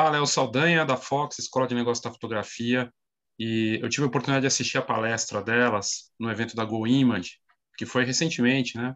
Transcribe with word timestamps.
Olá, 0.00 0.10
Léo 0.10 0.26
Saldanha, 0.26 0.84
da 0.84 0.96
Fox, 0.96 1.40
Escola 1.40 1.66
de 1.66 1.74
Negócios 1.74 2.00
da 2.00 2.12
Fotografia, 2.12 2.88
e 3.36 3.80
eu 3.82 3.88
tive 3.88 4.04
a 4.04 4.06
oportunidade 4.06 4.42
de 4.42 4.46
assistir 4.46 4.78
a 4.78 4.82
palestra 4.82 5.42
delas 5.42 6.12
no 6.20 6.30
evento 6.30 6.54
da 6.54 6.64
Go 6.64 6.86
Image, 6.86 7.40
que 7.76 7.84
foi 7.84 8.04
recentemente, 8.04 8.78
né? 8.78 8.94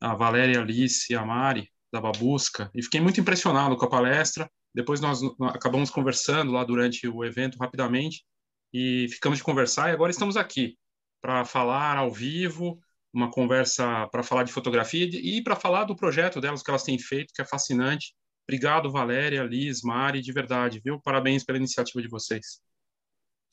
A 0.00 0.14
Valéria, 0.14 0.58
Alice 0.58 1.12
e 1.12 1.14
a 1.14 1.22
Mari, 1.22 1.70
da 1.92 2.00
Babusca, 2.00 2.70
e 2.74 2.82
fiquei 2.82 2.98
muito 2.98 3.20
impressionado 3.20 3.76
com 3.76 3.84
a 3.84 3.90
palestra. 3.90 4.50
Depois 4.74 5.02
nós 5.02 5.20
acabamos 5.52 5.90
conversando 5.90 6.50
lá 6.50 6.64
durante 6.64 7.06
o 7.06 7.22
evento 7.22 7.58
rapidamente, 7.58 8.24
e 8.72 9.06
ficamos 9.10 9.36
de 9.36 9.44
conversar, 9.44 9.90
e 9.90 9.92
agora 9.92 10.10
estamos 10.10 10.38
aqui 10.38 10.78
para 11.20 11.44
falar 11.44 11.98
ao 11.98 12.10
vivo, 12.10 12.80
uma 13.12 13.30
conversa 13.30 14.08
para 14.10 14.22
falar 14.22 14.44
de 14.44 14.52
fotografia 14.52 15.10
e 15.12 15.42
para 15.42 15.54
falar 15.54 15.84
do 15.84 15.94
projeto 15.94 16.40
delas, 16.40 16.62
que 16.62 16.70
elas 16.70 16.84
têm 16.84 16.98
feito, 16.98 17.34
que 17.34 17.42
é 17.42 17.44
fascinante, 17.44 18.14
Obrigado, 18.48 18.90
Valéria, 18.90 19.42
Liz, 19.42 19.82
Mari, 19.82 20.22
de 20.22 20.32
verdade, 20.32 20.80
viu? 20.82 20.98
Parabéns 20.98 21.44
pela 21.44 21.58
iniciativa 21.58 22.00
de 22.00 22.08
vocês. 22.08 22.62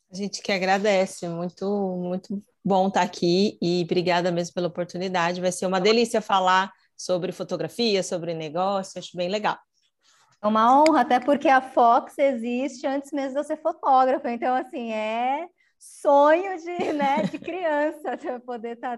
A 0.10 0.16
gente 0.16 0.42
que 0.42 0.54
agradece, 0.54 1.28
muito, 1.28 1.66
muito 1.98 2.42
bom 2.64 2.88
estar 2.88 3.02
aqui 3.02 3.58
e 3.62 3.84
obrigada 3.84 4.32
mesmo 4.32 4.54
pela 4.54 4.70
oportunidade. 4.70 5.42
Vai 5.42 5.52
ser 5.52 5.66
uma 5.66 5.82
delícia 5.82 6.22
falar 6.22 6.72
sobre 6.96 7.34
fotografia, 7.34 8.02
sobre 8.02 8.34
negócio, 8.34 8.98
acho 8.98 9.18
bem 9.18 9.28
legal. 9.28 9.58
É 10.42 10.48
uma 10.48 10.82
honra, 10.82 11.02
até 11.02 11.20
porque 11.20 11.50
a 11.50 11.60
Fox 11.60 12.18
existe 12.18 12.88
antes 12.88 13.12
mesmo 13.12 13.34
de 13.34 13.40
eu 13.40 13.44
ser 13.44 13.58
fotógrafa, 13.58 14.32
então, 14.32 14.56
assim, 14.56 14.94
é 14.94 15.46
sonho 15.78 16.58
de, 16.58 16.94
né, 16.94 17.24
de 17.24 17.38
criança 17.38 18.18
poder 18.46 18.78
tá, 18.78 18.98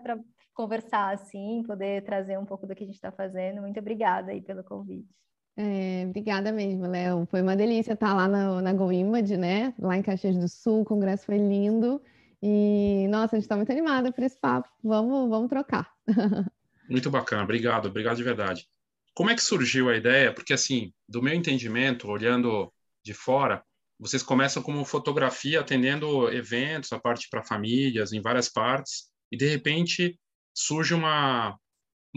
conversar 0.53 1.15
assim, 1.15 1.63
poder 1.65 2.03
trazer 2.03 2.37
um 2.37 2.45
pouco 2.45 2.67
do 2.67 2.75
que 2.75 2.83
a 2.83 2.85
gente 2.85 2.97
está 2.97 3.11
fazendo. 3.11 3.61
Muito 3.61 3.79
obrigada 3.79 4.31
aí 4.31 4.43
pelo 4.43 4.63
convite. 4.63 5.17
É, 5.57 6.05
obrigada 6.07 6.51
mesmo, 6.51 6.85
Léo. 6.85 7.25
Foi 7.25 7.41
uma 7.41 7.55
delícia 7.55 7.93
estar 7.93 8.13
lá 8.13 8.27
na, 8.27 8.61
na 8.61 8.73
GoImage, 8.73 9.35
né? 9.35 9.73
Lá 9.79 9.97
em 9.97 10.03
Caxias 10.03 10.37
do 10.37 10.47
Sul, 10.47 10.81
o 10.81 10.85
congresso 10.85 11.25
foi 11.25 11.37
lindo. 11.37 11.99
E, 12.41 13.07
nossa, 13.09 13.35
a 13.35 13.39
gente 13.39 13.45
está 13.45 13.55
muito 13.55 13.71
animada 13.71 14.11
por 14.11 14.23
esse 14.23 14.39
papo. 14.39 14.69
Vamos, 14.83 15.27
vamos 15.29 15.49
trocar. 15.49 15.91
Muito 16.89 17.09
bacana, 17.09 17.43
obrigado, 17.43 17.87
obrigado 17.87 18.15
de 18.15 18.23
verdade. 18.23 18.65
Como 19.13 19.29
é 19.29 19.35
que 19.35 19.41
surgiu 19.41 19.89
a 19.89 19.97
ideia? 19.97 20.31
Porque, 20.31 20.53
assim, 20.53 20.93
do 21.09 21.21
meu 21.21 21.33
entendimento, 21.33 22.07
olhando 22.07 22.71
de 23.03 23.13
fora, 23.13 23.61
vocês 23.99 24.23
começam 24.23 24.63
como 24.63 24.85
fotografia, 24.85 25.59
atendendo 25.59 26.31
eventos, 26.31 26.93
a 26.93 26.99
parte 26.99 27.27
para 27.29 27.43
famílias, 27.43 28.13
em 28.13 28.21
várias 28.21 28.47
partes, 28.47 29.09
e 29.29 29.35
de 29.35 29.47
repente 29.47 30.17
surge 30.53 30.93
uma, 30.93 31.57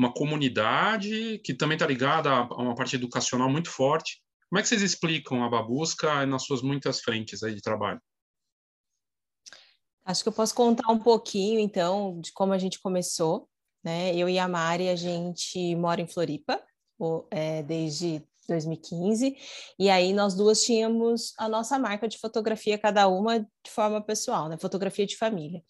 uma 0.01 0.13
comunidade 0.13 1.39
que 1.45 1.53
também 1.53 1.77
está 1.77 1.87
ligada 1.87 2.31
a 2.31 2.57
uma 2.57 2.75
parte 2.75 2.97
educacional 2.97 3.51
muito 3.51 3.69
forte. 3.69 4.23
Como 4.49 4.59
é 4.59 4.63
que 4.63 4.69
vocês 4.69 4.81
explicam 4.81 5.45
a 5.45 5.49
Babusca 5.49 6.25
nas 6.25 6.45
suas 6.45 6.63
muitas 6.63 7.03
frentes 7.03 7.43
aí 7.43 7.55
de 7.55 7.61
trabalho? 7.61 8.01
Acho 10.03 10.23
que 10.23 10.31
eu 10.31 10.33
posso 10.33 10.55
contar 10.55 10.91
um 10.91 10.99
pouquinho, 10.99 11.61
então, 11.61 12.19
de 12.19 12.33
como 12.33 12.55
a 12.55 12.59
gente 12.59 12.81
começou. 12.81 13.47
Né? 13.85 14.17
Eu 14.17 14.27
e 14.27 14.39
a 14.39 14.49
Mari, 14.49 14.89
a 14.89 14.97
gente 14.97 15.77
mora 15.77 16.01
em 16.01 16.09
Floripa 16.09 16.63
é, 17.31 17.63
desde 17.63 18.27
2015, 18.51 19.37
e 19.79 19.89
aí 19.89 20.13
nós 20.13 20.35
duas 20.35 20.63
tínhamos 20.63 21.33
a 21.39 21.49
nossa 21.49 21.79
marca 21.79 22.07
de 22.07 22.19
fotografia, 22.19 22.77
cada 22.77 23.09
uma 23.09 23.39
de 23.39 23.71
forma 23.71 24.03
pessoal, 24.03 24.49
né? 24.49 24.57
Fotografia 24.59 25.07
de 25.07 25.17
família. 25.17 25.63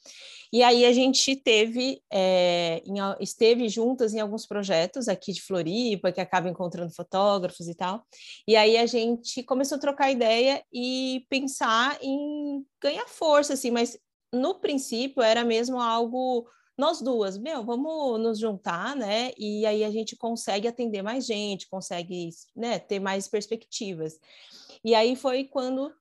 E 0.53 0.63
aí 0.65 0.85
a 0.85 0.93
gente 0.93 1.37
teve, 1.37 2.03
é, 2.13 2.83
em, 2.85 2.97
esteve 3.21 3.69
juntas 3.69 4.13
em 4.15 4.21
alguns 4.21 4.47
projetos 4.47 5.07
aqui 5.07 5.33
de 5.33 5.43
Floripa, 5.43 6.11
que 6.11 6.21
acaba 6.21 6.49
encontrando 6.49 6.93
fotógrafos 6.93 7.69
e 7.69 7.75
tal. 7.75 8.03
E 8.49 8.57
aí 8.57 8.77
a 8.77 8.87
gente 8.87 9.43
começou 9.45 9.77
a 9.77 9.81
trocar 9.81 10.11
ideia 10.11 10.63
e 10.73 11.25
pensar 11.29 11.99
em 12.03 12.65
ganhar 12.83 13.07
força, 13.07 13.53
assim, 13.53 13.71
mas 13.71 13.97
no 14.33 14.57
princípio 14.57 15.23
era 15.23 15.45
mesmo 15.45 15.81
algo 15.81 16.47
nós 16.81 17.03
duas, 17.03 17.37
meu, 17.37 17.63
vamos 17.63 18.19
nos 18.19 18.39
juntar, 18.39 18.97
né? 18.97 19.33
E 19.37 19.67
aí 19.67 19.85
a 19.85 19.91
gente 19.91 20.17
consegue 20.17 20.67
atender 20.67 21.03
mais 21.03 21.27
gente, 21.27 21.69
consegue, 21.69 22.31
né, 22.57 22.79
ter 22.79 22.99
mais 22.99 23.29
perspectivas. 23.29 24.19
E 24.83 24.95
aí 24.95 25.15
foi 25.15 25.45
quando 25.45 25.93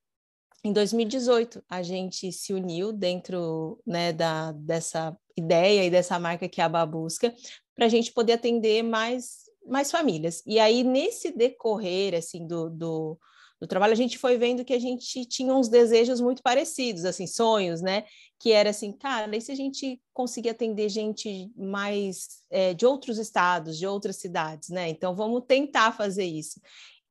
em 0.63 0.71
2018 0.71 1.61
a 1.69 1.83
gente 1.83 2.31
se 2.31 2.53
uniu 2.53 2.93
dentro, 2.93 3.77
né, 3.85 4.13
da 4.13 4.53
dessa 4.53 5.17
ideia 5.35 5.83
e 5.85 5.89
dessa 5.89 6.17
marca 6.17 6.47
que 6.47 6.61
é 6.61 6.63
a 6.63 6.69
Babusca, 6.69 7.35
para 7.75 7.85
a 7.85 7.89
gente 7.89 8.13
poder 8.13 8.33
atender 8.33 8.81
mais 8.81 9.49
mais 9.67 9.91
famílias. 9.91 10.41
E 10.45 10.59
aí 10.59 10.81
nesse 10.81 11.29
decorrer 11.31 12.15
assim 12.15 12.47
do, 12.47 12.69
do 12.69 13.19
do 13.59 13.67
trabalho, 13.67 13.91
a 13.91 13.95
gente 13.95 14.17
foi 14.17 14.37
vendo 14.37 14.63
que 14.63 14.73
a 14.73 14.79
gente 14.79 15.25
tinha 15.25 15.53
uns 15.53 15.67
desejos 15.67 16.21
muito 16.21 16.41
parecidos, 16.41 17.03
assim, 17.03 17.27
sonhos, 17.27 17.81
né? 17.81 18.05
Que 18.39 18.53
era 18.53 18.69
assim, 18.69 18.93
cara, 18.93 19.35
e 19.35 19.41
se 19.41 19.51
a 19.51 19.55
gente 19.55 20.01
conseguir 20.13 20.49
atender 20.49 20.87
gente 20.87 21.51
mais 21.57 22.43
é, 22.49 22.73
de 22.73 22.85
outros 22.85 23.17
estados, 23.17 23.77
de 23.77 23.85
outras 23.85 24.15
cidades, 24.15 24.69
né? 24.69 24.87
Então 24.87 25.13
vamos 25.13 25.43
tentar 25.45 25.91
fazer 25.91 26.23
isso. 26.23 26.61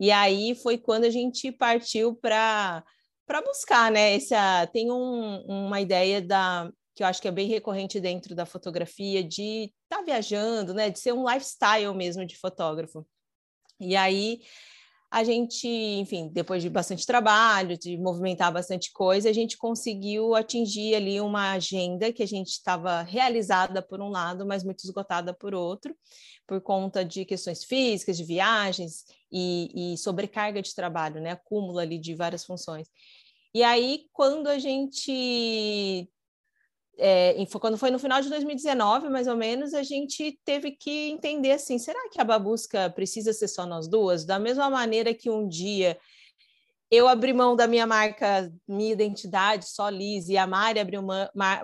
E 0.00 0.10
aí 0.10 0.54
foi 0.54 0.78
quando 0.78 1.04
a 1.04 1.10
gente 1.10 1.52
partiu 1.52 2.14
para 2.14 2.82
para 3.26 3.42
buscar, 3.42 3.92
né? 3.92 4.14
Essa 4.14 4.66
tem 4.72 4.90
um, 4.90 5.42
uma 5.42 5.82
ideia 5.82 6.22
da 6.22 6.72
que 6.94 7.02
eu 7.02 7.06
acho 7.06 7.20
que 7.20 7.28
é 7.28 7.30
bem 7.30 7.46
recorrente 7.46 8.00
dentro 8.00 8.34
da 8.34 8.46
fotografia 8.46 9.22
de 9.22 9.70
estar 9.84 9.98
tá 9.98 10.02
viajando, 10.02 10.72
né? 10.72 10.88
De 10.88 10.98
ser 10.98 11.12
um 11.12 11.28
lifestyle 11.28 11.94
mesmo 11.94 12.24
de 12.24 12.36
fotógrafo. 12.38 13.06
E 13.78 13.94
aí 13.94 14.40
a 15.10 15.24
gente, 15.24 15.66
enfim, 15.66 16.28
depois 16.28 16.62
de 16.62 16.68
bastante 16.68 17.06
trabalho, 17.06 17.78
de 17.78 17.96
movimentar 17.96 18.52
bastante 18.52 18.92
coisa, 18.92 19.30
a 19.30 19.32
gente 19.32 19.56
conseguiu 19.56 20.34
atingir 20.34 20.94
ali 20.94 21.18
uma 21.18 21.52
agenda 21.52 22.12
que 22.12 22.22
a 22.22 22.26
gente 22.26 22.48
estava 22.48 23.02
realizada 23.02 23.80
por 23.80 24.02
um 24.02 24.10
lado, 24.10 24.46
mas 24.46 24.62
muito 24.62 24.84
esgotada 24.84 25.32
por 25.32 25.54
outro, 25.54 25.96
por 26.46 26.60
conta 26.60 27.02
de 27.02 27.24
questões 27.24 27.64
físicas, 27.64 28.18
de 28.18 28.24
viagens 28.24 29.04
e, 29.32 29.94
e 29.94 29.98
sobrecarga 29.98 30.60
de 30.60 30.74
trabalho, 30.74 31.22
né? 31.22 31.30
Acúmulo 31.30 31.78
ali 31.78 31.98
de 31.98 32.14
várias 32.14 32.44
funções. 32.44 32.88
E 33.54 33.62
aí, 33.62 34.04
quando 34.12 34.46
a 34.46 34.58
gente 34.58 36.06
é, 36.98 37.34
quando 37.60 37.78
foi 37.78 37.90
no 37.90 37.98
final 37.98 38.20
de 38.20 38.28
2019, 38.28 39.08
mais 39.08 39.28
ou 39.28 39.36
menos, 39.36 39.72
a 39.72 39.82
gente 39.82 40.38
teve 40.44 40.72
que 40.72 41.10
entender 41.10 41.52
assim: 41.52 41.78
será 41.78 42.08
que 42.10 42.20
a 42.20 42.24
babusca 42.24 42.90
precisa 42.90 43.32
ser 43.32 43.48
só 43.48 43.64
nós 43.64 43.86
duas? 43.86 44.24
Da 44.24 44.38
mesma 44.38 44.68
maneira 44.68 45.14
que 45.14 45.30
um 45.30 45.46
dia 45.46 45.96
eu 46.90 47.06
abri 47.06 47.32
mão 47.32 47.54
da 47.54 47.66
minha 47.66 47.86
marca, 47.86 48.50
minha 48.66 48.92
identidade, 48.92 49.68
só 49.68 49.88
Liz, 49.88 50.28
e 50.28 50.36
a 50.36 50.46
Mari 50.46 50.80
abriu 50.80 51.02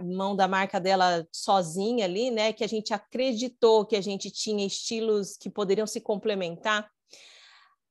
mão 0.02 0.36
da 0.36 0.46
marca 0.46 0.78
dela 0.78 1.26
sozinha 1.32 2.04
ali, 2.04 2.30
né? 2.30 2.52
Que 2.52 2.62
a 2.62 2.68
gente 2.68 2.92
acreditou 2.94 3.86
que 3.86 3.96
a 3.96 4.02
gente 4.02 4.30
tinha 4.30 4.66
estilos 4.66 5.36
que 5.36 5.50
poderiam 5.50 5.86
se 5.86 6.00
complementar 6.00 6.88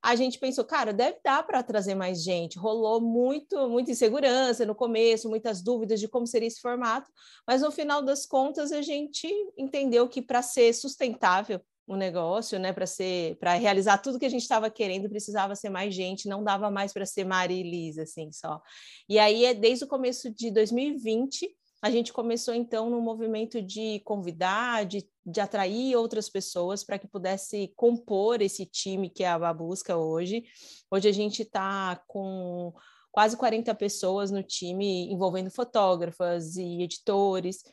a 0.04 0.16
gente 0.16 0.38
pensou, 0.38 0.66
cara, 0.66 0.92
deve 0.92 1.18
dar 1.24 1.44
para 1.48 1.64
trazer 1.64 1.96
mais 1.96 2.22
gente. 2.22 2.60
Rolou 2.60 3.00
muito, 3.00 3.70
muita 3.70 3.92
insegurança 3.92 4.66
no 4.66 4.76
começo, 4.76 5.30
muitas 5.30 5.62
dúvidas 5.62 5.98
de 6.00 6.10
como 6.10 6.28
seria 6.28 6.48
esse 6.48 6.60
formato, 6.60 7.10
mas 7.48 7.62
no 7.62 7.72
final 7.72 8.02
das 8.02 8.26
contas 8.26 8.74
a 8.74 8.82
gente 8.82 9.28
entendeu 9.58 10.10
que 10.10 10.22
para 10.22 10.42
ser 10.42 10.74
sustentável 10.74 11.62
o 11.88 11.96
negócio, 11.96 12.60
né, 12.60 12.72
para 12.72 12.86
ser, 12.86 13.38
para 13.38 13.54
realizar 13.54 13.98
tudo 13.98 14.20
que 14.20 14.26
a 14.26 14.30
gente 14.30 14.42
estava 14.42 14.70
querendo, 14.70 15.10
precisava 15.10 15.56
ser 15.56 15.70
mais 15.70 15.94
gente, 15.94 16.30
não 16.30 16.44
dava 16.44 16.70
mais 16.70 16.94
para 16.94 17.06
ser 17.06 17.26
Mari 17.26 17.60
e 17.60 17.64
Liz, 17.64 17.98
assim, 17.98 18.32
só. 18.32 18.62
E 19.08 19.20
aí, 19.20 19.46
é 19.46 19.54
desde 19.54 19.84
o 19.84 19.88
começo 19.88 20.30
de 20.34 20.50
2020, 20.50 21.50
a 21.84 21.92
gente 21.92 22.14
começou 22.14 22.54
então 22.54 22.90
no 22.90 23.02
movimento 23.02 23.62
de 23.62 24.00
convidar, 24.06 24.86
de, 24.86 25.06
de 25.26 25.42
atrair 25.42 25.98
outras 25.98 26.30
pessoas 26.30 26.82
para 26.82 26.98
que 26.98 27.10
pudesse 27.10 27.74
compor 27.76 28.42
esse 28.42 28.66
time 28.66 29.10
que 29.10 29.22
é 29.22 29.28
a 29.28 29.38
Babusca 29.38 29.98
hoje. 29.98 30.46
Hoje 30.90 31.10
a 31.10 31.12
gente 31.12 31.42
está 31.42 32.02
com 32.08 32.74
quase 33.12 33.36
40 33.36 33.76
pessoas 33.76 34.32
no 34.32 34.42
time, 34.42 35.12
envolvendo 35.12 35.52
fotógrafas 35.52 36.56
e 36.56 36.84
editores, 36.84 37.66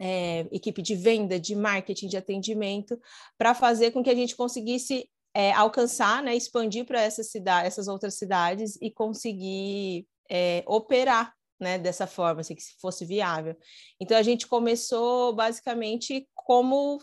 é, 0.00 0.40
equipe 0.50 0.82
de 0.82 0.96
venda, 0.96 1.38
de 1.38 1.54
marketing, 1.54 2.08
de 2.08 2.16
atendimento, 2.16 2.98
para 3.38 3.54
fazer 3.54 3.92
com 3.92 4.02
que 4.02 4.10
a 4.10 4.14
gente 4.14 4.34
conseguisse 4.34 5.08
é, 5.32 5.52
alcançar, 5.52 6.20
né, 6.20 6.34
expandir 6.34 6.84
para 6.84 7.00
essa 7.00 7.22
cidade, 7.22 7.68
essas 7.68 7.86
outras 7.86 8.14
cidades 8.14 8.76
e 8.82 8.90
conseguir 8.90 10.04
é, 10.28 10.64
operar 10.66 11.32
né, 11.60 11.78
dessa 11.78 12.06
forma, 12.06 12.40
assim, 12.40 12.54
que 12.54 12.62
fosse 12.80 13.04
viável. 13.04 13.56
Então 14.00 14.16
a 14.16 14.22
gente 14.22 14.46
começou 14.46 15.34
basicamente 15.34 16.28
como 16.34 17.00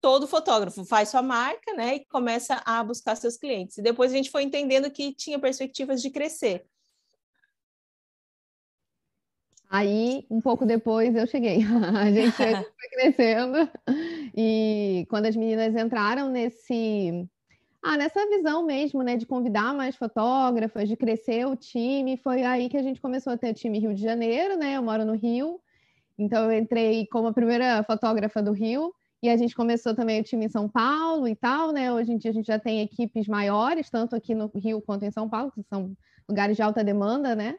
todo 0.00 0.28
fotógrafo 0.28 0.84
faz 0.84 1.08
sua 1.08 1.22
marca, 1.22 1.72
né, 1.74 1.96
e 1.96 2.04
começa 2.06 2.62
a 2.64 2.84
buscar 2.84 3.16
seus 3.16 3.36
clientes. 3.36 3.78
E 3.78 3.82
depois 3.82 4.12
a 4.12 4.16
gente 4.16 4.30
foi 4.30 4.42
entendendo 4.42 4.90
que 4.90 5.14
tinha 5.14 5.38
perspectivas 5.38 6.00
de 6.02 6.10
crescer. 6.10 6.64
Aí, 9.68 10.24
um 10.30 10.40
pouco 10.40 10.64
depois, 10.64 11.14
eu 11.16 11.26
cheguei. 11.26 11.58
A 11.98 12.10
gente 12.12 12.30
foi 12.30 12.88
crescendo. 12.92 13.68
E 14.36 15.04
quando 15.10 15.26
as 15.26 15.34
meninas 15.34 15.74
entraram 15.74 16.30
nesse 16.30 17.28
Ah, 17.88 17.96
nessa 17.96 18.26
visão 18.26 18.64
mesmo, 18.66 19.00
né, 19.00 19.16
de 19.16 19.24
convidar 19.24 19.72
mais 19.72 19.94
fotógrafas, 19.94 20.88
de 20.88 20.96
crescer 20.96 21.46
o 21.46 21.54
time, 21.54 22.16
foi 22.16 22.42
aí 22.42 22.68
que 22.68 22.76
a 22.76 22.82
gente 22.82 23.00
começou 23.00 23.32
a 23.32 23.36
ter 23.38 23.50
o 23.50 23.54
time 23.54 23.78
Rio 23.78 23.94
de 23.94 24.02
Janeiro, 24.02 24.56
né? 24.56 24.76
Eu 24.76 24.82
moro 24.82 25.04
no 25.04 25.12
Rio, 25.12 25.60
então 26.18 26.50
eu 26.50 26.58
entrei 26.58 27.06
como 27.06 27.28
a 27.28 27.32
primeira 27.32 27.84
fotógrafa 27.84 28.42
do 28.42 28.50
Rio 28.50 28.92
e 29.22 29.28
a 29.28 29.36
gente 29.36 29.54
começou 29.54 29.94
também 29.94 30.20
o 30.20 30.24
time 30.24 30.46
em 30.46 30.48
São 30.48 30.68
Paulo 30.68 31.28
e 31.28 31.36
tal, 31.36 31.70
né? 31.70 31.92
Hoje 31.92 32.10
em 32.10 32.18
dia 32.18 32.32
a 32.32 32.34
gente 32.34 32.46
já 32.46 32.58
tem 32.58 32.80
equipes 32.80 33.28
maiores, 33.28 33.88
tanto 33.88 34.16
aqui 34.16 34.34
no 34.34 34.50
Rio 34.52 34.82
quanto 34.82 35.04
em 35.04 35.12
São 35.12 35.28
Paulo, 35.28 35.52
que 35.52 35.62
são 35.62 35.96
lugares 36.28 36.56
de 36.56 36.62
alta 36.62 36.82
demanda, 36.82 37.36
né? 37.36 37.54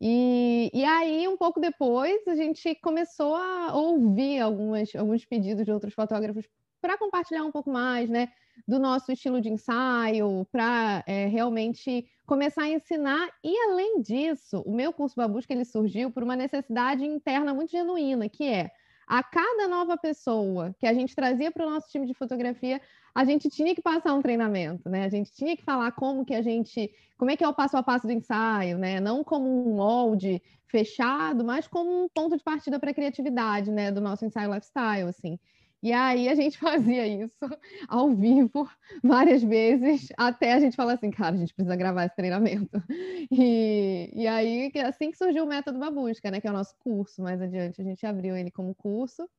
E, 0.00 0.70
e 0.72 0.84
aí, 0.84 1.26
um 1.26 1.36
pouco 1.36 1.58
depois, 1.58 2.24
a 2.28 2.36
gente 2.36 2.72
começou 2.76 3.34
a 3.34 3.74
ouvir 3.74 4.38
algumas, 4.38 4.94
alguns 4.94 5.24
pedidos 5.24 5.64
de 5.64 5.72
outros 5.72 5.92
fotógrafos 5.92 6.46
para 6.80 6.96
compartilhar 6.96 7.44
um 7.44 7.50
pouco 7.50 7.68
mais, 7.68 8.08
né? 8.08 8.28
Do 8.66 8.78
nosso 8.78 9.12
estilo 9.12 9.40
de 9.40 9.48
ensaio, 9.48 10.46
para 10.50 11.02
é, 11.06 11.26
realmente 11.26 12.06
começar 12.26 12.62
a 12.62 12.70
ensinar. 12.70 13.28
E 13.42 13.56
além 13.68 14.00
disso, 14.02 14.62
o 14.66 14.74
meu 14.74 14.92
curso 14.92 15.16
Babusca 15.16 15.52
ele 15.52 15.64
surgiu 15.64 16.10
por 16.10 16.22
uma 16.22 16.36
necessidade 16.36 17.04
interna 17.04 17.54
muito 17.54 17.70
genuína, 17.70 18.28
que 18.28 18.44
é 18.44 18.70
a 19.06 19.22
cada 19.22 19.68
nova 19.68 19.96
pessoa 19.96 20.74
que 20.78 20.86
a 20.86 20.92
gente 20.92 21.14
trazia 21.14 21.52
para 21.52 21.66
o 21.66 21.70
nosso 21.70 21.88
time 21.88 22.06
de 22.06 22.14
fotografia, 22.14 22.80
a 23.14 23.24
gente 23.24 23.48
tinha 23.48 23.74
que 23.74 23.80
passar 23.80 24.12
um 24.12 24.20
treinamento, 24.20 24.88
né? 24.90 25.04
A 25.04 25.08
gente 25.08 25.32
tinha 25.32 25.56
que 25.56 25.62
falar 25.62 25.92
como 25.92 26.24
que 26.24 26.34
a 26.34 26.42
gente, 26.42 26.90
como 27.16 27.30
é 27.30 27.36
que 27.36 27.44
é 27.44 27.48
o 27.48 27.54
passo 27.54 27.76
a 27.76 27.82
passo 27.82 28.06
do 28.06 28.12
ensaio, 28.12 28.76
né? 28.76 29.00
Não 29.00 29.22
como 29.22 29.48
um 29.48 29.76
molde 29.76 30.42
fechado, 30.66 31.44
mas 31.44 31.68
como 31.68 32.04
um 32.04 32.08
ponto 32.08 32.36
de 32.36 32.42
partida 32.42 32.80
para 32.80 32.90
a 32.90 32.94
criatividade, 32.94 33.70
né? 33.70 33.92
Do 33.92 34.00
nosso 34.00 34.24
ensaio 34.26 34.52
lifestyle, 34.52 35.08
assim. 35.08 35.38
E 35.86 35.92
aí 35.92 36.28
a 36.28 36.34
gente 36.34 36.58
fazia 36.58 37.06
isso 37.06 37.48
ao 37.86 38.12
vivo 38.12 38.68
várias 39.04 39.40
vezes, 39.40 40.08
até 40.16 40.52
a 40.52 40.58
gente 40.58 40.74
falar 40.74 40.94
assim, 40.94 41.12
cara, 41.12 41.36
a 41.36 41.38
gente 41.38 41.54
precisa 41.54 41.76
gravar 41.76 42.06
esse 42.06 42.16
treinamento. 42.16 42.82
E, 43.30 44.10
e 44.12 44.26
aí, 44.26 44.72
assim 44.84 45.12
que 45.12 45.16
surgiu 45.16 45.44
o 45.44 45.46
método 45.46 45.78
Babusca, 45.78 46.28
né, 46.28 46.40
que 46.40 46.48
é 46.48 46.50
o 46.50 46.52
nosso 46.52 46.74
curso, 46.80 47.22
mais 47.22 47.40
adiante 47.40 47.80
a 47.80 47.84
gente 47.84 48.04
abriu 48.04 48.36
ele 48.36 48.50
como 48.50 48.74
curso. 48.74 49.30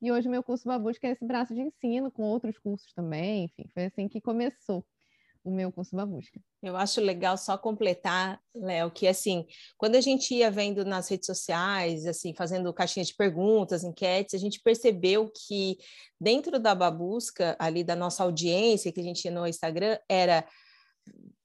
E 0.00 0.10
hoje 0.10 0.26
o 0.26 0.30
meu 0.30 0.42
curso 0.42 0.66
Babusca 0.66 1.06
é 1.06 1.12
esse 1.12 1.24
braço 1.24 1.54
de 1.54 1.60
ensino, 1.60 2.10
com 2.10 2.24
outros 2.24 2.58
cursos 2.58 2.92
também, 2.92 3.44
enfim, 3.44 3.68
foi 3.72 3.84
assim 3.84 4.08
que 4.08 4.20
começou 4.20 4.84
o 5.44 5.50
meu 5.50 5.72
curso 5.72 5.96
Babusca. 5.96 6.40
Eu 6.62 6.76
acho 6.76 7.00
legal 7.00 7.36
só 7.36 7.58
completar, 7.58 8.40
Léo, 8.54 8.90
que 8.90 9.08
assim, 9.08 9.46
quando 9.76 9.96
a 9.96 10.00
gente 10.00 10.34
ia 10.34 10.50
vendo 10.50 10.84
nas 10.84 11.08
redes 11.08 11.26
sociais, 11.26 12.06
assim, 12.06 12.34
fazendo 12.34 12.72
caixinha 12.72 13.04
de 13.04 13.14
perguntas, 13.14 13.82
enquetes, 13.82 14.34
a 14.34 14.38
gente 14.38 14.60
percebeu 14.60 15.30
que 15.30 15.78
dentro 16.20 16.60
da 16.60 16.74
Babusca, 16.74 17.56
ali 17.58 17.82
da 17.82 17.96
nossa 17.96 18.22
audiência 18.22 18.92
que 18.92 19.00
a 19.00 19.04
gente 19.04 19.22
tinha 19.22 19.34
no 19.34 19.46
Instagram, 19.46 19.98
era 20.08 20.46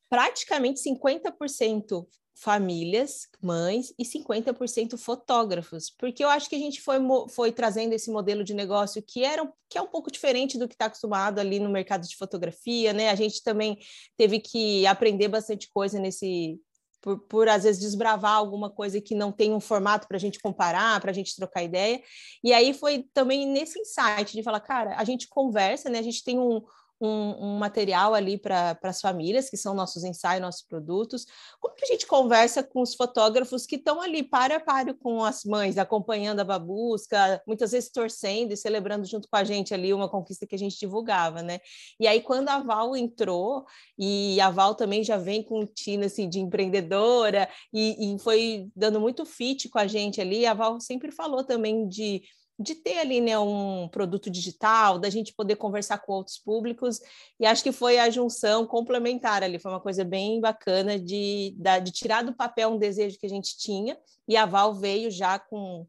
praticamente 0.10 0.80
50% 0.82 2.06
famílias, 2.40 3.28
mães, 3.42 3.92
e 3.98 4.06
50% 4.06 4.96
fotógrafos, 4.96 5.90
porque 5.90 6.24
eu 6.24 6.30
acho 6.30 6.48
que 6.48 6.56
a 6.56 6.60
gente 6.60 6.80
foi, 6.80 7.00
foi 7.30 7.52
trazendo 7.52 7.94
esse 7.94 8.12
modelo 8.12 8.44
de 8.44 8.54
negócio 8.54 9.02
que, 9.02 9.24
era, 9.24 9.52
que 9.68 9.76
é 9.76 9.82
um 9.82 9.88
pouco 9.88 10.12
diferente 10.12 10.58
do 10.58 10.68
que 10.68 10.76
está 10.76 10.86
acostumado 10.86 11.40
ali 11.40 11.60
no 11.60 11.70
mercado 11.70 12.08
de 12.08 12.16
fotografia, 12.16 12.94
né? 12.94 13.10
A 13.10 13.16
gente 13.16 13.44
também 13.44 13.80
teve 14.16 14.40
que 14.40 14.86
aprender 14.86 15.28
bastante 15.28 15.68
coisa 15.74 16.00
nesse. 16.00 16.62
Por, 17.02 17.20
por 17.22 17.48
às 17.48 17.64
vezes 17.64 17.82
desbravar 17.82 18.34
alguma 18.34 18.70
coisa 18.70 19.00
que 19.00 19.16
não 19.16 19.32
tem 19.32 19.54
um 19.54 19.60
formato 19.60 20.08
para 20.08 20.18
a 20.18 20.20
gente 20.20 20.40
comparar, 20.40 21.00
para 21.00 21.12
a 21.12 21.14
gente 21.14 21.36
trocar 21.36 21.64
ideia. 21.64 22.02
E 22.44 22.52
aí 22.54 22.74
foi 22.74 23.06
também 23.14 23.48
nesse 23.48 23.80
insight 23.80 24.34
de 24.34 24.44
falar, 24.44 24.60
cara, 24.60 24.96
a 24.96 25.04
gente 25.04 25.28
conversa, 25.28 25.90
né? 25.90 26.00
A 26.00 26.04
gente 26.04 26.24
tem 26.24 26.38
um, 26.40 26.62
um, 27.00 27.48
um 27.48 27.58
material 27.58 28.14
ali 28.14 28.38
para 28.38 28.78
as 28.84 29.02
famílias, 29.02 29.50
que 29.50 29.58
são 29.58 29.74
nossos 29.74 30.04
ensaios, 30.04 30.42
nossos 30.42 30.64
produtos. 30.64 31.26
Como 31.60 31.76
que 31.76 31.86
a 31.86 31.88
gente 31.88 32.08
conversa 32.08 32.64
com 32.64 32.82
os 32.82 32.96
fotógrafos 32.96 33.66
que 33.66 33.76
estão 33.76 34.02
ali 34.02 34.24
para 34.24 34.58
a 34.58 34.60
par 34.60 34.94
com 34.96 35.24
as 35.24 35.44
mães, 35.44 35.78
acompanhando 35.78 36.40
a 36.40 36.44
babusca, 36.44 37.42
muitas 37.46 37.72
vezes 37.72 37.90
torcendo 37.92 38.52
e 38.52 38.58
celebrando 38.58 39.06
junto 39.06 39.28
com 39.30 39.36
a 39.36 39.44
gente 39.44 39.74
ali 39.74 39.94
uma 39.94 40.10
conquista 40.10 40.46
que 40.46 40.56
a 40.56 40.60
gente 40.60 40.80
divulgava, 40.80 41.42
né? 41.42 41.60
E 42.00 42.08
aí, 42.08 42.22
quando 42.22 42.50
a 42.50 42.60
Val 42.60 42.96
entrou, 42.96 43.66
e 43.98 44.40
a 44.42 44.50
Val 44.50 44.76
também 44.76 45.04
já 45.04 45.18
vem 45.18 45.44
com 45.44 45.62
um 45.62 46.06
assim, 46.06 46.30
de 46.30 46.40
empreendedora, 46.40 47.50
e, 47.74 48.16
e 48.16 48.20
foi 48.20 48.70
dando 48.76 49.00
muito 49.00 49.26
fit 49.26 49.70
com 49.70 49.80
a 49.80 49.88
gente 49.88 50.22
ali, 50.22 50.46
a 50.46 50.54
Val 50.54 50.80
sempre 50.80 51.12
falou 51.12 51.44
também 51.44 51.88
de 51.88 52.22
de 52.60 52.74
ter 52.74 52.98
ali 52.98 53.22
né, 53.22 53.38
um 53.38 53.88
produto 53.88 54.30
digital, 54.30 54.98
da 54.98 55.10
gente 55.10 55.34
poder 55.34 55.58
conversar 55.58 56.00
com 56.00 56.14
outros 56.14 56.38
públicos, 56.38 57.00
e 57.40 57.46
acho 57.46 57.64
que 57.64 57.72
foi 57.72 58.00
a 58.00 58.10
junção 58.10 58.66
complementar 58.66 59.44
ali, 59.44 59.60
foi 59.60 59.72
uma 59.72 59.80
coisa 59.80 60.04
bem 60.04 60.42
bacana 60.42 61.00
de, 61.00 61.56
de 61.84 61.92
tirar 61.92 62.24
do 62.24 62.34
papel 62.34 62.70
um 62.70 62.78
desejo 62.78 63.20
que 63.20 63.26
a 63.26 63.30
gente 63.30 63.58
tinha, 63.58 63.98
e 64.28 64.36
a 64.36 64.46
Val 64.46 64.74
veio 64.74 65.12
já 65.12 65.38
com 65.38 65.86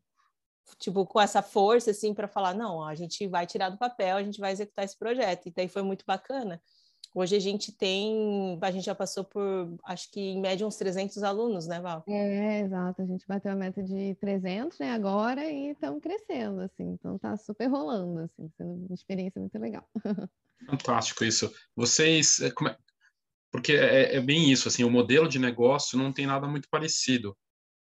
tipo 0.78 1.06
com 1.06 1.18
essa 1.18 1.40
força 1.40 1.92
assim 1.92 2.12
para 2.12 2.28
falar 2.28 2.52
não 2.52 2.84
a 2.84 2.94
gente 2.94 3.26
vai 3.26 3.46
tirar 3.46 3.70
do 3.70 3.78
papel 3.78 4.18
a 4.18 4.22
gente 4.22 4.38
vai 4.38 4.52
executar 4.52 4.84
esse 4.84 4.98
projeto 4.98 5.46
e 5.46 5.52
aí 5.56 5.66
foi 5.66 5.80
muito 5.80 6.04
bacana 6.06 6.60
Hoje 7.14 7.34
a 7.34 7.38
gente 7.40 7.72
tem, 7.72 8.58
a 8.60 8.70
gente 8.70 8.84
já 8.84 8.94
passou 8.94 9.24
por, 9.24 9.76
acho 9.84 10.10
que 10.10 10.20
em 10.20 10.40
média 10.40 10.66
uns 10.66 10.76
300 10.76 11.22
alunos, 11.22 11.66
né, 11.66 11.80
Val? 11.80 12.04
É, 12.06 12.60
exato. 12.60 13.02
A 13.02 13.06
gente 13.06 13.26
bateu 13.26 13.50
a 13.50 13.56
meta 13.56 13.82
de 13.82 14.14
300, 14.16 14.78
né, 14.78 14.92
agora 14.92 15.44
e 15.50 15.70
estamos 15.70 16.02
crescendo, 16.02 16.60
assim. 16.60 16.84
Então 16.84 17.18
tá 17.18 17.36
super 17.36 17.66
rolando, 17.66 18.20
assim, 18.20 18.50
sendo 18.56 18.86
uma 18.86 18.94
experiência 18.94 19.40
muito 19.40 19.58
legal. 19.58 19.88
Fantástico 20.66 21.24
isso. 21.24 21.52
Vocês, 21.74 22.40
é, 22.40 22.48
é... 22.48 22.76
porque 23.50 23.72
é, 23.72 24.16
é 24.16 24.20
bem 24.20 24.50
isso, 24.50 24.68
assim, 24.68 24.84
o 24.84 24.90
modelo 24.90 25.28
de 25.28 25.38
negócio 25.38 25.98
não 25.98 26.12
tem 26.12 26.26
nada 26.26 26.46
muito 26.46 26.68
parecido. 26.70 27.36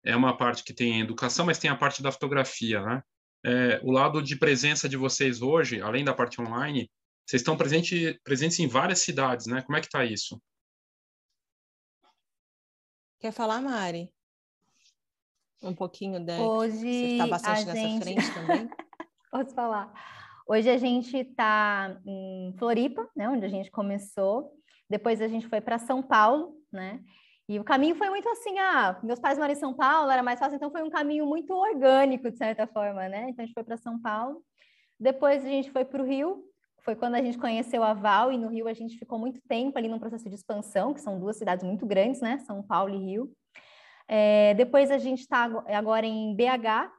É 0.03 0.15
uma 0.15 0.35
parte 0.35 0.63
que 0.63 0.73
tem 0.73 0.99
educação, 0.99 1.45
mas 1.45 1.59
tem 1.59 1.69
a 1.69 1.77
parte 1.77 2.01
da 2.01 2.11
fotografia, 2.11 2.81
né? 2.81 3.03
É, 3.43 3.79
o 3.83 3.91
lado 3.91 4.21
de 4.21 4.35
presença 4.35 4.89
de 4.89 4.97
vocês 4.97 5.41
hoje, 5.41 5.81
além 5.81 6.03
da 6.03 6.13
parte 6.13 6.41
online, 6.41 6.89
vocês 7.25 7.41
estão 7.41 7.57
presente, 7.57 8.19
presentes 8.23 8.59
em 8.59 8.67
várias 8.67 8.99
cidades, 8.99 9.47
né? 9.47 9.61
Como 9.61 9.77
é 9.77 9.81
que 9.81 9.87
está 9.87 10.03
isso? 10.03 10.41
Quer 13.19 13.31
falar, 13.31 13.61
Mari? 13.61 14.11
Um 15.61 15.75
pouquinho 15.75 16.23
da. 16.25 16.39
Hoje 16.41 16.79
Você 16.79 17.11
está 17.13 17.27
bastante 17.27 17.65
nessa 17.65 17.79
gente... 17.79 18.03
frente 18.03 18.33
também? 18.33 18.69
Posso 19.29 19.53
falar. 19.53 19.93
Hoje 20.47 20.69
a 20.69 20.77
gente 20.77 21.15
está 21.15 22.01
em 22.05 22.53
Floripa, 22.57 23.07
né, 23.15 23.29
onde 23.29 23.45
a 23.45 23.49
gente 23.49 23.69
começou. 23.69 24.51
Depois 24.89 25.21
a 25.21 25.27
gente 25.27 25.47
foi 25.47 25.61
para 25.61 25.77
São 25.77 26.01
Paulo, 26.01 26.57
né? 26.71 27.01
E 27.47 27.59
o 27.59 27.63
caminho 27.63 27.95
foi 27.95 28.09
muito 28.09 28.27
assim, 28.29 28.57
ah, 28.59 28.99
meus 29.03 29.19
pais 29.19 29.37
moram 29.37 29.53
em 29.53 29.55
São 29.55 29.73
Paulo, 29.73 30.09
era 30.09 30.23
mais 30.23 30.39
fácil, 30.39 30.55
então 30.55 30.71
foi 30.71 30.83
um 30.83 30.89
caminho 30.89 31.25
muito 31.25 31.53
orgânico, 31.53 32.31
de 32.31 32.37
certa 32.37 32.65
forma, 32.65 33.07
né? 33.07 33.29
Então 33.29 33.43
a 33.43 33.45
gente 33.45 33.53
foi 33.53 33.63
para 33.63 33.77
São 33.77 34.01
Paulo. 34.01 34.43
Depois 34.99 35.43
a 35.45 35.47
gente 35.47 35.71
foi 35.71 35.85
para 35.85 36.01
o 36.01 36.05
Rio, 36.05 36.43
foi 36.83 36.95
quando 36.95 37.15
a 37.15 37.21
gente 37.21 37.37
conheceu 37.37 37.83
a 37.83 37.93
Val 37.93 38.31
e 38.31 38.37
no 38.37 38.49
Rio 38.49 38.67
a 38.67 38.73
gente 38.73 38.97
ficou 38.97 39.19
muito 39.19 39.39
tempo 39.47 39.77
ali 39.77 39.87
num 39.87 39.99
processo 39.99 40.27
de 40.27 40.35
expansão, 40.35 40.93
que 40.93 41.01
são 41.01 41.19
duas 41.19 41.37
cidades 41.37 41.63
muito 41.63 41.85
grandes, 41.85 42.21
né? 42.21 42.39
São 42.39 42.63
Paulo 42.63 42.93
e 42.93 42.97
Rio. 42.97 43.31
É, 44.07 44.53
depois 44.55 44.89
a 44.91 44.97
gente 44.97 45.19
está 45.19 45.43
agora 45.67 46.05
em 46.05 46.35
BH 46.35 46.91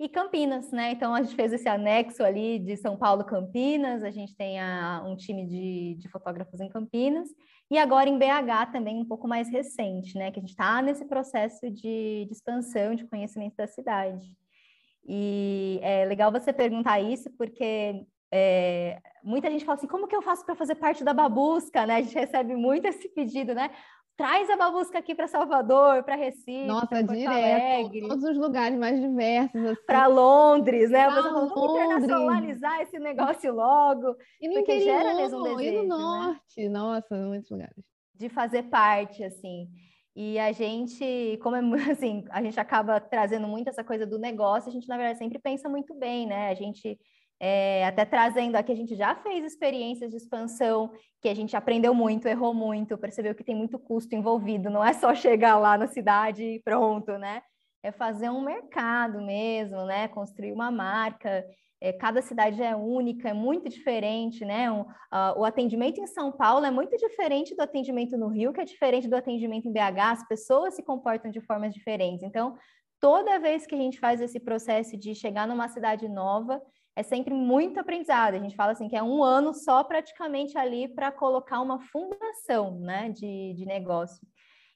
e 0.00 0.08
Campinas, 0.08 0.72
né? 0.72 0.92
Então 0.92 1.14
a 1.14 1.22
gente 1.22 1.36
fez 1.36 1.52
esse 1.52 1.68
anexo 1.68 2.22
ali 2.22 2.58
de 2.58 2.76
São 2.76 2.96
Paulo 2.96 3.24
Campinas, 3.24 4.02
a 4.02 4.10
gente 4.10 4.34
tem 4.34 4.58
a, 4.58 5.02
um 5.06 5.14
time 5.14 5.46
de, 5.46 5.94
de 5.98 6.08
fotógrafos 6.08 6.60
em 6.60 6.68
Campinas, 6.68 7.28
e 7.70 7.78
agora 7.78 8.08
em 8.08 8.18
BH 8.18 8.72
também 8.72 8.96
um 8.96 9.04
pouco 9.04 9.28
mais 9.28 9.48
recente, 9.48 10.18
né? 10.18 10.30
Que 10.30 10.40
a 10.40 10.42
gente 10.42 10.50
está 10.50 10.82
nesse 10.82 11.04
processo 11.04 11.70
de, 11.70 12.24
de 12.26 12.32
expansão, 12.32 12.94
de 12.94 13.06
conhecimento 13.06 13.54
da 13.56 13.66
cidade. 13.66 14.26
E 15.06 15.78
é 15.82 16.04
legal 16.04 16.32
você 16.32 16.52
perguntar 16.52 17.00
isso, 17.00 17.30
porque 17.38 18.04
é, 18.32 19.00
muita 19.24 19.50
gente 19.50 19.64
fala 19.64 19.76
assim, 19.76 19.88
como 19.88 20.06
que 20.06 20.14
eu 20.14 20.22
faço 20.22 20.44
para 20.44 20.54
fazer 20.54 20.76
parte 20.76 21.02
da 21.02 21.12
babusca, 21.12 21.84
né? 21.86 21.96
A 21.96 22.02
gente 22.02 22.14
recebe 22.14 22.54
muito 22.54 22.86
esse 22.86 23.08
pedido, 23.08 23.54
né? 23.54 23.70
Traz 24.16 24.50
a 24.50 24.56
babusca 24.56 24.98
aqui 24.98 25.14
para 25.14 25.26
Salvador, 25.26 26.02
para 26.04 26.14
Recife, 26.14 26.66
Nossa, 26.66 27.02
direto, 27.02 27.30
Alegre, 27.30 28.06
todos 28.06 28.24
os 28.24 28.36
lugares 28.36 28.78
mais 28.78 29.00
diversos, 29.00 29.64
assim. 29.64 29.82
para 29.86 30.06
Londres, 30.06 30.90
né? 30.90 31.10
Pra 31.10 31.20
Londres. 31.22 31.50
vamos 31.54 31.70
internacionalizar 31.70 32.80
esse 32.82 32.98
negócio 32.98 33.52
logo, 33.52 34.14
e 34.40 34.46
no 34.46 34.54
porque 34.54 34.74
interior, 34.74 34.98
gera 34.98 35.14
mesmo 35.14 35.38
um 35.38 35.42
desejo, 35.42 35.62
e 35.62 35.76
no 35.76 35.82
né? 35.82 35.88
norte, 35.88 36.62
né? 36.62 36.68
nossa, 36.68 37.16
muitos 37.16 37.50
lugares. 37.50 37.84
De 38.14 38.28
fazer 38.28 38.64
parte, 38.64 39.24
assim. 39.24 39.66
E 40.14 40.38
a 40.38 40.52
gente, 40.52 41.38
como 41.42 41.56
é 41.56 41.62
assim, 41.90 42.24
a 42.30 42.42
gente 42.42 42.60
acaba 42.60 43.00
trazendo 43.00 43.48
muito 43.48 43.68
essa 43.68 43.82
coisa 43.82 44.06
do 44.06 44.18
negócio, 44.18 44.68
a 44.68 44.72
gente 44.72 44.86
na 44.86 44.98
verdade 44.98 45.18
sempre 45.18 45.38
pensa 45.38 45.66
muito 45.66 45.94
bem, 45.94 46.26
né? 46.26 46.50
A 46.50 46.54
gente 46.54 46.98
é, 47.40 47.86
até 47.86 48.04
trazendo 48.04 48.54
aqui, 48.56 48.70
a 48.70 48.76
gente 48.76 48.94
já 48.94 49.16
fez 49.16 49.44
experiências 49.44 50.10
de 50.10 50.18
expansão 50.18 50.92
que 51.20 51.28
a 51.28 51.34
gente 51.34 51.56
aprendeu 51.56 51.94
muito, 51.94 52.28
errou 52.28 52.54
muito, 52.54 52.98
percebeu 52.98 53.34
que 53.34 53.42
tem 53.42 53.56
muito 53.56 53.78
custo 53.78 54.14
envolvido, 54.14 54.68
não 54.70 54.84
é 54.84 54.92
só 54.92 55.14
chegar 55.16 55.58
lá 55.58 55.78
na 55.78 55.88
cidade 55.88 56.44
e 56.44 56.62
pronto, 56.62 57.18
né? 57.18 57.42
é 57.82 57.90
fazer 57.90 58.30
um 58.30 58.42
mercado 58.42 59.20
mesmo, 59.20 59.84
né? 59.86 60.08
Construir 60.08 60.52
uma 60.52 60.70
marca. 60.70 61.44
É, 61.82 61.92
cada 61.94 62.20
cidade 62.20 62.62
é 62.62 62.76
única, 62.76 63.30
é 63.30 63.32
muito 63.32 63.68
diferente, 63.68 64.44
né? 64.44 64.70
Um, 64.70 64.82
uh, 64.82 65.38
o 65.38 65.44
atendimento 65.44 65.98
em 65.98 66.06
São 66.06 66.30
Paulo 66.30 66.66
é 66.66 66.70
muito 66.70 66.94
diferente 66.98 67.54
do 67.54 67.62
atendimento 67.62 68.18
no 68.18 68.28
Rio, 68.28 68.52
que 68.52 68.60
é 68.60 68.64
diferente 68.64 69.08
do 69.08 69.16
atendimento 69.16 69.66
em 69.66 69.72
BH. 69.72 69.98
As 69.98 70.28
pessoas 70.28 70.74
se 70.74 70.82
comportam 70.82 71.30
de 71.30 71.40
formas 71.40 71.72
diferentes. 71.72 72.22
Então, 72.22 72.54
toda 73.00 73.38
vez 73.38 73.66
que 73.66 73.74
a 73.74 73.78
gente 73.78 73.98
faz 73.98 74.20
esse 74.20 74.38
processo 74.38 74.96
de 74.98 75.14
chegar 75.14 75.48
numa 75.48 75.68
cidade 75.68 76.06
nova, 76.06 76.60
é 77.00 77.02
sempre 77.02 77.32
muito 77.32 77.80
aprendizado. 77.80 78.34
A 78.34 78.38
gente 78.38 78.54
fala 78.54 78.72
assim 78.72 78.88
que 78.88 78.96
é 78.96 79.02
um 79.02 79.24
ano 79.24 79.54
só 79.54 79.82
praticamente 79.82 80.56
ali 80.58 80.86
para 80.86 81.10
colocar 81.10 81.60
uma 81.60 81.80
fundação 81.80 82.78
né, 82.78 83.08
de, 83.08 83.54
de 83.54 83.64
negócio. 83.64 84.20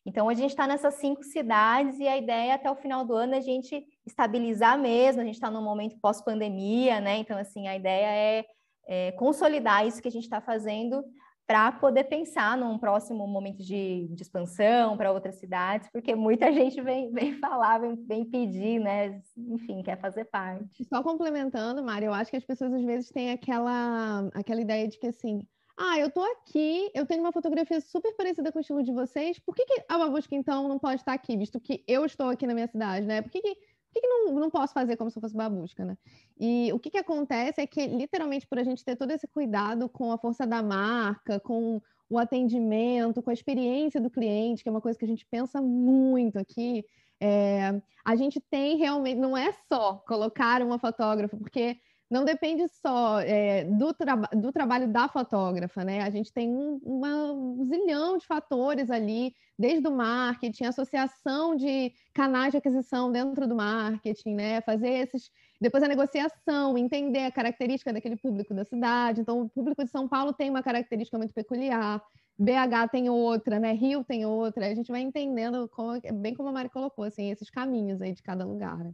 Então, 0.07 0.29
a 0.29 0.35
gente 0.35 0.51
está 0.51 0.67
nessas 0.67 0.95
cinco 0.95 1.23
cidades 1.23 1.99
e 1.99 2.07
a 2.07 2.17
ideia 2.17 2.51
é 2.51 2.55
até 2.55 2.71
o 2.71 2.77
final 2.77 3.05
do 3.07 3.15
ano 3.15 3.35
a 3.35 3.41
gente 3.41 3.87
estabilizar 4.07 4.79
mesmo. 4.79 5.21
A 5.21 5.25
gente 5.25 5.35
está 5.35 5.51
num 5.51 5.63
momento 5.63 5.99
pós-pandemia, 6.01 7.01
né? 7.01 7.17
Então, 7.17 7.39
assim, 7.39 7.69
a 7.69 7.77
ideia 7.77 8.07
é, 8.07 8.45
é 8.87 9.13
consolidar 9.13 9.87
isso 9.87 10.03
que 10.03 10.09
a 10.09 10.11
gente 10.11 10.25
está 10.25 10.43
fazendo 10.43 11.03
para 11.47 11.73
poder 11.73 12.05
pensar 12.05 12.57
num 12.57 12.79
próximo 12.79 13.27
momento 13.27 13.63
de, 13.63 14.09
de 14.11 14.23
expansão 14.23 14.97
para 14.97 15.13
outras 15.13 15.37
cidades, 15.37 15.89
porque 15.93 16.15
muita 16.15 16.51
gente 16.53 16.81
vem, 16.81 17.13
vem 17.13 17.39
falar, 17.39 17.79
vem, 17.79 17.97
vem, 18.07 18.25
pedir, 18.25 18.79
né? 18.81 19.21
Enfim, 19.37 19.83
quer 19.83 20.01
fazer 20.01 20.25
parte. 20.27 20.85
Só 20.85 21.03
complementando, 21.03 21.85
Mari, 21.85 22.07
eu 22.07 22.15
acho 22.15 22.31
que 22.31 22.37
as 22.37 22.45
pessoas 22.45 22.73
às 22.73 22.85
vezes 22.85 23.11
têm 23.11 23.31
aquela, 23.31 24.29
aquela 24.35 24.61
ideia 24.61 24.89
de 24.89 24.99
que 24.99 25.07
assim, 25.07 25.47
ah, 25.77 25.99
eu 25.99 26.11
tô 26.11 26.23
aqui, 26.23 26.91
eu 26.95 27.05
tenho 27.05 27.21
uma 27.21 27.33
fotografia 27.33 27.81
super 27.81 28.15
parecida 28.15 28.53
com 28.53 28.59
o 28.59 28.61
estilo 28.61 28.83
de 28.83 28.93
vocês, 28.93 29.39
por 29.41 29.55
que, 29.55 29.65
que 29.65 29.85
a 29.89 29.99
Babusca, 29.99 30.35
então, 30.35 30.69
não 30.69 30.79
pode 30.79 31.01
estar 31.01 31.13
aqui, 31.13 31.37
visto 31.37 31.61
que 31.61 31.85
eu 31.87 32.05
estou 32.05 32.29
aqui 32.29 32.47
na 32.47 32.55
minha 32.55 32.69
cidade, 32.69 33.07
né? 33.07 33.21
Por 33.21 33.31
que, 33.31 33.41
que 33.41 33.57
que, 33.95 34.01
que 34.01 34.07
não, 34.07 34.33
não 34.35 34.51
posso 34.51 34.75
fazer 34.75 34.97
como 34.97 35.11
se 35.11 35.19
eu 35.19 35.23
fosse 35.23 35.37
babusca, 35.37 35.85
né? 35.85 35.97
E 36.39 36.73
o 36.73 36.79
que, 36.79 36.91
que 36.91 36.99
acontece 36.99 37.61
é 37.61 37.67
que, 37.67 37.87
literalmente, 37.87 38.47
por 38.47 38.59
a 38.59 38.65
gente 38.65 38.85
ter 38.85 38.97
todo 38.97 39.13
esse 39.13 39.29
cuidado 39.29 39.89
com 39.89 40.11
a 40.11 40.19
força 40.19 40.47
da 40.47 40.63
marca, 40.63 41.39
com 41.39 41.81
o 42.11 42.19
atendimento, 42.19 43.23
com 43.23 43.31
a 43.31 43.35
experiência 43.35 44.01
do 44.01 44.11
cliente, 44.11 44.63
que 44.63 44.69
é 44.69 44.73
uma 44.73 44.81
coisa 44.81 44.99
que 44.99 45.05
a 45.05 45.09
gente 45.09 45.27
pensa 45.27 45.63
muito 45.63 46.39
aqui, 46.39 46.85
é, 47.21 47.81
a 48.05 48.17
gente 48.17 48.41
tem 48.41 48.77
realmente, 48.77 49.19
não 49.19 49.37
é 49.37 49.53
só 49.73 49.95
colocar 50.07 50.61
uma 50.61 50.79
fotógrafa, 50.79 51.37
porque 51.37 51.79
não 52.15 52.25
depende 52.25 52.65
só 52.69 53.19
é, 53.19 53.65
do, 53.65 53.93
tra 53.93 54.15
do, 54.15 54.53
trabalho 54.53 54.87
da 54.87 55.09
fotógrafa, 55.09 55.83
né? 55.85 56.01
A 56.01 56.11
gente 56.11 56.33
tem 56.33 56.49
um, 56.49 56.81
uma, 56.85 57.33
um 57.33 57.65
zilhão 57.65 58.17
de 58.17 58.25
fatores 58.25 58.89
ali, 58.89 59.35
desde 59.59 59.89
o 59.89 59.91
marketing, 59.91 60.67
associação 60.67 61.57
de 61.57 61.93
canais 62.15 62.53
de 62.53 62.59
aquisição 62.59 63.11
dentro 63.11 63.49
do 63.49 63.57
marketing, 63.57 64.35
né? 64.37 64.61
Fazer 64.61 64.91
esses. 64.91 65.29
Depois 65.61 65.83
a 65.83 65.89
negociação, 65.89 66.79
entender 66.79 67.25
a 67.25 67.33
característica 67.33 67.93
daquele 67.93 68.17
público 68.17 68.55
da 68.55 68.65
cidade. 68.65 69.21
Então, 69.21 69.43
o 69.43 69.49
público 69.49 69.85
de 69.85 69.91
São 69.91 70.07
Paulo 70.07 70.33
tem 70.33 70.49
uma 70.51 70.63
característica 70.63 71.19
muito 71.19 71.35
peculiar. 71.35 72.01
BH 72.39 72.91
tem 72.93 73.11
outra, 73.11 73.59
né? 73.59 73.73
Rio 73.73 74.05
tem 74.05 74.25
outra. 74.25 74.69
A 74.69 74.75
gente 74.75 74.93
vai 74.93 75.01
entendendo, 75.01 75.69
como, 75.69 76.01
bem 76.21 76.33
como 76.33 76.49
a 76.49 76.53
Mari 76.53 76.69
colocou, 76.69 77.05
assim, 77.05 77.33
esses 77.33 77.51
caminhos 77.51 78.01
aí 78.01 78.13
de 78.13 78.23
cada 78.23 78.45
lugar. 78.45 78.79
Né? 78.79 78.93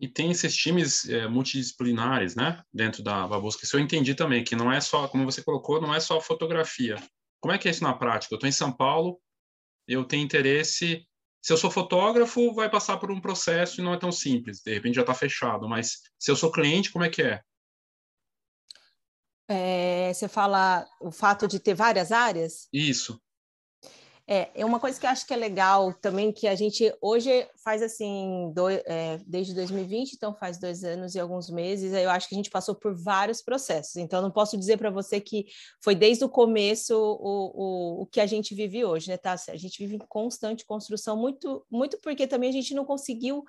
E 0.00 0.08
tem 0.08 0.30
esses 0.30 0.54
times 0.54 1.08
é, 1.08 1.26
multidisciplinares, 1.28 2.34
né, 2.34 2.62
dentro 2.72 3.02
da 3.02 3.26
Babusca. 3.26 3.64
Isso 3.64 3.76
eu 3.76 3.80
entendi 3.80 4.14
também, 4.14 4.42
que 4.42 4.56
não 4.56 4.72
é 4.72 4.80
só, 4.80 5.08
como 5.08 5.24
você 5.24 5.42
colocou, 5.42 5.80
não 5.80 5.94
é 5.94 6.00
só 6.00 6.20
fotografia. 6.20 6.96
Como 7.40 7.52
é 7.52 7.58
que 7.58 7.68
é 7.68 7.70
isso 7.70 7.82
na 7.82 7.94
prática? 7.94 8.34
Eu 8.34 8.36
estou 8.36 8.48
em 8.48 8.52
São 8.52 8.72
Paulo, 8.72 9.20
eu 9.86 10.04
tenho 10.04 10.24
interesse. 10.24 11.06
Se 11.42 11.52
eu 11.52 11.56
sou 11.56 11.70
fotógrafo, 11.70 12.54
vai 12.54 12.70
passar 12.70 12.96
por 12.96 13.10
um 13.10 13.20
processo 13.20 13.80
e 13.80 13.84
não 13.84 13.92
é 13.92 13.98
tão 13.98 14.10
simples. 14.10 14.62
De 14.62 14.72
repente 14.72 14.94
já 14.94 15.02
está 15.02 15.14
fechado. 15.14 15.68
Mas 15.68 16.00
se 16.18 16.30
eu 16.30 16.36
sou 16.36 16.50
cliente, 16.50 16.90
como 16.90 17.04
é 17.04 17.10
que 17.10 17.22
é? 17.22 17.42
é? 19.48 20.12
Você 20.12 20.26
fala 20.26 20.86
o 21.00 21.10
fato 21.10 21.46
de 21.46 21.60
ter 21.60 21.74
várias 21.74 22.12
áreas? 22.12 22.66
Isso. 22.72 23.20
É, 24.26 24.48
é 24.54 24.64
uma 24.64 24.80
coisa 24.80 24.98
que 24.98 25.04
eu 25.04 25.10
acho 25.10 25.26
que 25.26 25.34
é 25.34 25.36
legal 25.36 25.92
também, 25.92 26.32
que 26.32 26.48
a 26.48 26.54
gente 26.54 26.90
hoje 27.00 27.46
faz 27.62 27.82
assim, 27.82 28.50
do, 28.54 28.70
é, 28.70 29.20
desde 29.26 29.54
2020, 29.54 30.14
então 30.14 30.34
faz 30.34 30.58
dois 30.58 30.82
anos 30.82 31.14
e 31.14 31.20
alguns 31.20 31.50
meses, 31.50 31.92
eu 31.92 32.08
acho 32.08 32.26
que 32.26 32.34
a 32.34 32.38
gente 32.38 32.48
passou 32.48 32.74
por 32.74 32.94
vários 32.94 33.42
processos. 33.42 33.96
Então, 33.96 34.22
não 34.22 34.30
posso 34.30 34.56
dizer 34.56 34.78
para 34.78 34.90
você 34.90 35.20
que 35.20 35.44
foi 35.82 35.94
desde 35.94 36.24
o 36.24 36.28
começo 36.28 36.96
o, 36.96 38.00
o, 38.00 38.02
o 38.02 38.06
que 38.06 38.20
a 38.20 38.26
gente 38.26 38.54
vive 38.54 38.82
hoje, 38.82 39.10
né, 39.10 39.18
tá? 39.18 39.36
A 39.48 39.56
gente 39.56 39.78
vive 39.78 39.96
em 39.96 40.06
constante 40.08 40.64
construção, 40.64 41.18
muito, 41.18 41.66
muito 41.70 41.98
porque 42.00 42.26
também 42.26 42.48
a 42.48 42.52
gente 42.52 42.72
não 42.72 42.86
conseguiu 42.86 43.44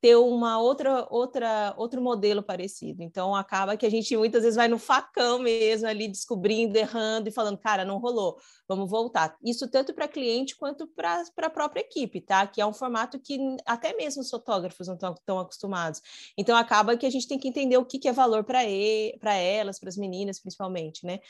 ter 0.00 0.16
uma 0.16 0.58
outra 0.58 1.06
outra 1.10 1.74
outro 1.76 2.00
modelo 2.00 2.42
parecido. 2.42 3.02
Então 3.02 3.34
acaba 3.34 3.76
que 3.76 3.84
a 3.84 3.90
gente 3.90 4.16
muitas 4.16 4.42
vezes 4.42 4.56
vai 4.56 4.68
no 4.68 4.78
facão 4.78 5.38
mesmo 5.38 5.86
ali 5.86 6.08
descobrindo, 6.08 6.76
errando 6.76 7.28
e 7.28 7.32
falando, 7.32 7.58
cara, 7.58 7.84
não 7.84 7.98
rolou, 7.98 8.38
vamos 8.66 8.90
voltar. 8.90 9.36
Isso 9.44 9.68
tanto 9.70 9.92
para 9.92 10.08
cliente 10.08 10.56
quanto 10.56 10.86
para 10.86 11.22
a 11.42 11.50
própria 11.50 11.80
equipe, 11.80 12.20
tá? 12.20 12.46
Que 12.46 12.60
é 12.60 12.66
um 12.66 12.72
formato 12.72 13.18
que 13.18 13.38
até 13.66 13.94
mesmo 13.94 14.22
os 14.22 14.30
fotógrafos 14.30 14.88
não 14.88 14.94
estão 14.94 15.14
tão 15.24 15.38
acostumados. 15.38 16.00
Então 16.36 16.56
acaba 16.56 16.96
que 16.96 17.06
a 17.06 17.10
gente 17.10 17.28
tem 17.28 17.38
que 17.38 17.48
entender 17.48 17.76
o 17.76 17.84
que, 17.84 17.98
que 17.98 18.08
é 18.08 18.12
valor 18.12 18.44
para 18.44 18.60
para 19.20 19.34
elas, 19.34 19.78
para 19.78 19.88
as 19.88 19.96
meninas 19.96 20.40
principalmente, 20.40 21.04
né? 21.04 21.20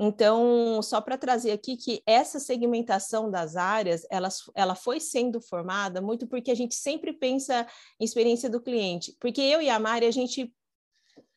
Então, 0.00 0.80
só 0.80 1.00
para 1.00 1.18
trazer 1.18 1.50
aqui 1.50 1.76
que 1.76 2.00
essa 2.06 2.38
segmentação 2.38 3.28
das 3.28 3.56
áreas, 3.56 4.06
ela, 4.08 4.28
ela 4.54 4.76
foi 4.76 5.00
sendo 5.00 5.40
formada 5.40 6.00
muito 6.00 6.24
porque 6.24 6.52
a 6.52 6.54
gente 6.54 6.76
sempre 6.76 7.12
pensa 7.12 7.66
em 7.98 8.04
experiência 8.04 8.48
do 8.48 8.60
cliente. 8.60 9.16
Porque 9.18 9.40
eu 9.40 9.60
e 9.60 9.68
a 9.68 9.78
Mari, 9.80 10.06
a 10.06 10.10
gente, 10.12 10.54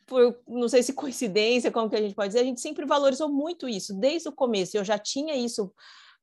por 0.06 0.40
não 0.48 0.70
sei 0.70 0.84
se 0.84 0.94
coincidência, 0.94 1.72
como 1.72 1.90
que 1.90 1.96
a 1.96 2.02
gente 2.02 2.14
pode 2.14 2.30
dizer, 2.30 2.42
a 2.42 2.46
gente 2.46 2.62
sempre 2.62 2.86
valorizou 2.86 3.30
muito 3.30 3.68
isso, 3.68 3.96
desde 3.96 4.30
o 4.30 4.32
começo. 4.32 4.78
Eu 4.78 4.84
já 4.84 5.00
tinha 5.00 5.36
isso 5.36 5.74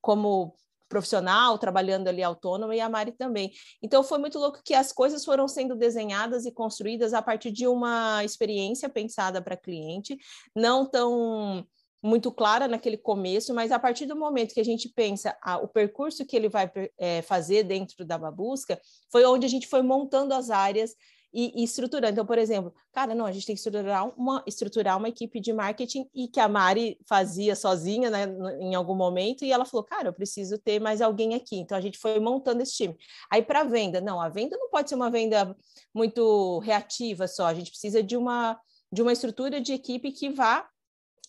como 0.01 0.55
profissional, 0.89 1.59
trabalhando 1.59 2.09
ali 2.09 2.23
autônoma, 2.23 2.75
e 2.75 2.81
a 2.81 2.89
Mari 2.89 3.13
também. 3.13 3.53
Então, 3.83 4.03
foi 4.03 4.19
muito 4.19 4.39
louco 4.39 4.63
que 4.65 4.75
as 4.75 4.93
coisas 4.93 5.25
foram 5.25 5.47
sendo 5.47 5.75
desenhadas 5.75 6.47
e 6.47 6.53
construídas 6.53 7.13
a 7.13 7.21
partir 7.21 7.51
de 7.51 7.67
uma 7.67 8.25
experiência 8.25 8.89
pensada 8.89 9.43
para 9.43 9.57
cliente, 9.57 10.17
não 10.55 10.87
tão 10.87 11.67
muito 12.03 12.31
clara 12.31 12.69
naquele 12.69 12.97
começo, 12.97 13.53
mas 13.55 13.73
a 13.73 13.79
partir 13.79 14.07
do 14.07 14.17
momento 14.17 14.55
que 14.55 14.61
a 14.61 14.65
gente 14.65 14.89
pensa 14.89 15.37
ah, 15.43 15.59
o 15.59 15.69
percurso 15.69 16.25
que 16.25 16.37
ele 16.37 16.49
vai 16.49 16.71
é, 16.97 17.23
fazer 17.23 17.65
dentro 17.65 18.05
da 18.05 18.17
babusca, 18.17 18.81
foi 19.11 19.25
onde 19.25 19.45
a 19.45 19.49
gente 19.49 19.67
foi 19.67 19.83
montando 19.83 20.33
as 20.33 20.51
áreas 20.51 20.95
e, 21.33 21.61
e, 21.61 21.65
estruturando. 21.65 22.13
Então, 22.13 22.27
por 22.27 22.39
exemplo, 22.39 22.73
cara, 22.93 23.15
não, 23.15 23.27
a 23.27 23.33
gente 23.33 23.47
tem 23.47 23.55
que 23.55 23.61
estruturar 23.61 24.09
uma, 24.19 24.43
estruturar 24.47 24.97
uma 24.97 25.09
equipe 25.09 25.41
de 25.41 25.53
marketing 25.53 26.09
e 26.15 26.29
que 26.29 26.41
a 26.41 26.49
Mari 26.49 26.99
fazia 27.07 27.55
sozinha, 27.55 28.09
né, 28.11 28.25
em 28.61 28.75
algum 28.75 28.95
momento, 28.95 29.45
e 29.45 29.53
ela 29.53 29.65
falou, 29.65 29.85
cara, 29.85 30.09
eu 30.09 30.13
preciso 30.13 30.59
ter 30.59 30.81
mais 30.81 31.01
alguém 31.01 31.35
aqui. 31.35 31.57
Então, 31.57 31.77
a 31.77 31.81
gente 31.81 31.99
foi 31.99 32.19
montando 32.19 32.63
esse 32.63 32.75
time. 32.75 32.97
Aí, 33.31 33.43
para 33.43 33.65
venda, 33.65 34.01
não, 34.01 34.21
a 34.21 34.29
venda 34.29 34.57
não 34.57 34.71
pode 34.71 34.89
ser 34.89 34.95
uma 34.95 35.11
venda 35.11 35.55
muito 35.95 36.61
reativa 36.61 37.27
só, 37.27 37.47
a 37.47 37.55
gente 37.55 37.71
precisa 37.71 38.03
de 38.03 38.17
uma 38.17 38.59
de 38.91 39.03
uma 39.03 39.13
estrutura 39.13 39.61
de 39.61 39.75
equipe 39.75 40.11
que 40.11 40.31
vá 40.31 40.67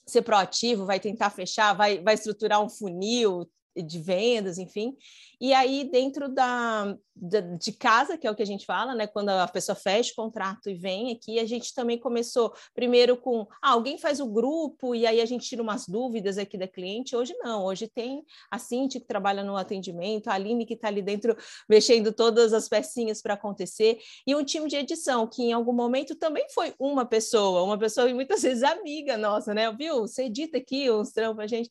ser 0.09 0.21
proativo, 0.21 0.85
vai 0.85 0.99
tentar 0.99 1.29
fechar, 1.29 1.73
vai, 1.73 2.01
vai 2.01 2.15
estruturar 2.15 2.61
um 2.61 2.69
funil, 2.69 3.49
de 3.81 3.99
vendas, 3.99 4.57
enfim. 4.57 4.95
E 5.41 5.53
aí, 5.53 5.89
dentro 5.89 6.27
da, 6.27 6.97
da, 7.15 7.39
de 7.39 7.71
casa, 7.71 8.17
que 8.17 8.27
é 8.27 8.31
o 8.31 8.35
que 8.35 8.43
a 8.43 8.45
gente 8.45 8.65
fala, 8.65 8.93
né? 8.93 9.07
Quando 9.07 9.29
a 9.29 9.47
pessoa 9.47 9.73
fecha 9.73 10.11
o 10.11 10.15
contrato 10.15 10.69
e 10.69 10.73
vem 10.73 11.13
aqui, 11.13 11.39
a 11.39 11.45
gente 11.45 11.73
também 11.73 11.97
começou 11.97 12.53
primeiro 12.73 13.15
com 13.15 13.47
ah, 13.61 13.71
alguém 13.71 13.97
faz 13.97 14.19
o 14.19 14.27
grupo 14.27 14.93
e 14.93 15.07
aí 15.07 15.21
a 15.21 15.25
gente 15.25 15.47
tira 15.47 15.61
umas 15.61 15.87
dúvidas 15.87 16.37
aqui 16.37 16.57
da 16.57 16.67
cliente. 16.67 17.15
Hoje 17.15 17.33
não, 17.39 17.63
hoje 17.63 17.87
tem 17.87 18.25
a 18.51 18.59
Cinti 18.59 18.99
que 18.99 19.07
trabalha 19.07 19.41
no 19.41 19.55
atendimento, 19.55 20.27
a 20.27 20.33
Aline 20.33 20.65
que 20.65 20.73
está 20.73 20.89
ali 20.89 21.01
dentro 21.01 21.37
mexendo 21.69 22.11
todas 22.11 22.51
as 22.51 22.67
pecinhas 22.67 23.21
para 23.21 23.35
acontecer, 23.35 23.97
e 24.27 24.35
um 24.35 24.43
time 24.43 24.67
de 24.67 24.75
edição, 24.75 25.25
que 25.25 25.43
em 25.43 25.53
algum 25.53 25.73
momento 25.73 26.15
também 26.15 26.47
foi 26.53 26.73
uma 26.77 27.05
pessoa, 27.05 27.63
uma 27.63 27.77
pessoa 27.77 28.09
e 28.09 28.13
muitas 28.13 28.41
vezes 28.43 28.61
amiga 28.61 29.17
nossa, 29.17 29.53
né? 29.53 29.71
Viu? 29.71 30.01
Você 30.01 30.23
edita 30.23 30.57
aqui 30.57 30.91
uns 30.91 31.11
trampos 31.11 31.43
a 31.45 31.47
gente. 31.47 31.69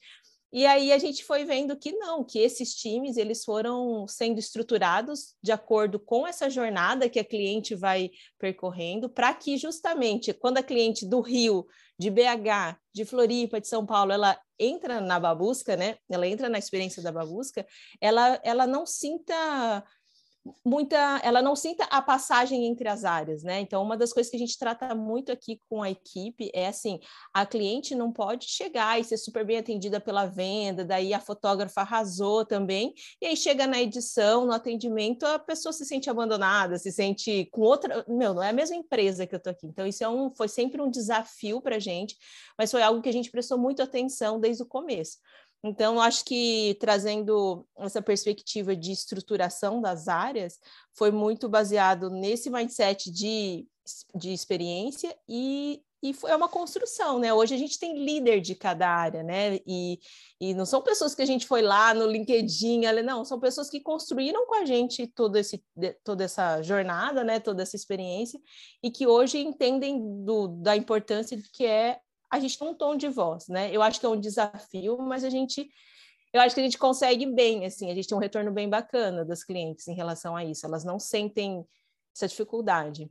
E 0.51 0.65
aí 0.65 0.93
a 0.93 0.99
gente 0.99 1.25
foi 1.25 1.45
vendo 1.45 1.77
que 1.77 1.93
não, 1.93 2.25
que 2.25 2.39
esses 2.39 2.75
times 2.75 3.19
eles 3.19 3.45
foram 3.45 4.07
sendo 4.09 4.39
estruturados 4.39 5.35
de 5.43 5.53
acordo 5.53 6.01
com 6.01 6.27
essa 6.27 6.49
jornada 6.49 7.09
que 7.09 7.19
a 7.19 7.25
cliente 7.25 7.75
vai 7.75 8.11
percorrendo, 8.39 9.11
para 9.11 9.35
que 9.35 9.59
justamente 9.59 10.33
quando 10.33 10.59
a 10.59 10.63
cliente 10.63 11.07
do 11.07 11.21
Rio, 11.21 11.67
de 11.99 12.11
BH, 12.11 12.79
de 12.95 13.05
Floripa, 13.05 13.61
de 13.61 13.69
São 13.69 13.85
Paulo, 13.85 14.13
ela 14.13 14.41
entra 14.59 15.01
na 15.01 15.21
babusca, 15.21 15.77
né? 15.77 15.97
Ela 16.09 16.27
entra 16.27 16.49
na 16.49 16.59
experiência 16.59 17.03
da 17.03 17.13
babusca, 17.13 17.67
ela 18.01 18.41
ela 18.43 18.67
não 18.67 18.87
sinta 18.87 19.85
muita, 20.65 21.21
ela 21.23 21.43
não 21.43 21.55
sinta 21.57 21.85
a 21.85 22.01
passagem 22.01 22.67
entre 22.67 22.89
as 22.89 23.05
áreas, 23.05 23.43
né? 23.43 23.61
Então, 23.61 23.83
uma 23.83 23.97
das 23.97 24.13
coisas 24.13 24.31
que 24.31 24.37
a 24.37 24.41
gente 24.41 24.59
trata 24.59 24.95
muito 24.95 25.31
aqui 25.33 25.61
com 25.69 25.83
a 25.83 25.91
equipe 25.91 26.51
é 26.55 26.69
assim: 26.69 27.01
a 27.33 27.45
cliente 27.45 27.95
não 27.95 28.13
pode 28.13 28.47
chegar 28.47 28.99
e 28.99 29.05
ser 29.05 29.17
super 29.17 29.45
bem 29.45 29.59
atendida 29.59 30.01
pela 30.01 30.27
venda, 30.27 30.85
daí 30.85 31.13
a 31.13 31.21
fotógrafa 31.21 31.81
arrasou 31.81 32.45
também, 32.45 32.95
e 33.21 33.27
aí 33.27 33.37
chega 33.37 33.67
na 33.67 33.81
edição, 33.81 34.47
no 34.47 34.53
atendimento, 34.53 35.25
a 35.25 35.39
pessoa 35.39 35.73
se 35.73 35.85
sente 35.85 36.09
abandonada, 36.11 36.79
se 36.79 36.93
sente 36.93 37.47
com 37.53 37.63
outra. 37.63 38.05
Meu, 38.09 38.35
não 38.35 38.43
é 38.43 38.51
a 38.51 38.53
mesma 38.53 38.77
empresa 38.77 39.27
que 39.27 39.35
eu 39.35 39.41
tô 39.41 39.51
aqui. 39.51 39.67
Então, 39.67 39.87
isso 39.87 40.03
é 40.03 40.09
um, 40.09 40.31
foi 40.31 40.49
sempre 40.49 40.81
um 40.81 40.91
desafio 40.91 41.61
para 41.61 41.77
a 41.77 41.81
gente, 41.81 42.17
mas 42.57 42.71
foi 42.71 42.83
algo 42.83 43.03
que 43.03 43.09
a 43.09 43.13
gente 43.13 43.31
prestou 43.31 43.59
muita 43.59 43.85
atenção 43.85 44.41
desde 44.41 44.63
o 44.63 44.67
começo. 44.67 45.19
Então, 45.63 46.01
acho 46.01 46.25
que 46.25 46.77
trazendo 46.81 47.67
essa 47.77 48.01
perspectiva 48.01 48.77
de 48.77 48.93
estruturação 48.93 49.81
das 49.81 50.07
áreas, 50.07 50.59
foi 50.95 51.11
muito 51.11 51.49
baseado 51.49 52.11
nesse 52.11 52.49
mindset 52.49 53.11
de, 53.11 53.67
de 54.15 54.33
experiência 54.33 55.17
e, 55.29 55.83
e 56.01 56.15
foi 56.15 56.33
uma 56.33 56.49
construção, 56.49 57.19
né? 57.19 57.35
Hoje 57.35 57.57
a 57.57 57.59
gente 57.59 57.77
tem 57.77 58.05
líder 58.05 58.41
de 58.41 58.55
cada 58.55 58.89
área, 58.89 59.25
né? 59.25 59.59
E, 59.67 59.99
e 60.41 60.55
não 60.55 60.65
são 60.65 60.81
pessoas 60.81 61.13
que 61.13 61.23
a 61.23 61.27
gente 61.27 61.45
foi 61.45 61.61
lá 61.61 61.93
no 61.93 62.07
LinkedIn, 62.07 62.83
não, 63.03 63.25
são 63.25 63.41
pessoas 63.41 63.69
que 63.69 63.81
construíram 63.81 64.47
com 64.47 64.55
a 64.55 64.65
gente 64.65 65.09
todo 65.09 65.35
esse, 65.37 65.61
toda 66.05 66.23
essa 66.23 66.63
jornada, 66.63 67.25
né? 67.25 67.41
Toda 67.41 67.65
essa 67.65 67.75
experiência 67.75 68.41
e 68.81 68.93
que 68.93 69.09
hoje 69.09 69.39
entendem 69.39 70.25
do, 70.25 70.47
da 70.47 70.77
importância 70.77 71.37
que 71.53 71.67
é 71.67 71.99
a 72.31 72.39
gente 72.39 72.59
tem 72.59 72.69
um 72.69 72.75
tom 72.75 72.97
de 72.97 73.09
voz, 73.09 73.49
né? 73.49 73.75
Eu 73.75 73.83
acho 73.83 73.99
que 74.01 74.07
é 74.07 74.09
um 74.09 74.21
desafio, 74.21 74.99
mas 74.99 75.25
a 75.25 75.31
gente 75.31 75.69
eu 76.33 76.41
acho 76.43 76.55
que 76.55 76.61
a 76.61 76.65
gente 76.65 76.77
consegue 76.77 77.25
bem, 77.27 77.65
assim, 77.65 77.91
a 77.91 77.95
gente 77.95 78.07
tem 78.07 78.17
um 78.17 78.21
retorno 78.21 78.53
bem 78.53 78.69
bacana 78.69 79.25
das 79.25 79.43
clientes 79.43 79.89
em 79.89 79.95
relação 79.95 80.37
a 80.37 80.45
isso. 80.45 80.67
Elas 80.67 80.85
não 80.85 80.99
sentem 80.99 81.65
essa 82.15 82.29
dificuldade. 82.29 83.11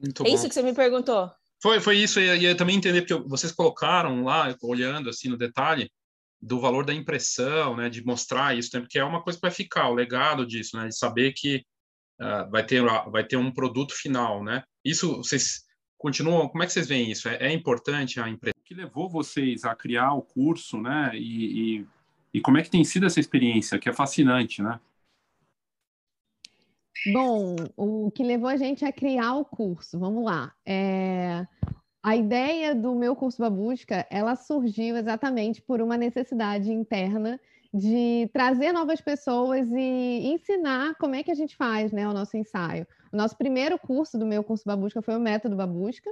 Muito 0.00 0.22
é 0.22 0.28
bom. 0.28 0.34
isso 0.34 0.48
que 0.48 0.54
você 0.54 0.62
me 0.62 0.72
perguntou? 0.72 1.30
Foi, 1.60 1.80
foi 1.80 1.96
isso. 1.96 2.20
E 2.20 2.38
ia 2.38 2.56
também 2.56 2.76
entender, 2.76 3.02
porque 3.02 3.28
vocês 3.28 3.52
colocaram 3.52 4.24
lá, 4.24 4.54
olhando 4.62 5.10
assim 5.10 5.28
no 5.28 5.36
detalhe, 5.36 5.90
do 6.40 6.60
valor 6.60 6.84
da 6.84 6.92
impressão, 6.92 7.76
né, 7.76 7.88
de 7.88 8.04
mostrar 8.04 8.56
isso, 8.56 8.70
né, 8.74 8.80
porque 8.80 8.98
é 8.98 9.04
uma 9.04 9.22
coisa 9.22 9.38
que 9.38 9.46
vai 9.46 9.50
ficar, 9.52 9.88
o 9.88 9.94
legado 9.94 10.44
disso, 10.44 10.76
né, 10.76 10.88
de 10.88 10.98
saber 10.98 11.32
que 11.32 11.64
uh, 12.20 12.50
vai, 12.50 12.66
ter, 12.66 12.82
vai 12.82 13.24
ter 13.24 13.36
um 13.36 13.52
produto 13.52 13.94
final, 13.94 14.42
né. 14.42 14.64
Isso, 14.84 15.18
vocês 15.18 15.62
continuam, 15.96 16.48
como 16.48 16.64
é 16.64 16.66
que 16.66 16.72
vocês 16.72 16.88
veem 16.88 17.12
isso? 17.12 17.28
É, 17.28 17.36
é 17.36 17.52
importante 17.52 18.18
a 18.18 18.28
empresa? 18.28 18.51
Que 18.72 18.80
levou 18.80 19.06
vocês 19.06 19.64
a 19.64 19.74
criar 19.74 20.14
o 20.14 20.22
curso, 20.22 20.80
né? 20.80 21.10
E, 21.14 21.80
e, 21.80 21.86
e, 22.32 22.40
como 22.40 22.56
é 22.56 22.62
que 22.62 22.70
tem 22.70 22.82
sido 22.82 23.04
essa 23.04 23.20
experiência, 23.20 23.78
que 23.78 23.86
é 23.86 23.92
fascinante, 23.92 24.62
né? 24.62 24.80
Bom, 27.12 27.56
o 27.76 28.10
que 28.10 28.22
levou 28.22 28.48
a 28.48 28.56
gente 28.56 28.82
a 28.82 28.90
criar 28.90 29.34
o 29.34 29.44
curso, 29.44 29.98
vamos 29.98 30.24
lá. 30.24 30.54
É... 30.64 31.46
A 32.02 32.16
ideia 32.16 32.74
do 32.74 32.94
meu 32.94 33.14
curso 33.14 33.42
Babusca, 33.42 34.06
ela 34.10 34.34
surgiu 34.36 34.96
exatamente 34.96 35.60
por 35.60 35.82
uma 35.82 35.98
necessidade 35.98 36.72
interna 36.72 37.38
de 37.74 38.30
trazer 38.32 38.72
novas 38.72 39.02
pessoas 39.02 39.68
e 39.70 40.32
ensinar 40.32 40.94
como 40.94 41.14
é 41.14 41.22
que 41.22 41.30
a 41.30 41.34
gente 41.34 41.54
faz 41.56 41.92
né, 41.92 42.08
o 42.08 42.14
nosso 42.14 42.38
ensaio. 42.38 42.86
O 43.12 43.16
nosso 43.18 43.36
primeiro 43.36 43.78
curso 43.78 44.18
do 44.18 44.24
meu 44.24 44.42
curso 44.42 44.64
Babusca 44.64 45.02
foi 45.02 45.14
o 45.14 45.20
Método 45.20 45.56
Babusca, 45.56 46.10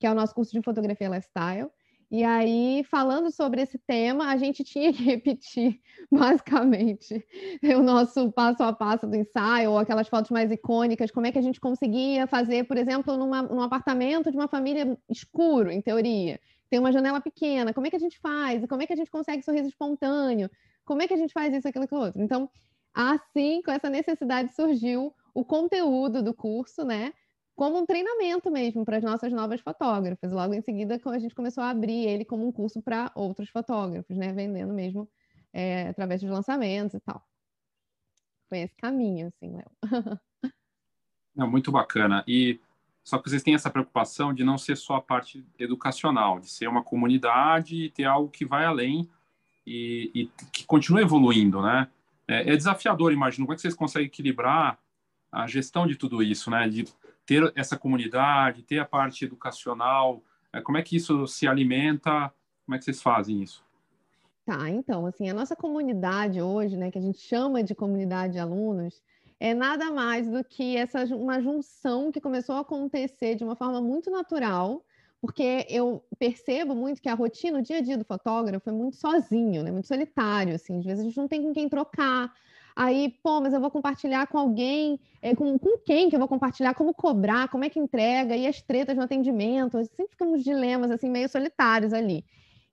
que 0.00 0.06
é 0.08 0.10
o 0.10 0.14
nosso 0.14 0.34
curso 0.34 0.50
de 0.52 0.60
fotografia 0.60 1.08
lifestyle. 1.08 1.70
E 2.10 2.24
aí, 2.24 2.82
falando 2.90 3.30
sobre 3.30 3.62
esse 3.62 3.78
tema, 3.78 4.30
a 4.30 4.36
gente 4.36 4.64
tinha 4.64 4.92
que 4.92 5.00
repetir, 5.04 5.80
basicamente, 6.10 7.24
o 7.62 7.82
nosso 7.82 8.32
passo 8.32 8.64
a 8.64 8.72
passo 8.72 9.06
do 9.06 9.14
ensaio, 9.14 9.70
ou 9.70 9.78
aquelas 9.78 10.08
fotos 10.08 10.32
mais 10.32 10.50
icônicas, 10.50 11.12
como 11.12 11.26
é 11.26 11.32
que 11.32 11.38
a 11.38 11.42
gente 11.42 11.60
conseguia 11.60 12.26
fazer, 12.26 12.64
por 12.64 12.76
exemplo, 12.76 13.16
numa, 13.16 13.42
num 13.42 13.62
apartamento 13.62 14.28
de 14.30 14.36
uma 14.36 14.48
família 14.48 14.98
escuro, 15.08 15.70
em 15.70 15.80
teoria. 15.80 16.40
Tem 16.68 16.80
uma 16.80 16.90
janela 16.90 17.20
pequena, 17.20 17.72
como 17.72 17.86
é 17.86 17.90
que 17.90 17.96
a 17.96 18.00
gente 18.00 18.18
faz? 18.18 18.66
Como 18.66 18.82
é 18.82 18.86
que 18.86 18.92
a 18.92 18.96
gente 18.96 19.10
consegue 19.10 19.44
sorriso 19.44 19.68
espontâneo? 19.68 20.50
Como 20.84 21.02
é 21.02 21.06
que 21.06 21.14
a 21.14 21.16
gente 21.16 21.32
faz 21.32 21.54
isso, 21.54 21.68
aquilo, 21.68 21.84
aquilo 21.84 22.00
outro? 22.00 22.20
Então, 22.20 22.50
assim, 22.92 23.62
com 23.62 23.70
essa 23.70 23.88
necessidade 23.88 24.52
surgiu 24.52 25.14
o 25.32 25.44
conteúdo 25.44 26.24
do 26.24 26.34
curso, 26.34 26.84
né? 26.84 27.12
Como 27.60 27.78
um 27.78 27.84
treinamento 27.84 28.50
mesmo 28.50 28.86
para 28.86 28.96
as 28.96 29.04
nossas 29.04 29.30
novas 29.34 29.60
fotógrafas. 29.60 30.32
Logo 30.32 30.54
em 30.54 30.62
seguida, 30.62 30.98
a 31.04 31.18
gente 31.18 31.34
começou 31.34 31.62
a 31.62 31.68
abrir 31.68 32.06
ele 32.06 32.24
como 32.24 32.48
um 32.48 32.50
curso 32.50 32.80
para 32.80 33.12
outros 33.14 33.50
fotógrafos, 33.50 34.16
né? 34.16 34.32
Vendendo 34.32 34.72
mesmo 34.72 35.06
é, 35.52 35.88
através 35.88 36.22
dos 36.22 36.30
lançamentos 36.30 36.94
e 36.94 37.00
tal. 37.00 37.22
Foi 38.48 38.60
esse 38.60 38.74
caminho, 38.76 39.26
assim, 39.26 39.54
Léo. 39.54 39.70
É 41.36 41.44
muito 41.44 41.70
bacana. 41.70 42.24
E 42.26 42.58
só 43.04 43.18
que 43.18 43.28
vocês 43.28 43.42
têm 43.42 43.54
essa 43.54 43.70
preocupação 43.70 44.32
de 44.32 44.42
não 44.42 44.56
ser 44.56 44.76
só 44.76 44.94
a 44.94 45.02
parte 45.02 45.46
educacional, 45.58 46.40
de 46.40 46.48
ser 46.48 46.66
uma 46.66 46.82
comunidade 46.82 47.76
e 47.76 47.90
ter 47.90 48.04
algo 48.04 48.30
que 48.30 48.46
vai 48.46 48.64
além 48.64 49.06
e, 49.66 50.10
e 50.14 50.26
que 50.50 50.64
continua 50.64 51.02
evoluindo, 51.02 51.60
né? 51.60 51.88
É, 52.26 52.54
é, 52.54 52.56
desafiador, 52.56 53.12
imagino. 53.12 53.44
Como 53.44 53.52
é 53.52 53.56
que 53.56 53.60
vocês 53.60 53.74
conseguem 53.74 54.06
equilibrar 54.06 54.78
a 55.30 55.46
gestão 55.46 55.86
de 55.86 55.96
tudo 55.96 56.22
isso, 56.22 56.50
né? 56.50 56.66
De 56.66 56.86
ter 57.26 57.52
essa 57.56 57.78
comunidade, 57.78 58.62
ter 58.62 58.78
a 58.78 58.84
parte 58.84 59.24
educacional, 59.24 60.22
é, 60.52 60.60
como 60.60 60.78
é 60.78 60.82
que 60.82 60.96
isso 60.96 61.26
se 61.26 61.46
alimenta? 61.46 62.32
Como 62.64 62.74
é 62.74 62.78
que 62.78 62.84
vocês 62.84 63.00
fazem 63.00 63.42
isso? 63.42 63.64
Tá, 64.44 64.68
então, 64.68 65.06
assim, 65.06 65.28
a 65.28 65.34
nossa 65.34 65.54
comunidade 65.54 66.40
hoje, 66.40 66.76
né, 66.76 66.90
que 66.90 66.98
a 66.98 67.02
gente 67.02 67.20
chama 67.20 67.62
de 67.62 67.74
comunidade 67.74 68.32
de 68.32 68.38
alunos, 68.38 69.00
é 69.38 69.54
nada 69.54 69.90
mais 69.90 70.28
do 70.28 70.42
que 70.42 70.76
essa 70.76 71.04
uma 71.14 71.40
junção 71.40 72.10
que 72.10 72.20
começou 72.20 72.56
a 72.56 72.60
acontecer 72.60 73.36
de 73.36 73.44
uma 73.44 73.54
forma 73.54 73.80
muito 73.80 74.10
natural, 74.10 74.84
porque 75.20 75.66
eu 75.68 76.02
percebo 76.18 76.74
muito 76.74 77.00
que 77.00 77.08
a 77.08 77.14
rotina, 77.14 77.58
o 77.58 77.62
dia 77.62 77.78
a 77.78 77.80
dia 77.80 77.96
do 77.96 78.04
fotógrafo 78.04 78.68
é 78.68 78.72
muito 78.72 78.96
sozinho, 78.96 79.62
né, 79.62 79.70
muito 79.70 79.86
solitário, 79.86 80.54
assim, 80.54 80.78
às 80.78 80.84
vezes 80.84 81.00
a 81.00 81.04
gente 81.04 81.16
não 81.16 81.28
tem 81.28 81.42
com 81.42 81.52
quem 81.52 81.68
trocar, 81.68 82.34
Aí, 82.82 83.14
pô, 83.22 83.42
mas 83.42 83.52
eu 83.52 83.60
vou 83.60 83.70
compartilhar 83.70 84.26
com 84.26 84.38
alguém, 84.38 84.98
é, 85.20 85.36
com, 85.36 85.58
com 85.58 85.76
quem 85.84 86.08
que 86.08 86.16
eu 86.16 86.18
vou 86.18 86.26
compartilhar, 86.26 86.72
como 86.72 86.94
cobrar, 86.94 87.46
como 87.50 87.62
é 87.62 87.68
que 87.68 87.78
entrega, 87.78 88.34
e 88.34 88.46
as 88.46 88.62
tretas 88.62 88.96
no 88.96 89.02
atendimento, 89.02 89.76
sempre 89.84 90.12
ficamos 90.12 90.42
dilemas, 90.42 90.90
assim, 90.90 91.10
meio 91.10 91.28
solitários 91.28 91.92
ali. 91.92 92.24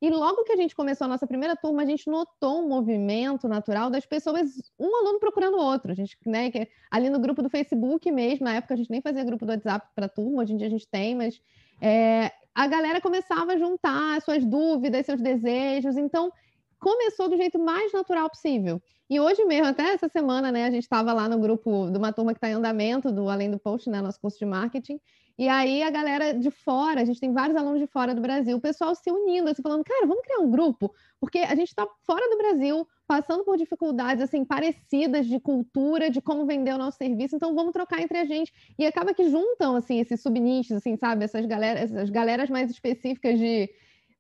E 0.02 0.10
logo 0.10 0.46
que 0.46 0.54
a 0.54 0.56
gente 0.56 0.74
começou 0.74 1.04
a 1.04 1.08
nossa 1.10 1.28
primeira 1.28 1.58
turma, 1.58 1.82
a 1.82 1.86
gente 1.86 2.10
notou 2.10 2.64
um 2.64 2.70
movimento 2.70 3.50
natural 3.50 3.90
das 3.90 4.06
pessoas, 4.06 4.72
um 4.80 4.96
aluno 4.96 5.20
procurando 5.20 5.58
o 5.58 5.62
outro. 5.62 5.92
A 5.92 5.96
gente, 5.96 6.18
né, 6.26 6.50
ali 6.90 7.10
no 7.10 7.20
grupo 7.20 7.42
do 7.42 7.50
Facebook 7.50 8.10
mesmo, 8.10 8.46
na 8.46 8.56
época 8.56 8.76
a 8.76 8.78
gente 8.78 8.90
nem 8.90 9.02
fazia 9.02 9.26
grupo 9.26 9.46
do 9.46 9.52
WhatsApp 9.52 9.90
para 9.94 10.08
turma, 10.08 10.42
hoje 10.42 10.54
em 10.54 10.58
dia 10.58 10.68
a 10.68 10.70
gente 10.70 10.88
tem, 10.88 11.16
mas 11.16 11.42
é, 11.82 12.32
a 12.56 12.66
galera 12.66 13.02
começava 13.02 13.52
a 13.52 13.58
juntar 13.58 14.22
suas 14.22 14.46
dúvidas, 14.46 15.06
seus 15.06 15.20
desejos. 15.20 15.98
Então, 15.98 16.32
começou 16.80 17.28
do 17.28 17.36
jeito 17.36 17.60
mais 17.60 17.92
natural 17.92 18.30
possível. 18.30 18.82
E 19.10 19.20
hoje 19.20 19.46
mesmo, 19.46 19.68
até 19.68 19.94
essa 19.94 20.10
semana, 20.10 20.52
né, 20.52 20.66
a 20.66 20.72
gente 20.72 20.84
estava 20.84 21.14
lá 21.14 21.30
no 21.30 21.40
grupo 21.40 21.90
de 21.90 21.98
uma 21.98 22.12
turma 22.12 22.34
que 22.34 22.38
está 22.38 22.50
em 22.50 22.54
andamento, 22.54 23.12
do 23.12 23.30
Além 23.30 23.50
do 23.50 23.58
Post, 23.58 23.90
né, 23.90 24.02
nosso 24.02 24.20
curso 24.20 24.38
de 24.38 24.46
marketing. 24.46 25.00
E 25.40 25.48
aí 25.48 25.84
a 25.84 25.90
galera 25.92 26.34
de 26.34 26.50
fora, 26.50 27.02
a 27.02 27.06
gente 27.06 27.20
tem 27.20 27.32
vários 27.32 27.56
alunos 27.56 27.80
de 27.80 27.86
fora 27.88 28.14
do 28.14 28.20
Brasil, 28.20 28.58
o 28.58 28.62
pessoal 28.62 28.94
se 28.96 29.10
unindo, 29.12 29.50
assim, 29.50 29.62
falando, 29.62 29.84
cara, 29.84 30.08
vamos 30.08 30.24
criar 30.24 30.40
um 30.40 30.50
grupo, 30.50 30.92
porque 31.20 31.38
a 31.40 31.54
gente 31.56 31.70
está 31.70 31.88
fora 32.02 32.28
do 32.30 32.38
Brasil, 32.38 32.88
passando 33.08 33.46
por 33.46 33.56
dificuldades 33.56 34.22
assim 34.22 34.44
parecidas 34.44 35.28
de 35.28 35.40
cultura, 35.40 36.10
de 36.10 36.20
como 36.22 36.46
vender 36.46 36.74
o 36.74 36.78
nosso 36.78 36.98
serviço, 36.98 37.36
então 37.36 37.54
vamos 37.54 37.72
trocar 37.72 38.02
entre 38.02 38.18
a 38.18 38.26
gente. 38.26 38.52
E 38.78 38.86
acaba 38.86 39.14
que 39.14 39.30
juntam 39.30 39.76
assim 39.76 40.00
esses 40.00 40.22
subnichos, 40.22 40.76
assim, 40.78 40.98
sabe, 40.98 41.24
essas 41.24 41.46
galeras, 41.46 41.92
essas 41.92 42.10
galeras 42.10 42.50
mais 42.50 42.72
específicas 42.72 43.40
de 43.40 43.70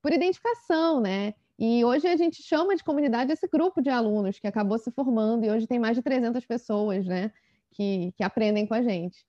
por 0.01 0.13
identificação, 0.13 1.01
né? 1.01 1.33
E 1.59 1.83
hoje 1.83 2.07
a 2.07 2.15
gente 2.15 2.43
chama 2.43 2.75
de 2.75 2.83
comunidade 2.83 3.31
esse 3.31 3.47
grupo 3.47 3.81
de 3.81 3.89
alunos 3.89 4.37
que 4.37 4.45
acabou 4.45 4.77
se 4.77 4.91
formando 4.91 5.43
e 5.43 5.49
hoje 5.49 5.65
tem 5.65 5.79
mais 5.79 5.97
de 5.97 6.03
300 6.03 6.45
pessoas, 6.45 7.05
né, 7.05 7.31
que, 7.71 8.11
que 8.15 8.23
aprendem 8.23 8.67
com 8.67 8.75
a 8.75 8.81
gente. 8.81 9.25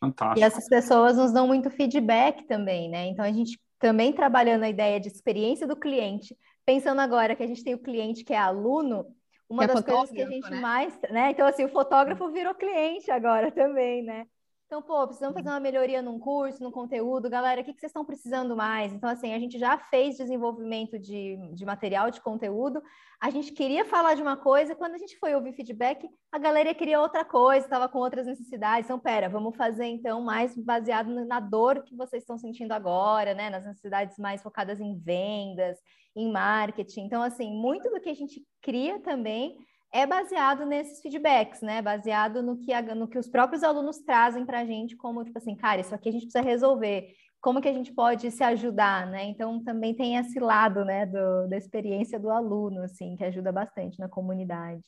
Fantástico. 0.00 0.40
E 0.40 0.42
essas 0.42 0.66
pessoas 0.68 1.16
nos 1.16 1.32
dão 1.32 1.46
muito 1.46 1.70
feedback 1.70 2.44
também, 2.44 2.88
né? 2.88 3.06
Então 3.06 3.24
a 3.24 3.32
gente 3.32 3.60
também 3.78 4.12
trabalhando 4.12 4.62
a 4.62 4.68
ideia 4.68 4.98
de 4.98 5.08
experiência 5.08 5.66
do 5.66 5.76
cliente, 5.76 6.36
pensando 6.64 7.00
agora 7.00 7.34
que 7.34 7.42
a 7.42 7.46
gente 7.46 7.62
tem 7.62 7.74
o 7.74 7.82
cliente 7.82 8.24
que 8.24 8.32
é 8.32 8.38
aluno, 8.38 9.06
uma 9.48 9.64
é 9.64 9.66
das 9.66 9.82
coisas 9.82 10.10
que 10.10 10.22
a 10.22 10.28
gente 10.28 10.50
né? 10.50 10.60
mais, 10.60 10.98
né? 11.10 11.30
Então 11.30 11.46
assim, 11.46 11.64
o 11.64 11.68
fotógrafo 11.68 12.30
virou 12.30 12.54
cliente 12.54 13.10
agora 13.10 13.50
também, 13.50 14.02
né? 14.02 14.26
Então, 14.66 14.82
pô, 14.82 15.06
precisamos 15.06 15.36
fazer 15.36 15.48
uma 15.48 15.60
melhoria 15.60 16.02
num 16.02 16.18
curso, 16.18 16.60
num 16.60 16.72
conteúdo. 16.72 17.30
Galera, 17.30 17.60
o 17.60 17.64
que, 17.64 17.72
que 17.72 17.78
vocês 17.78 17.90
estão 17.90 18.04
precisando 18.04 18.56
mais? 18.56 18.92
Então, 18.92 19.08
assim, 19.08 19.32
a 19.32 19.38
gente 19.38 19.60
já 19.60 19.78
fez 19.78 20.16
desenvolvimento 20.16 20.98
de, 20.98 21.36
de 21.54 21.64
material, 21.64 22.10
de 22.10 22.20
conteúdo. 22.20 22.82
A 23.20 23.30
gente 23.30 23.52
queria 23.52 23.84
falar 23.84 24.14
de 24.14 24.22
uma 24.22 24.36
coisa, 24.36 24.74
quando 24.74 24.94
a 24.94 24.98
gente 24.98 25.16
foi 25.20 25.36
ouvir 25.36 25.52
feedback, 25.52 26.08
a 26.32 26.38
galera 26.38 26.74
queria 26.74 27.00
outra 27.00 27.24
coisa, 27.24 27.64
estava 27.64 27.88
com 27.88 28.00
outras 28.00 28.26
necessidades. 28.26 28.86
Então, 28.86 28.98
pera, 28.98 29.28
vamos 29.28 29.56
fazer 29.56 29.86
então 29.86 30.20
mais 30.20 30.56
baseado 30.56 31.10
na 31.24 31.38
dor 31.38 31.84
que 31.84 31.94
vocês 31.94 32.24
estão 32.24 32.36
sentindo 32.36 32.72
agora, 32.72 33.34
né? 33.34 33.48
Nas 33.48 33.64
necessidades 33.64 34.18
mais 34.18 34.42
focadas 34.42 34.80
em 34.80 34.98
vendas, 34.98 35.78
em 36.16 36.32
marketing. 36.32 37.02
Então, 37.02 37.22
assim, 37.22 37.52
muito 37.52 37.88
do 37.88 38.00
que 38.00 38.10
a 38.10 38.14
gente 38.14 38.44
cria 38.60 38.98
também 38.98 39.56
é 39.96 40.06
baseado 40.06 40.66
nesses 40.66 41.00
feedbacks, 41.00 41.62
né? 41.62 41.80
Baseado 41.80 42.42
no 42.42 42.58
que, 42.58 42.70
a, 42.70 42.82
no 42.94 43.08
que 43.08 43.18
os 43.18 43.26
próprios 43.26 43.62
alunos 43.62 43.98
trazem 43.98 44.44
para 44.44 44.60
a 44.60 44.66
gente, 44.66 44.94
como, 44.94 45.24
tipo 45.24 45.38
assim, 45.38 45.56
cara, 45.56 45.80
isso 45.80 45.94
aqui 45.94 46.10
a 46.10 46.12
gente 46.12 46.26
precisa 46.26 46.44
resolver. 46.44 47.14
Como 47.40 47.62
que 47.62 47.68
a 47.68 47.72
gente 47.72 47.94
pode 47.94 48.30
se 48.30 48.44
ajudar, 48.44 49.06
né? 49.06 49.24
Então, 49.24 49.62
também 49.64 49.94
tem 49.94 50.16
esse 50.16 50.38
lado, 50.38 50.84
né, 50.84 51.06
do, 51.06 51.48
da 51.48 51.56
experiência 51.56 52.20
do 52.20 52.30
aluno, 52.30 52.82
assim, 52.82 53.16
que 53.16 53.24
ajuda 53.24 53.50
bastante 53.50 53.98
na 53.98 54.08
comunidade. 54.08 54.84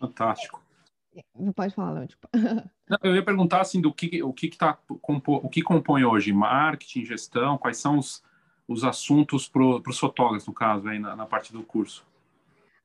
Fantástico. 0.00 0.60
Pode 1.54 1.74
falar, 1.74 2.08
tipo. 2.08 2.28
Eu 3.02 3.14
ia 3.14 3.24
perguntar, 3.24 3.60
assim, 3.60 3.80
do 3.80 3.92
que, 3.92 4.20
o 4.22 4.32
que, 4.32 4.48
que 4.48 4.58
tá, 4.58 4.78
o 4.88 5.48
que 5.48 5.62
compõe 5.62 6.04
hoje? 6.04 6.32
Marketing, 6.32 7.04
gestão, 7.04 7.56
quais 7.56 7.76
são 7.76 7.98
os, 7.98 8.22
os 8.66 8.82
assuntos 8.82 9.48
para 9.48 9.62
os 9.62 9.98
fotógrafos, 9.98 10.46
no 10.46 10.52
caso, 10.52 10.88
aí 10.88 10.98
na, 10.98 11.14
na 11.14 11.26
parte 11.26 11.52
do 11.52 11.62
curso? 11.62 12.04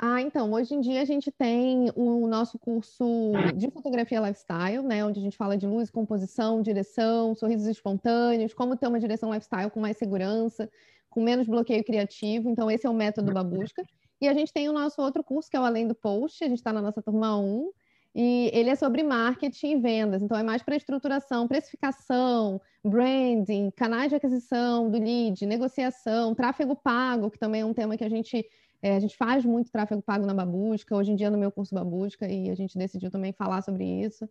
Ah, 0.06 0.22
então, 0.22 0.52
hoje 0.52 0.76
em 0.76 0.82
dia 0.82 1.02
a 1.02 1.06
gente 1.06 1.32
tem 1.32 1.89
o 1.96 2.28
nosso 2.28 2.60
curso 2.60 3.32
de 3.56 3.72
fotografia 3.72 4.20
lifestyle, 4.20 4.84
né, 4.84 5.06
onde 5.06 5.18
a 5.18 5.24
gente 5.24 5.38
fala 5.38 5.56
de 5.56 5.66
luz, 5.66 5.89
composição, 5.89 6.62
direção, 6.62 7.34
sorrisos 7.34 7.68
espontâneos, 7.68 8.54
como 8.54 8.76
ter 8.76 8.86
uma 8.88 9.00
direção 9.00 9.34
lifestyle 9.34 9.72
com 9.72 9.80
mais 9.80 9.96
segurança, 9.96 10.70
com 11.10 11.24
menos 11.24 11.48
bloqueio 11.48 11.86
criativo. 11.86 12.50
Então, 12.50 12.70
esse 12.70 12.86
é 12.86 12.89
o 12.89 12.94
método 12.94 13.32
Babusca. 13.32 13.82
E 14.20 14.28
a 14.28 14.34
gente 14.34 14.52
tem 14.52 14.68
o 14.68 14.74
nosso 14.74 15.02
outro 15.02 15.24
curso, 15.24 15.50
que 15.50 15.56
é 15.56 15.60
o 15.62 15.63
Além 15.63 15.88
do 15.88 15.96
Post, 15.96 16.44
a 16.44 16.50
gente 16.50 16.58
está 16.58 16.74
na 16.74 16.82
nossa 16.82 17.02
turma 17.02 17.39
1, 17.39 17.72
e 18.13 18.52
ele 18.54 18.72
é 18.72 18.76
sobre 18.76 19.04
marketing 19.04 19.78
e 19.78 19.80
vendas, 19.80 20.22
então 20.22 20.38
é 20.38 20.44
mais 20.44 20.62
para 20.62 20.76
estruturação, 20.76 21.48
precificação, 21.48 22.60
branding, 22.84 23.72
canais 23.72 24.10
de 24.10 24.16
aquisição 24.16 24.92
do 24.92 25.00
lead, 25.00 25.46
negociação, 25.46 26.36
tráfego 26.36 26.76
pago, 26.76 27.32
que 27.32 27.39
também 27.39 27.62
é 27.62 27.66
um 27.66 27.74
tema 27.74 27.96
que 27.96 28.04
a 28.04 28.10
gente 28.10 28.46
é, 28.84 28.98
a 28.98 29.00
gente 29.00 29.15
faz 29.15 29.46
muito 29.46 29.72
tráfego 29.72 30.02
pago 30.02 30.26
na 30.26 30.34
Babusca, 30.34 30.93
hoje 30.93 31.13
em 31.13 31.15
dia 31.15 31.32
no 31.32 31.38
meu 31.38 31.50
curso 31.50 31.74
Babusca, 31.74 32.28
e 32.28 32.50
a 32.50 32.56
gente 32.56 32.78
decidiu 32.78 33.10
também 33.10 33.32
falar 33.32 33.62
sobre 33.62 33.86
isso. 33.86 34.30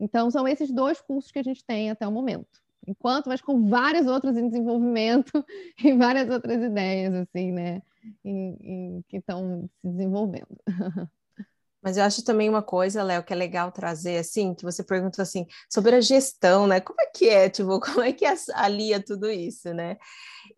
Então, 0.00 0.28
são 0.28 0.46
esses 0.48 0.72
dois 0.72 1.00
cursos 1.00 1.30
que 1.30 1.38
a 1.38 1.42
gente 1.42 1.64
tem 1.64 1.88
até 1.88 2.06
o 2.06 2.10
momento. 2.10 2.60
Enquanto, 2.84 3.28
mas 3.28 3.40
com 3.40 3.68
vários 3.68 4.08
outros 4.08 4.36
em 4.36 4.48
desenvolvimento 4.48 5.46
e 5.82 5.92
várias 5.92 6.28
outras 6.28 6.60
ideias, 6.60 7.14
assim, 7.14 7.52
né, 7.52 7.80
que 9.08 9.18
estão 9.18 9.70
se 9.80 9.88
desenvolvendo. 9.88 10.58
Mas 11.82 11.96
eu 11.96 12.04
acho 12.04 12.22
também 12.22 12.48
uma 12.48 12.62
coisa, 12.62 13.02
Léo, 13.02 13.24
que 13.24 13.32
é 13.32 13.36
legal 13.36 13.72
trazer, 13.72 14.18
assim, 14.18 14.54
que 14.54 14.62
você 14.62 14.84
perguntou 14.84 15.22
assim, 15.22 15.46
sobre 15.68 15.96
a 15.96 16.00
gestão, 16.00 16.66
né? 16.66 16.80
Como 16.80 17.00
é 17.00 17.06
que 17.06 17.28
é, 17.28 17.50
tipo, 17.50 17.80
como 17.80 18.02
é 18.02 18.12
que 18.12 18.24
alia 18.54 19.02
tudo 19.02 19.30
isso, 19.30 19.74
né? 19.74 19.96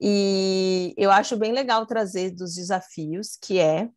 E 0.00 0.94
eu 0.96 1.10
acho 1.10 1.36
bem 1.36 1.52
legal 1.52 1.86
trazer 1.86 2.30
dos 2.30 2.54
desafios 2.54 3.36
que 3.40 3.58
é, 3.58 3.88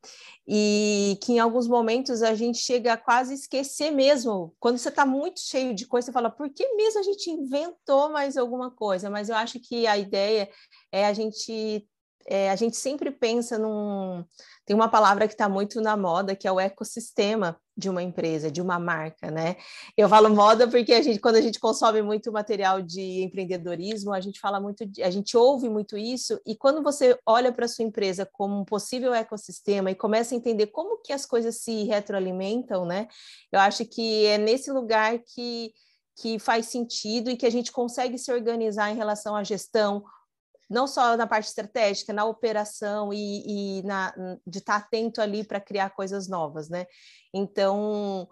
e 0.47 1.17
que 1.21 1.33
em 1.33 1.39
alguns 1.39 1.67
momentos 1.67 2.21
a 2.21 2.33
gente 2.33 2.59
chega 2.59 2.93
a 2.93 2.97
quase 2.97 3.33
esquecer 3.33 3.91
mesmo. 3.91 4.55
Quando 4.59 4.77
você 4.77 4.89
está 4.89 5.05
muito 5.05 5.41
cheio 5.41 5.73
de 5.73 5.85
coisa, 5.85 6.05
você 6.05 6.11
fala, 6.13 6.29
por 6.29 6.49
que 6.49 6.75
mesmo 6.75 6.99
a 6.99 7.03
gente 7.03 7.29
inventou 7.29 8.09
mais 8.09 8.37
alguma 8.37 8.71
coisa? 8.71 9.09
Mas 9.09 9.27
eu 9.27 9.35
acho 9.35 9.59
que 9.59 9.85
a 9.85 9.97
ideia 9.97 10.49
é 10.91 11.05
a 11.05 11.13
gente 11.13 11.85
é, 12.29 12.51
a 12.51 12.55
gente 12.55 12.75
sempre 12.75 13.09
pensa 13.09 13.57
num. 13.57 14.23
Tem 14.65 14.75
uma 14.75 14.89
palavra 14.89 15.27
que 15.27 15.33
está 15.33 15.47
muito 15.47 15.79
na 15.79 15.95
moda, 15.95 16.35
que 16.35 16.45
é 16.45 16.51
o 16.51 16.59
ecossistema 16.59 17.57
de 17.75 17.89
uma 17.89 18.03
empresa, 18.03 18.51
de 18.51 18.61
uma 18.61 18.77
marca, 18.77 19.31
né? 19.31 19.55
Eu 19.95 20.09
falo 20.09 20.29
moda 20.29 20.67
porque 20.67 20.93
a 20.93 21.01
gente, 21.01 21.19
quando 21.19 21.37
a 21.37 21.41
gente 21.41 21.57
consome 21.57 22.01
muito 22.01 22.29
material 22.31 22.81
de 22.81 23.23
empreendedorismo, 23.23 24.13
a 24.13 24.19
gente 24.19 24.41
fala 24.41 24.59
muito, 24.59 24.83
a 25.01 25.09
gente 25.09 25.37
ouve 25.37 25.69
muito 25.69 25.97
isso, 25.97 26.37
e 26.45 26.53
quando 26.55 26.83
você 26.83 27.17
olha 27.25 27.53
para 27.53 27.67
sua 27.67 27.85
empresa 27.85 28.27
como 28.29 28.59
um 28.59 28.65
possível 28.65 29.13
ecossistema 29.13 29.89
e 29.89 29.95
começa 29.95 30.35
a 30.35 30.37
entender 30.37 30.67
como 30.67 31.01
que 31.01 31.13
as 31.13 31.25
coisas 31.25 31.57
se 31.61 31.85
retroalimentam, 31.85 32.85
né? 32.85 33.07
Eu 33.51 33.61
acho 33.61 33.85
que 33.85 34.25
é 34.25 34.37
nesse 34.37 34.69
lugar 34.69 35.17
que 35.19 35.71
que 36.19 36.39
faz 36.39 36.65
sentido 36.65 37.29
e 37.29 37.37
que 37.37 37.45
a 37.45 37.49
gente 37.49 37.71
consegue 37.71 38.17
se 38.17 38.31
organizar 38.31 38.89
em 38.89 38.95
relação 38.95 39.35
à 39.35 39.43
gestão, 39.43 40.03
não 40.69 40.87
só 40.87 41.15
na 41.15 41.27
parte 41.27 41.47
estratégica, 41.47 42.11
na 42.11 42.25
operação 42.25 43.13
e, 43.13 43.79
e 43.79 43.83
na, 43.83 44.13
de 44.45 44.59
estar 44.59 44.75
atento 44.77 45.21
ali 45.21 45.43
para 45.43 45.61
criar 45.61 45.91
coisas 45.91 46.27
novas, 46.27 46.69
né? 46.69 46.85
Então, 47.33 48.27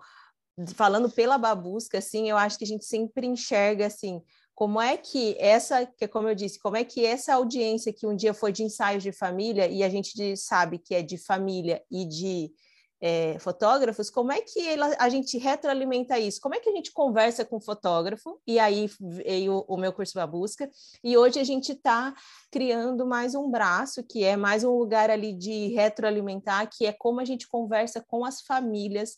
falando 0.76 1.10
pela 1.10 1.38
babusca, 1.38 1.98
assim, 1.98 2.30
eu 2.30 2.38
acho 2.38 2.58
que 2.58 2.64
a 2.64 2.68
gente 2.68 2.86
sempre 2.86 3.28
enxerga 3.28 3.86
assim, 3.86 4.22
como 4.54 4.80
é 4.80 4.96
que 4.96 5.36
essa, 5.38 5.86
que 5.86 6.08
como 6.08 6.30
eu 6.30 6.36
disse, 6.36 6.60
como 6.60 6.78
é 6.78 6.84
que 6.84 7.06
essa 7.06 7.34
audiência 7.34 7.94
que 7.94 8.08
um 8.08 8.16
dia 8.16 8.34
foi 8.34 8.54
de 8.54 8.64
ensaios 8.64 9.04
de 9.04 9.12
família 9.12 9.68
e 9.68 9.84
a 9.84 9.90
gente 9.90 10.38
sabe 10.38 10.80
que 10.80 10.96
é 10.96 11.02
de 11.02 11.18
família 11.18 11.84
e 11.92 12.06
de 12.06 12.52
é, 13.02 13.38
fotógrafos, 13.40 14.10
como 14.10 14.32
é 14.32 14.42
que 14.42 14.68
ela, 14.68 14.96
a 14.98 15.10
gente 15.10 15.38
retroalimenta 15.38 16.18
isso? 16.18 16.40
Como 16.42 16.56
é 16.56 16.60
que 16.60 16.70
a 16.70 16.72
gente 16.72 16.92
conversa 16.92 17.44
com 17.44 17.58
o 17.58 17.62
fotógrafo? 17.62 18.40
E 18.48 18.58
aí 18.58 18.90
veio 19.00 19.66
o 19.68 19.78
meu 19.78 19.92
curso 19.92 20.16
da 20.16 20.26
busca, 20.26 20.70
e 21.04 21.18
hoje 21.18 21.40
a 21.40 21.44
gente 21.44 21.74
está 21.74 22.14
criando 22.52 23.06
mais 23.06 23.36
um 23.36 23.50
braço, 23.50 24.04
que 24.04 24.24
é 24.24 24.38
mais 24.38 24.64
um 24.64 24.78
lugar 24.78 25.10
ali 25.10 25.34
de 25.34 25.68
retroalimentar, 25.68 26.70
que 26.70 26.86
é 26.86 26.94
como 26.94 27.20
a 27.20 27.26
gente 27.26 27.48
conversa 27.48 28.04
com 28.08 28.24
as 28.24 28.42
famílias, 28.42 29.18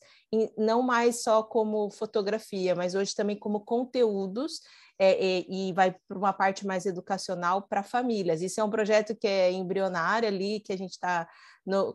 não 0.57 0.81
mais 0.81 1.23
só 1.23 1.43
como 1.43 1.89
fotografia, 1.89 2.75
mas 2.75 2.95
hoje 2.95 3.15
também 3.15 3.37
como 3.37 3.61
conteúdos 3.61 4.61
é, 4.99 5.11
é, 5.11 5.45
e 5.47 5.73
vai 5.73 5.95
para 6.07 6.17
uma 6.17 6.33
parte 6.33 6.65
mais 6.65 6.85
educacional 6.85 7.61
para 7.61 7.83
famílias. 7.83 8.41
Isso 8.41 8.59
é 8.59 8.63
um 8.63 8.69
projeto 8.69 9.15
que 9.15 9.27
é 9.27 9.51
embrionário 9.51 10.27
ali, 10.27 10.59
que 10.59 10.73
a 10.73 10.77
gente 10.77 10.91
está 10.91 11.27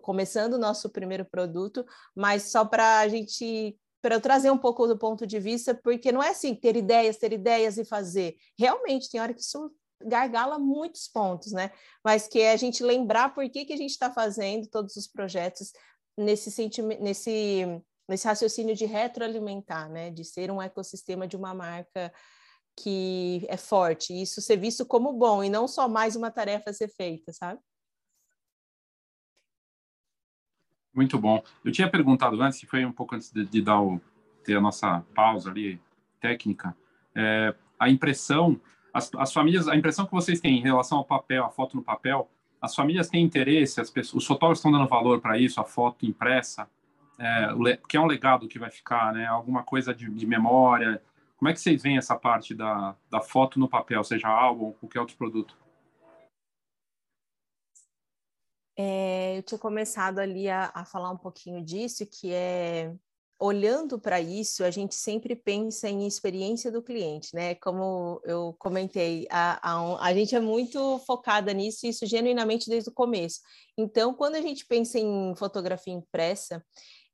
começando 0.02 0.54
o 0.54 0.58
nosso 0.58 0.90
primeiro 0.90 1.24
produto, 1.24 1.84
mas 2.14 2.50
só 2.50 2.64
para 2.64 3.00
a 3.00 3.08
gente 3.08 3.76
para 4.02 4.18
trazer 4.18 4.50
um 4.50 4.58
pouco 4.58 4.86
do 4.88 4.98
ponto 4.98 5.24
de 5.24 5.38
vista, 5.38 5.74
porque 5.74 6.10
não 6.10 6.20
é 6.22 6.30
assim 6.30 6.56
ter 6.56 6.76
ideias, 6.76 7.16
ter 7.18 7.32
ideias 7.32 7.78
e 7.78 7.84
fazer. 7.84 8.36
Realmente, 8.58 9.08
tem 9.08 9.20
hora 9.20 9.32
que 9.32 9.40
isso 9.40 9.72
gargala 10.04 10.58
muitos 10.58 11.06
pontos, 11.06 11.52
né? 11.52 11.70
Mas 12.04 12.26
que 12.26 12.40
é 12.40 12.52
a 12.52 12.56
gente 12.56 12.82
lembrar 12.82 13.32
por 13.32 13.48
que, 13.48 13.64
que 13.64 13.72
a 13.72 13.76
gente 13.76 13.90
está 13.90 14.12
fazendo 14.12 14.66
todos 14.68 14.96
os 14.96 15.06
projetos 15.06 15.72
nesse 16.18 16.50
sentimento, 16.50 17.00
nesse, 17.00 17.64
nesse 18.08 18.26
raciocínio 18.26 18.74
de 18.74 18.86
retroalimentar, 18.86 19.88
né? 19.88 20.10
De 20.10 20.24
ser 20.24 20.50
um 20.50 20.60
ecossistema 20.60 21.26
de 21.26 21.36
uma 21.36 21.54
marca 21.54 22.12
que 22.76 23.46
é 23.48 23.56
forte, 23.56 24.12
isso 24.12 24.40
ser 24.40 24.56
visto 24.56 24.84
como 24.86 25.12
bom 25.12 25.44
e 25.44 25.50
não 25.50 25.68
só 25.68 25.88
mais 25.88 26.16
uma 26.16 26.30
tarefa 26.30 26.70
a 26.70 26.72
ser 26.72 26.88
feita, 26.88 27.32
sabe? 27.32 27.60
Muito 30.94 31.18
bom. 31.18 31.42
Eu 31.64 31.72
tinha 31.72 31.90
perguntado 31.90 32.40
antes, 32.42 32.60
foi 32.62 32.84
um 32.84 32.92
pouco 32.92 33.14
antes 33.14 33.30
de, 33.30 33.46
de 33.46 33.62
dar 33.62 33.80
o, 33.80 34.00
ter 34.44 34.56
a 34.56 34.60
nossa 34.60 35.00
pausa 35.14 35.50
ali 35.50 35.80
técnica, 36.20 36.76
é, 37.14 37.54
a 37.78 37.88
impressão, 37.88 38.60
as, 38.92 39.10
as, 39.16 39.32
famílias, 39.32 39.68
a 39.68 39.76
impressão 39.76 40.06
que 40.06 40.12
vocês 40.12 40.40
têm 40.40 40.58
em 40.58 40.62
relação 40.62 40.98
ao 40.98 41.04
papel, 41.04 41.44
a 41.44 41.50
foto 41.50 41.76
no 41.76 41.82
papel, 41.82 42.30
as 42.60 42.74
famílias 42.74 43.08
têm 43.08 43.24
interesse, 43.24 43.80
as 43.80 43.90
pessoas, 43.90 44.22
os 44.22 44.26
fotógrafos 44.26 44.58
estão 44.58 44.70
dando 44.70 44.86
valor 44.86 45.20
para 45.20 45.38
isso, 45.38 45.60
a 45.60 45.64
foto 45.64 46.06
impressa, 46.06 46.68
é, 47.18 47.76
que 47.88 47.96
é 47.96 48.00
um 48.00 48.06
legado 48.06 48.46
que 48.46 48.58
vai 48.58 48.70
ficar, 48.70 49.12
né? 49.12 49.26
Alguma 49.26 49.62
coisa 49.62 49.94
de, 49.94 50.08
de 50.08 50.26
memória, 50.26 51.02
como 51.42 51.50
é 51.50 51.54
que 51.54 51.60
vocês 51.60 51.82
veem 51.82 51.98
essa 51.98 52.14
parte 52.14 52.54
da, 52.54 52.96
da 53.10 53.20
foto 53.20 53.58
no 53.58 53.68
papel, 53.68 54.04
seja 54.04 54.28
álbum 54.28 54.66
ou 54.66 54.74
qualquer 54.74 55.00
outro 55.00 55.16
produto? 55.16 55.58
É, 58.78 59.38
eu 59.38 59.42
tinha 59.42 59.58
começado 59.58 60.20
ali 60.20 60.48
a, 60.48 60.70
a, 60.72 60.84
falar 60.84 61.10
um 61.10 61.16
pouquinho 61.16 61.60
disso, 61.60 62.06
que 62.06 62.32
é 62.32 62.94
olhando 63.40 63.98
para 63.98 64.20
isso, 64.20 64.62
a 64.62 64.70
gente 64.70 64.94
sempre 64.94 65.34
pensa 65.34 65.88
em 65.88 66.06
experiência 66.06 66.70
do 66.70 66.80
cliente, 66.80 67.34
né? 67.34 67.56
Como 67.56 68.20
eu 68.22 68.54
comentei, 68.56 69.26
a, 69.28 69.58
a, 69.68 70.06
a 70.06 70.14
gente 70.14 70.36
é 70.36 70.40
muito 70.40 71.00
focada 71.00 71.52
nisso, 71.52 71.88
isso 71.88 72.06
genuinamente 72.06 72.70
desde 72.70 72.88
o 72.88 72.94
começo. 72.94 73.40
Então, 73.76 74.14
quando 74.14 74.36
a 74.36 74.40
gente 74.40 74.64
pensa 74.64 74.96
em 74.96 75.34
fotografia 75.34 75.92
impressa, 75.92 76.64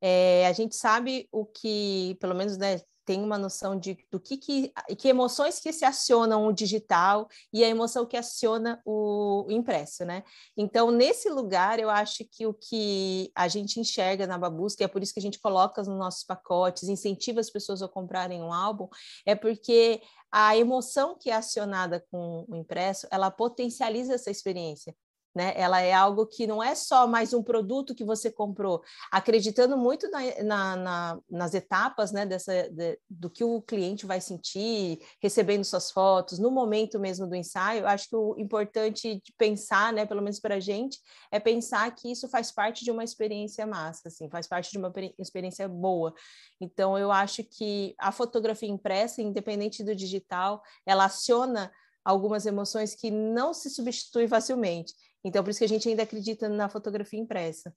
é, 0.03 0.47
a 0.47 0.53
gente 0.53 0.77
sabe 0.77 1.27
o 1.33 1.47
que, 1.47 2.15
pelo 2.21 2.35
menos, 2.35 2.59
né, 2.59 2.83
tem 3.09 3.23
uma 3.23 3.39
noção 3.39 3.79
de 3.79 3.97
do 4.11 4.21
que, 4.21 4.37
que, 4.37 4.71
que 4.99 5.09
emoções 5.09 5.59
que 5.59 5.73
se 5.73 5.83
acionam 5.83 6.47
o 6.47 6.53
digital 6.53 7.27
e 7.51 7.65
a 7.65 7.69
emoção 7.69 8.05
que 8.05 8.19
aciona 8.19 8.83
o, 8.85 9.47
o 9.49 9.51
impresso, 9.51 10.05
né? 10.05 10.23
Então, 10.55 10.91
nesse 10.91 11.31
lugar, 11.31 11.81
eu 11.81 11.89
acho 11.89 12.23
que 12.31 12.47
o 12.47 12.53
que 12.53 13.33
a 13.35 13.49
gente 13.49 13.81
enxerga 13.81 14.27
na 14.27 14.37
Babusca, 14.37 14.83
e 14.83 14.85
é 14.85 14.89
por 14.89 15.03
isso 15.03 15.15
que 15.15 15.21
a 15.21 15.23
gente 15.23 15.41
coloca 15.41 15.83
nos 15.83 15.99
nossos 15.99 16.23
pacotes, 16.23 16.87
incentiva 16.87 17.41
as 17.41 17.49
pessoas 17.49 17.81
a 17.81 17.89
comprarem 17.89 18.43
um 18.43 18.53
álbum, 18.53 18.87
é 19.25 19.35
porque 19.35 20.03
a 20.31 20.55
emoção 20.55 21.17
que 21.19 21.31
é 21.31 21.35
acionada 21.35 22.05
com 22.11 22.45
o 22.47 22.57
impresso, 22.57 23.09
ela 23.11 23.31
potencializa 23.31 24.17
essa 24.17 24.31
experiência. 24.31 24.95
Né? 25.39 25.53
Ela 25.55 25.81
é 25.81 25.93
algo 25.93 26.27
que 26.27 26.49
não 26.49 26.61
é 26.61 26.75
só 26.75 27.07
mais 27.07 27.33
um 27.33 27.45
produto 27.45 27.95
que 27.95 28.05
você 28.05 28.29
comprou, 28.29 28.83
acreditando 29.13 29.77
muito 29.77 30.11
na, 30.11 30.43
na, 30.43 30.77
na, 30.77 31.21
nas 31.31 31.55
etapas, 31.55 32.11
né? 32.11 32.27
Dessa, 32.27 32.69
de, 32.69 32.99
do 33.09 33.31
que 33.31 33.45
o 33.45 33.63
cliente 33.63 34.05
vai 34.05 34.21
sentir, 34.21 34.99
recebendo 35.23 35.63
suas 35.63 35.93
fotos, 35.93 36.41
no 36.41 36.51
momento 36.51 36.99
mesmo 36.99 37.25
do 37.25 37.37
ensaio. 37.37 37.87
Acho 37.87 38.09
que 38.09 38.17
o 38.17 38.35
importante 38.37 39.23
de 39.25 39.33
pensar, 39.39 39.93
né? 39.93 40.05
Pelo 40.05 40.23
menos 40.23 40.41
para 40.41 40.57
a 40.57 40.61
gente, 40.61 40.99
é 41.31 41.39
pensar 41.39 41.89
que 41.95 42.11
isso 42.11 42.29
faz 42.29 42.51
parte 42.51 42.85
de 42.85 42.91
uma 42.91 43.05
experiência 43.05 43.65
massa, 43.65 44.09
assim, 44.09 44.29
faz 44.29 44.49
parte 44.49 44.73
de 44.73 44.79
uma 44.79 44.93
experiência 45.21 45.69
boa. 45.69 46.13
Então, 46.61 46.99
eu 46.99 47.13
acho 47.13 47.45
que 47.45 47.95
a 47.97 48.11
fotografia 48.11 48.69
impressa, 48.69 49.23
independente 49.23 49.85
do 49.85 49.95
digital, 49.95 50.61
ela 50.85 51.05
aciona 51.05 51.71
algumas 52.09 52.47
emoções 52.47 52.95
que 52.95 53.11
não 53.11 53.53
se 53.53 53.69
substituem 53.69 54.27
facilmente. 54.27 54.95
Então, 55.25 55.43
por 55.43 55.51
isso 55.51 55.59
que 55.59 55.65
a 55.65 55.69
gente 55.69 55.89
ainda 55.89 56.03
acredita 56.03 56.49
na 56.49 56.69
fotografia 56.69 57.19
impressa. 57.19 57.75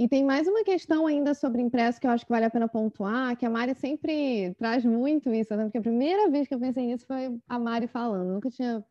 E 0.00 0.08
tem 0.08 0.24
mais 0.24 0.48
uma 0.48 0.64
questão 0.64 1.06
ainda 1.06 1.34
sobre 1.34 1.60
impresso 1.60 2.00
que 2.00 2.06
eu 2.06 2.10
acho 2.10 2.24
que 2.24 2.32
vale 2.32 2.46
a 2.46 2.50
pena 2.50 2.66
pontuar, 2.66 3.36
que 3.36 3.44
a 3.44 3.50
Mari 3.50 3.74
sempre 3.74 4.54
traz 4.54 4.82
muito 4.82 5.30
isso, 5.30 5.54
né? 5.54 5.64
porque 5.64 5.76
a 5.76 5.82
primeira 5.82 6.30
vez 6.30 6.48
que 6.48 6.54
eu 6.54 6.58
pensei 6.58 6.86
nisso 6.86 7.04
foi 7.06 7.38
a 7.46 7.58
Mari 7.58 7.86
falando, 7.86 8.32
nunca 8.32 8.48
tinha, 8.48 8.82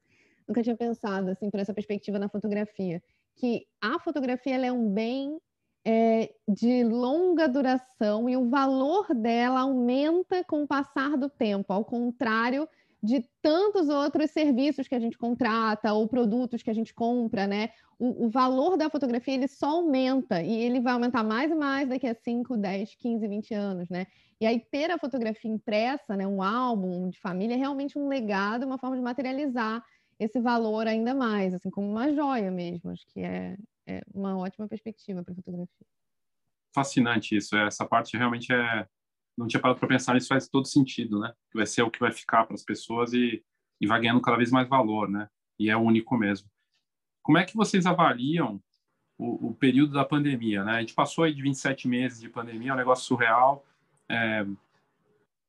nunca 0.48 0.62
tinha 0.62 0.78
pensado 0.78 1.32
assim 1.32 1.50
por 1.50 1.60
essa 1.60 1.74
perspectiva 1.74 2.20
na 2.20 2.30
fotografia, 2.30 3.02
que 3.36 3.66
a 3.82 3.98
fotografia 4.00 4.56
é 4.64 4.72
um 4.72 4.88
bem 4.88 5.40
é, 5.84 6.32
de 6.48 6.84
longa 6.84 7.48
duração 7.48 8.30
e 8.30 8.38
o 8.38 8.48
valor 8.48 9.08
dela 9.16 9.62
aumenta 9.62 10.44
com 10.44 10.62
o 10.62 10.68
passar 10.68 11.18
do 11.18 11.28
tempo, 11.28 11.74
ao 11.74 11.84
contrário 11.84 12.70
de 13.02 13.26
tantos 13.42 13.88
outros 13.88 14.32
serviços 14.32 14.88
que 14.88 14.96
a 14.96 15.00
gente 15.00 15.18
contrata 15.18 15.94
ou 15.94 16.08
produtos 16.08 16.62
que 16.62 16.70
a 16.70 16.74
gente 16.74 16.94
compra, 16.94 17.48
né? 17.48 17.70
O, 17.98 18.26
o, 18.26 18.30
valor 18.30 18.78
da 18.78 18.90
fotografia 18.90 19.34
ele 19.34 19.48
só 19.48 19.70
aumenta 19.78 20.42
e 20.42 20.54
ele 20.54 20.82
vai 20.82 20.94
aumentar 20.94 21.24
mais 21.24 21.52
e 21.52 21.56
mais 21.56 21.88
daqui 21.88 22.08
a 22.08 22.14
5, 22.14 22.58
10, 22.58 22.96
15, 22.96 23.28
20 23.28 23.54
anos, 23.54 23.90
né? 23.90 24.06
E 24.40 24.46
aí 24.46 24.60
ter 24.72 24.92
a 24.92 24.98
fotografia 24.98 25.52
impressa, 25.52 26.16
né, 26.16 26.26
um 26.26 26.42
álbum 26.42 27.10
de 27.10 27.20
família, 27.20 27.56
é 27.56 27.58
realmente 27.58 27.98
um 27.98 28.08
legado, 28.08 28.66
uma 28.66 28.78
forma 28.78 28.96
de 28.96 29.02
materializar 29.02 29.84
esse 30.18 30.40
valor 30.40 30.88
ainda 30.88 31.14
mais, 31.14 31.54
assim, 31.54 31.70
como 31.70 31.90
uma 31.90 32.14
joia 32.14 32.52
mesmo. 32.52 32.92
Acho 32.92 33.06
que 33.08 33.22
é, 33.22 33.58
é 33.88 34.02
uma 34.14 34.38
ótima 34.38 34.68
perspectiva 34.68 35.24
para 35.24 35.36
fotografia. 35.36 35.88
Fascinante 36.74 37.36
isso. 37.36 37.56
Essa 37.58 37.86
parte 37.86 38.18
realmente 38.18 38.54
é 38.54 38.88
não 39.40 39.48
tinha 39.48 39.62
parado 39.62 39.80
para 39.80 39.88
pensar 39.88 40.14
nisso, 40.14 40.28
faz 40.28 40.50
todo 40.50 40.68
sentido, 40.68 41.20
né? 41.20 41.34
Que 41.50 41.58
vai 41.58 41.66
ser 41.66 41.82
o 41.82 41.90
que 41.90 42.00
vai 42.00 42.12
ficar 42.12 42.44
para 42.44 42.54
as 42.54 42.64
pessoas 42.64 43.14
e, 43.14 43.44
e 43.80 43.88
vai 43.88 44.02
ganhando 44.02 44.22
cada 44.22 44.38
vez 44.38 44.52
mais 44.52 44.68
valor, 44.68 45.10
né? 45.10 45.30
E 45.58 45.70
é 45.70 45.78
único 45.78 46.18
mesmo. 46.18 46.50
Como 47.24 47.38
é 47.38 47.46
que 47.46 47.56
vocês 47.56 47.86
avaliam 47.86 48.62
o, 49.18 49.50
o 49.50 49.54
período 49.56 49.94
da 49.94 50.04
pandemia, 50.04 50.64
né? 50.66 50.74
A 50.74 50.80
gente 50.82 50.94
passou 50.94 51.24
aí 51.24 51.34
de 51.34 51.42
27 51.42 51.88
meses 51.88 52.20
de 52.20 52.28
pandemia, 52.28 52.72
é 52.72 52.74
um 52.74 52.78
negócio 52.78 53.06
surreal. 53.06 53.66
É, 54.10 54.46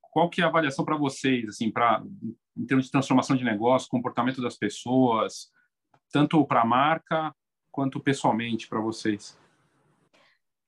qual 0.00 0.30
que 0.30 0.40
é 0.40 0.44
a 0.44 0.48
avaliação 0.48 0.84
para 0.84 0.96
vocês, 0.96 1.48
assim, 1.48 1.70
para 1.70 2.02
em 2.56 2.66
termos 2.66 2.86
de 2.86 2.92
transformação 2.92 3.36
de 3.36 3.44
negócio, 3.44 3.88
comportamento 3.88 4.40
das 4.40 4.56
pessoas, 4.56 5.50
tanto 6.12 6.44
para 6.46 6.62
a 6.62 6.66
marca 6.66 7.34
quanto 7.72 7.98
pessoalmente 7.98 8.68
para 8.68 8.80
vocês? 8.80 9.36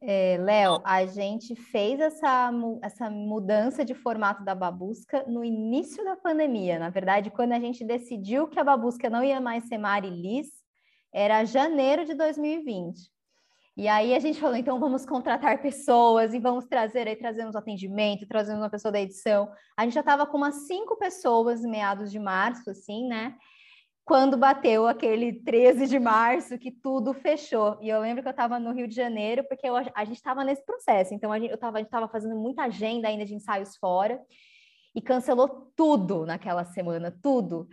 É, 0.04 0.36
Léo, 0.36 0.80
a 0.84 1.06
gente 1.06 1.54
fez 1.54 2.00
essa, 2.00 2.50
essa 2.82 3.08
mudança 3.08 3.84
de 3.84 3.94
formato 3.94 4.44
da 4.44 4.52
babusca 4.52 5.24
no 5.28 5.44
início 5.44 6.04
da 6.04 6.16
pandemia. 6.16 6.76
Na 6.76 6.90
verdade, 6.90 7.30
quando 7.30 7.52
a 7.52 7.60
gente 7.60 7.84
decidiu 7.84 8.48
que 8.48 8.58
a 8.58 8.64
babusca 8.64 9.08
não 9.08 9.22
ia 9.22 9.40
mais 9.40 9.68
ser 9.68 9.78
Mari 9.78 10.10
Liz, 10.10 10.48
era 11.14 11.44
janeiro 11.44 12.04
de 12.04 12.14
2020. 12.14 13.12
E 13.76 13.86
aí 13.86 14.12
a 14.12 14.18
gente 14.18 14.40
falou, 14.40 14.56
então 14.56 14.80
vamos 14.80 15.06
contratar 15.06 15.62
pessoas 15.62 16.34
e 16.34 16.40
vamos 16.40 16.66
trazer 16.66 17.06
aí, 17.06 17.14
trazemos 17.14 17.54
atendimento, 17.54 18.26
trazemos 18.26 18.60
uma 18.60 18.70
pessoa 18.70 18.90
da 18.90 19.00
edição. 19.00 19.48
A 19.76 19.84
gente 19.84 19.94
já 19.94 20.00
estava 20.00 20.26
com 20.26 20.36
umas 20.36 20.66
cinco 20.66 20.96
pessoas 20.96 21.62
meados 21.62 22.10
de 22.10 22.18
março, 22.18 22.68
assim, 22.68 23.06
né? 23.06 23.36
Quando 24.04 24.36
bateu 24.36 24.86
aquele 24.86 25.32
13 25.32 25.86
de 25.86 25.98
março 25.98 26.58
que 26.58 26.70
tudo 26.70 27.14
fechou. 27.14 27.78
E 27.80 27.88
eu 27.88 28.00
lembro 28.00 28.22
que 28.22 28.28
eu 28.28 28.32
estava 28.32 28.58
no 28.58 28.72
Rio 28.72 28.88
de 28.88 28.94
Janeiro, 28.94 29.44
porque 29.44 29.66
eu, 29.66 29.76
a 29.76 30.04
gente 30.04 30.16
estava 30.16 30.42
nesse 30.44 30.64
processo. 30.64 31.14
Então, 31.14 31.32
a 31.32 31.38
gente, 31.38 31.52
estava 31.52 32.08
fazendo 32.08 32.34
muita 32.36 32.64
agenda 32.64 33.08
ainda 33.08 33.24
de 33.24 33.34
ensaios 33.34 33.76
fora 33.76 34.20
e 34.94 35.00
cancelou 35.00 35.72
tudo 35.76 36.26
naquela 36.26 36.64
semana, 36.64 37.16
tudo. 37.22 37.68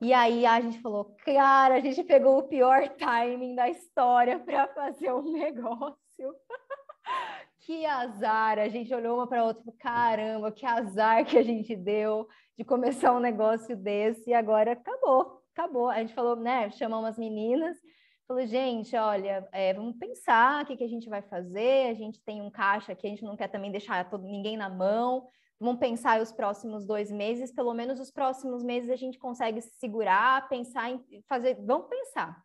E 0.00 0.12
aí 0.12 0.44
a 0.44 0.60
gente 0.60 0.80
falou, 0.80 1.16
cara, 1.24 1.76
a 1.76 1.80
gente 1.80 2.04
pegou 2.04 2.38
o 2.38 2.48
pior 2.48 2.86
timing 2.90 3.54
da 3.54 3.68
história 3.68 4.38
para 4.38 4.68
fazer 4.68 5.12
um 5.14 5.22
negócio. 5.32 5.96
que 7.60 7.86
azar! 7.86 8.58
A 8.58 8.68
gente 8.68 8.94
olhou 8.94 9.16
uma 9.16 9.26
para 9.26 9.44
outra, 9.44 9.64
caramba, 9.78 10.52
que 10.52 10.66
azar 10.66 11.24
que 11.24 11.38
a 11.38 11.42
gente 11.42 11.74
deu 11.74 12.28
de 12.56 12.64
começar 12.64 13.14
um 13.14 13.20
negócio 13.20 13.74
desse 13.74 14.30
e 14.30 14.34
agora 14.34 14.72
acabou 14.72 15.42
acabou. 15.54 15.88
A 15.88 16.00
gente 16.00 16.14
falou, 16.14 16.36
né? 16.36 16.70
Chamamos 16.70 17.10
as 17.10 17.18
meninas, 17.18 17.78
falou, 18.26 18.44
gente, 18.46 18.94
olha, 18.96 19.48
é, 19.52 19.72
vamos 19.72 19.96
pensar 19.96 20.62
o 20.62 20.66
que, 20.66 20.76
que 20.76 20.84
a 20.84 20.88
gente 20.88 21.08
vai 21.08 21.22
fazer. 21.22 21.90
A 21.90 21.94
gente 21.94 22.20
tem 22.22 22.42
um 22.42 22.50
caixa 22.50 22.92
aqui, 22.92 23.06
a 23.06 23.10
gente 23.10 23.24
não 23.24 23.36
quer 23.36 23.48
também 23.48 23.70
deixar 23.70 24.08
todo, 24.10 24.24
ninguém 24.24 24.56
na 24.56 24.68
mão. 24.68 25.26
Vamos 25.58 25.78
pensar 25.78 26.20
os 26.20 26.32
próximos 26.32 26.84
dois 26.84 27.10
meses, 27.10 27.52
pelo 27.52 27.72
menos 27.72 28.00
os 28.00 28.10
próximos 28.10 28.62
meses 28.62 28.90
a 28.90 28.96
gente 28.96 29.18
consegue 29.18 29.60
se 29.62 29.74
segurar, 29.78 30.48
pensar 30.48 30.90
em 30.90 31.00
fazer. 31.28 31.56
Vamos 31.64 31.88
pensar. 31.88 32.42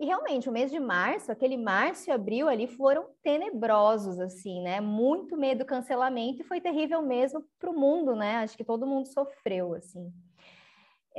E 0.00 0.06
realmente, 0.06 0.48
o 0.48 0.52
mês 0.52 0.70
de 0.70 0.78
março, 0.78 1.32
aquele 1.32 1.56
março 1.56 2.08
e 2.08 2.12
abril 2.12 2.46
ali 2.48 2.68
foram 2.68 3.08
tenebrosos, 3.20 4.20
assim, 4.20 4.62
né? 4.62 4.80
Muito 4.80 5.36
medo 5.36 5.60
do 5.60 5.64
cancelamento 5.64 6.40
e 6.40 6.44
foi 6.44 6.60
terrível 6.60 7.02
mesmo 7.02 7.44
para 7.58 7.70
o 7.70 7.76
mundo, 7.76 8.14
né? 8.14 8.36
Acho 8.36 8.56
que 8.56 8.62
todo 8.62 8.86
mundo 8.86 9.08
sofreu, 9.08 9.74
assim. 9.74 10.12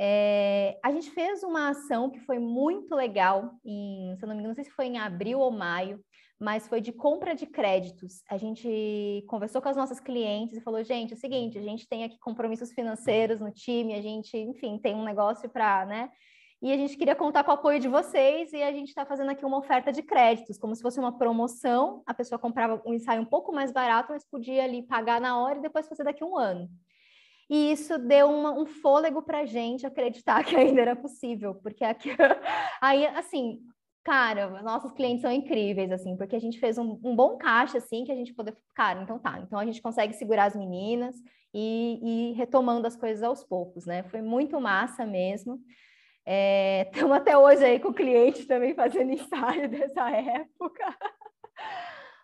É, 0.02 0.78
a 0.82 0.90
gente 0.90 1.10
fez 1.10 1.42
uma 1.42 1.68
ação 1.68 2.08
que 2.08 2.18
foi 2.20 2.38
muito 2.38 2.94
legal, 2.94 3.52
em, 3.62 4.16
se 4.16 4.24
eu 4.24 4.28
não 4.28 4.34
me 4.34 4.40
engano, 4.40 4.48
não 4.48 4.54
sei 4.54 4.64
se 4.64 4.70
foi 4.70 4.86
em 4.86 4.98
abril 4.98 5.40
ou 5.40 5.50
maio, 5.50 6.02
mas 6.40 6.66
foi 6.66 6.80
de 6.80 6.90
compra 6.90 7.34
de 7.34 7.44
créditos. 7.44 8.22
A 8.30 8.38
gente 8.38 9.22
conversou 9.28 9.60
com 9.60 9.68
as 9.68 9.76
nossas 9.76 10.00
clientes 10.00 10.56
e 10.56 10.62
falou: 10.62 10.82
gente, 10.82 11.12
é 11.12 11.16
o 11.16 11.18
seguinte, 11.20 11.58
a 11.58 11.62
gente 11.62 11.86
tem 11.86 12.02
aqui 12.02 12.18
compromissos 12.18 12.72
financeiros 12.72 13.40
no 13.40 13.50
time, 13.50 13.92
a 13.92 14.00
gente, 14.00 14.34
enfim, 14.38 14.78
tem 14.78 14.94
um 14.94 15.04
negócio 15.04 15.50
para, 15.50 15.84
né? 15.84 16.10
E 16.62 16.72
a 16.72 16.76
gente 16.78 16.96
queria 16.96 17.14
contar 17.14 17.44
com 17.44 17.50
o 17.50 17.54
apoio 17.54 17.78
de 17.78 17.88
vocês 17.88 18.54
e 18.54 18.62
a 18.62 18.72
gente 18.72 18.88
está 18.88 19.04
fazendo 19.04 19.30
aqui 19.30 19.44
uma 19.44 19.58
oferta 19.58 19.92
de 19.92 20.02
créditos, 20.02 20.56
como 20.56 20.74
se 20.74 20.80
fosse 20.80 20.98
uma 20.98 21.18
promoção. 21.18 22.02
A 22.06 22.14
pessoa 22.14 22.38
comprava 22.38 22.80
um 22.86 22.94
ensaio 22.94 23.20
um 23.20 23.26
pouco 23.26 23.52
mais 23.52 23.70
barato, 23.70 24.12
mas 24.12 24.24
podia 24.24 24.64
ali 24.64 24.82
pagar 24.82 25.20
na 25.20 25.38
hora 25.38 25.58
e 25.58 25.62
depois 25.62 25.86
fazer 25.86 26.04
daqui 26.04 26.24
a 26.24 26.26
um 26.26 26.38
ano. 26.38 26.70
E 27.50 27.72
isso 27.72 27.98
deu 27.98 28.30
uma, 28.30 28.52
um 28.52 28.64
fôlego 28.64 29.20
para 29.20 29.40
a 29.40 29.44
gente 29.44 29.84
acreditar 29.84 30.44
que 30.46 30.54
ainda 30.54 30.80
era 30.80 30.94
possível, 30.94 31.56
porque 31.56 31.84
aqui, 31.84 32.10
aí, 32.80 33.04
assim, 33.08 33.60
cara, 34.04 34.62
nossos 34.62 34.92
clientes 34.92 35.22
são 35.22 35.32
incríveis, 35.32 35.90
assim, 35.90 36.16
porque 36.16 36.36
a 36.36 36.40
gente 36.40 36.60
fez 36.60 36.78
um, 36.78 36.96
um, 37.02 37.16
bom 37.16 37.36
caixa, 37.36 37.78
assim, 37.78 38.04
que 38.04 38.12
a 38.12 38.14
gente 38.14 38.32
poder, 38.32 38.56
cara, 38.72 39.02
então 39.02 39.18
tá, 39.18 39.40
então 39.40 39.58
a 39.58 39.64
gente 39.64 39.82
consegue 39.82 40.14
segurar 40.14 40.44
as 40.44 40.54
meninas 40.54 41.16
e, 41.52 41.98
e 42.30 42.32
retomando 42.34 42.86
as 42.86 42.94
coisas 42.94 43.24
aos 43.24 43.42
poucos, 43.42 43.84
né? 43.84 44.04
Foi 44.04 44.22
muito 44.22 44.60
massa 44.60 45.04
mesmo. 45.04 45.60
Estamos 46.24 47.16
é, 47.16 47.18
até 47.18 47.36
hoje 47.36 47.64
aí 47.64 47.80
com 47.80 47.88
o 47.88 47.94
cliente 47.94 48.46
também 48.46 48.74
fazendo 48.74 49.10
ensaio 49.10 49.68
dessa 49.68 50.08
época. 50.08 50.96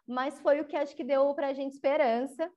Mas 0.06 0.38
foi 0.38 0.60
o 0.60 0.64
que 0.64 0.76
acho 0.76 0.94
que 0.94 1.02
deu 1.02 1.34
para 1.34 1.48
a 1.48 1.52
gente 1.52 1.72
esperança. 1.72 2.48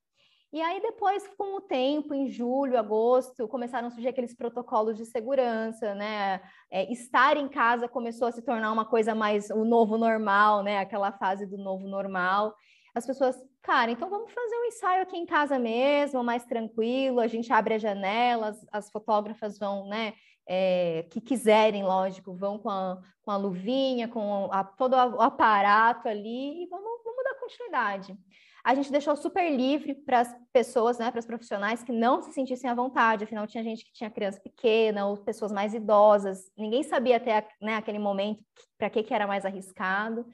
E 0.51 0.59
aí 0.61 0.81
depois, 0.81 1.27
com 1.37 1.57
o 1.57 1.61
tempo, 1.61 2.11
em 2.11 2.27
julho, 2.27 2.79
agosto, 2.79 3.47
começaram 3.47 3.87
a 3.87 3.91
surgir 3.91 4.07
aqueles 4.07 4.33
protocolos 4.33 4.97
de 4.97 5.05
segurança, 5.05 5.93
né? 5.93 6.41
É, 6.71 6.91
estar 6.91 7.37
em 7.37 7.47
casa 7.47 7.87
começou 7.87 8.27
a 8.27 8.31
se 8.31 8.41
tornar 8.41 8.71
uma 8.71 8.83
coisa 8.83 9.13
mais 9.13 9.51
o 9.51 9.63
novo 9.63 9.95
normal, 9.95 10.63
né? 10.63 10.79
Aquela 10.79 11.11
fase 11.11 11.45
do 11.45 11.57
novo 11.57 11.87
normal. 11.87 12.55
As 12.95 13.05
pessoas, 13.05 13.35
cara, 13.61 13.91
então 13.91 14.09
vamos 14.09 14.31
fazer 14.31 14.55
um 14.55 14.65
ensaio 14.65 15.03
aqui 15.03 15.17
em 15.17 15.25
casa 15.25 15.59
mesmo, 15.59 16.23
mais 16.23 16.43
tranquilo. 16.45 17.19
A 17.19 17.27
gente 17.27 17.53
abre 17.53 17.75
as 17.75 17.81
janelas, 17.81 18.57
as 18.71 18.89
fotógrafas 18.91 19.59
vão, 19.59 19.87
né? 19.87 20.15
É, 20.47 21.05
que 21.11 21.21
quiserem, 21.21 21.83
lógico, 21.83 22.33
vão 22.33 22.57
com 22.57 22.71
a, 22.71 22.99
com 23.21 23.29
a 23.29 23.37
luvinha, 23.37 24.07
com 24.07 24.49
a, 24.51 24.63
todo 24.63 24.93
o 24.93 25.21
aparato 25.21 26.09
ali 26.09 26.63
e 26.63 26.67
vamos, 26.67 27.03
vamos 27.05 27.23
dar 27.23 27.35
continuidade. 27.35 28.17
A 28.63 28.75
gente 28.75 28.91
deixou 28.91 29.15
super 29.15 29.49
livre 29.49 29.95
para 29.95 30.19
as 30.19 30.35
pessoas, 30.51 30.97
né, 30.97 31.09
para 31.09 31.19
os 31.19 31.25
profissionais 31.25 31.83
que 31.83 31.91
não 31.91 32.21
se 32.21 32.33
sentissem 32.33 32.69
à 32.69 32.73
vontade, 32.73 33.23
afinal 33.23 33.47
tinha 33.47 33.63
gente 33.63 33.85
que 33.85 33.93
tinha 33.93 34.09
criança 34.09 34.39
pequena 34.41 35.07
ou 35.07 35.17
pessoas 35.17 35.51
mais 35.51 35.73
idosas, 35.73 36.51
ninguém 36.57 36.83
sabia 36.83 37.17
até 37.17 37.47
né, 37.61 37.75
aquele 37.75 37.99
momento 37.99 38.43
para 38.77 38.89
que, 38.89 39.03
que 39.03 39.13
era 39.13 39.25
mais 39.25 39.45
arriscado. 39.45 40.25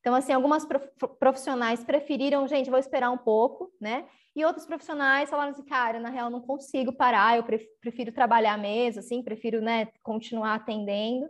Então, 0.00 0.14
assim, 0.14 0.32
algumas 0.32 0.66
profissionais 1.20 1.84
preferiram, 1.84 2.48
gente, 2.48 2.68
vou 2.68 2.78
esperar 2.78 3.10
um 3.10 3.18
pouco, 3.18 3.70
né? 3.80 4.04
E 4.34 4.44
outros 4.44 4.66
profissionais 4.66 5.30
falaram 5.30 5.52
assim, 5.52 5.64
cara, 5.64 6.00
na 6.00 6.08
real, 6.08 6.28
não 6.28 6.40
consigo 6.40 6.92
parar, 6.92 7.36
eu 7.36 7.44
prefiro 7.80 8.10
trabalhar 8.10 8.58
mesmo, 8.58 8.98
assim, 8.98 9.22
prefiro, 9.22 9.60
né, 9.60 9.88
continuar 10.02 10.54
atendendo. 10.54 11.28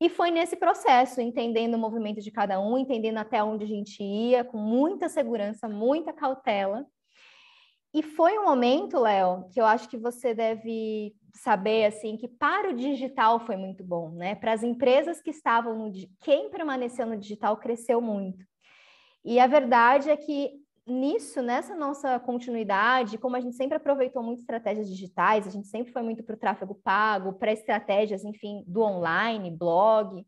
E 0.00 0.08
foi 0.08 0.30
nesse 0.30 0.56
processo, 0.56 1.20
entendendo 1.20 1.74
o 1.74 1.78
movimento 1.78 2.20
de 2.20 2.30
cada 2.30 2.60
um, 2.60 2.76
entendendo 2.76 3.18
até 3.18 3.42
onde 3.42 3.64
a 3.64 3.68
gente 3.68 4.02
ia, 4.02 4.44
com 4.44 4.58
muita 4.58 5.08
segurança, 5.08 5.68
muita 5.68 6.12
cautela. 6.12 6.84
E 7.92 8.02
foi 8.02 8.36
um 8.38 8.44
momento, 8.44 8.98
Léo, 8.98 9.48
que 9.52 9.60
eu 9.60 9.64
acho 9.64 9.88
que 9.88 9.96
você 9.96 10.34
deve 10.34 11.14
saber 11.32 11.84
assim 11.84 12.16
que 12.16 12.28
para 12.28 12.70
o 12.70 12.74
digital 12.74 13.40
foi 13.40 13.56
muito 13.56 13.84
bom, 13.84 14.10
né? 14.10 14.34
Para 14.34 14.52
as 14.52 14.62
empresas 14.62 15.20
que 15.20 15.30
estavam 15.30 15.76
no 15.76 15.92
quem 16.20 16.50
permaneceu 16.50 17.06
no 17.06 17.16
digital 17.16 17.56
cresceu 17.56 18.00
muito. 18.00 18.44
E 19.24 19.38
a 19.38 19.46
verdade 19.46 20.10
é 20.10 20.16
que 20.16 20.63
nisso, 20.86 21.40
nessa 21.40 21.74
nossa 21.74 22.18
continuidade, 22.20 23.18
como 23.18 23.36
a 23.36 23.40
gente 23.40 23.56
sempre 23.56 23.76
aproveitou 23.76 24.22
muito 24.22 24.40
estratégias 24.40 24.88
digitais, 24.88 25.46
a 25.46 25.50
gente 25.50 25.66
sempre 25.68 25.92
foi 25.92 26.02
muito 26.02 26.22
para 26.22 26.34
o 26.34 26.38
tráfego 26.38 26.74
pago, 26.74 27.32
para 27.32 27.52
estratégias, 27.52 28.24
enfim, 28.24 28.62
do 28.66 28.82
online, 28.82 29.50
blog, 29.50 30.24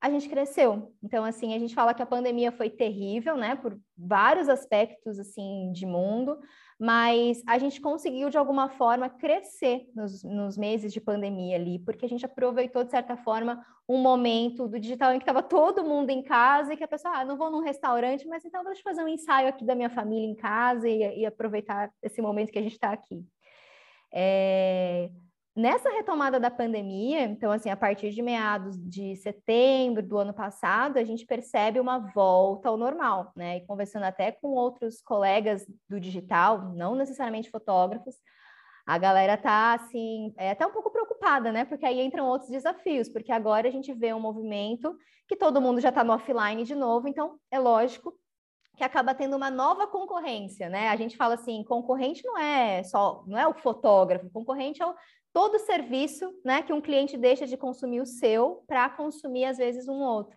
a 0.00 0.10
gente 0.10 0.28
cresceu. 0.28 0.92
Então, 1.02 1.24
assim, 1.24 1.54
a 1.54 1.58
gente 1.58 1.74
fala 1.74 1.94
que 1.94 2.02
a 2.02 2.06
pandemia 2.06 2.50
foi 2.50 2.68
terrível, 2.68 3.36
né, 3.36 3.54
por 3.54 3.78
vários 3.96 4.48
aspectos, 4.48 5.18
assim, 5.18 5.70
de 5.72 5.86
mundo, 5.86 6.38
mas 6.82 7.40
a 7.46 7.58
gente 7.58 7.80
conseguiu, 7.80 8.28
de 8.28 8.36
alguma 8.36 8.68
forma, 8.68 9.08
crescer 9.08 9.88
nos, 9.94 10.24
nos, 10.24 10.58
meses 10.58 10.92
de 10.92 11.00
pandemia 11.00 11.54
ali, 11.54 11.78
porque 11.78 12.04
a 12.04 12.08
gente 12.08 12.26
aproveitou, 12.26 12.82
de 12.82 12.90
certa 12.90 13.16
forma, 13.16 13.64
um 13.88 13.98
momento 13.98 14.66
do 14.66 14.80
digital 14.80 15.12
em 15.12 15.18
que 15.20 15.22
estava 15.22 15.44
todo 15.44 15.84
mundo 15.84 16.10
em 16.10 16.24
casa 16.24 16.74
e 16.74 16.76
que 16.76 16.82
a 16.82 16.88
pessoa, 16.88 17.18
ah, 17.18 17.24
não 17.24 17.36
vou 17.36 17.52
num 17.52 17.62
restaurante, 17.62 18.26
mas 18.26 18.44
então 18.44 18.64
deixa 18.64 18.80
eu 18.80 18.82
fazer 18.82 19.04
um 19.04 19.06
ensaio 19.06 19.46
aqui 19.46 19.64
da 19.64 19.76
minha 19.76 19.90
família 19.90 20.26
em 20.26 20.34
casa 20.34 20.88
e, 20.88 21.20
e 21.20 21.24
aproveitar 21.24 21.88
esse 22.02 22.20
momento 22.20 22.50
que 22.50 22.58
a 22.58 22.62
gente 22.62 22.72
está 22.72 22.90
aqui. 22.90 23.24
É... 24.12 25.08
Nessa 25.54 25.90
retomada 25.90 26.40
da 26.40 26.50
pandemia, 26.50 27.24
então, 27.24 27.52
assim, 27.52 27.68
a 27.68 27.76
partir 27.76 28.10
de 28.10 28.22
meados 28.22 28.74
de 28.78 29.16
setembro 29.16 30.02
do 30.02 30.16
ano 30.16 30.32
passado, 30.32 30.96
a 30.96 31.04
gente 31.04 31.26
percebe 31.26 31.78
uma 31.78 31.98
volta 31.98 32.70
ao 32.70 32.78
normal, 32.78 33.32
né? 33.36 33.58
E 33.58 33.66
conversando 33.66 34.04
até 34.04 34.32
com 34.32 34.48
outros 34.48 35.02
colegas 35.02 35.66
do 35.86 36.00
digital, 36.00 36.72
não 36.74 36.94
necessariamente 36.94 37.50
fotógrafos, 37.50 38.14
a 38.86 38.96
galera 38.96 39.36
tá, 39.36 39.74
assim, 39.74 40.32
é 40.38 40.52
até 40.52 40.66
um 40.66 40.72
pouco 40.72 40.90
preocupada, 40.90 41.52
né? 41.52 41.66
Porque 41.66 41.84
aí 41.84 42.00
entram 42.00 42.26
outros 42.26 42.50
desafios, 42.50 43.10
porque 43.10 43.30
agora 43.30 43.68
a 43.68 43.70
gente 43.70 43.92
vê 43.92 44.14
um 44.14 44.20
movimento 44.20 44.96
que 45.28 45.36
todo 45.36 45.60
mundo 45.60 45.80
já 45.80 45.90
está 45.90 46.02
no 46.02 46.14
offline 46.14 46.64
de 46.64 46.74
novo, 46.74 47.08
então 47.08 47.38
é 47.50 47.58
lógico 47.58 48.14
que 48.76 48.82
acaba 48.82 49.14
tendo 49.14 49.36
uma 49.36 49.50
nova 49.50 49.86
concorrência, 49.86 50.68
né? 50.70 50.88
A 50.88 50.96
gente 50.96 51.16
fala 51.16 51.34
assim, 51.34 51.62
concorrente 51.62 52.24
não 52.24 52.38
é 52.38 52.82
só, 52.82 53.22
não 53.26 53.38
é 53.38 53.46
o 53.46 53.52
fotógrafo, 53.52 54.30
concorrente 54.30 54.82
é 54.82 54.86
o 54.86 54.94
todo 55.32 55.58
serviço 55.58 56.32
né, 56.44 56.62
que 56.62 56.72
um 56.72 56.80
cliente 56.80 57.16
deixa 57.16 57.46
de 57.46 57.56
consumir 57.56 58.00
o 58.00 58.06
seu 58.06 58.62
para 58.66 58.88
consumir, 58.90 59.44
às 59.44 59.58
vezes, 59.58 59.88
um 59.88 60.00
outro. 60.00 60.36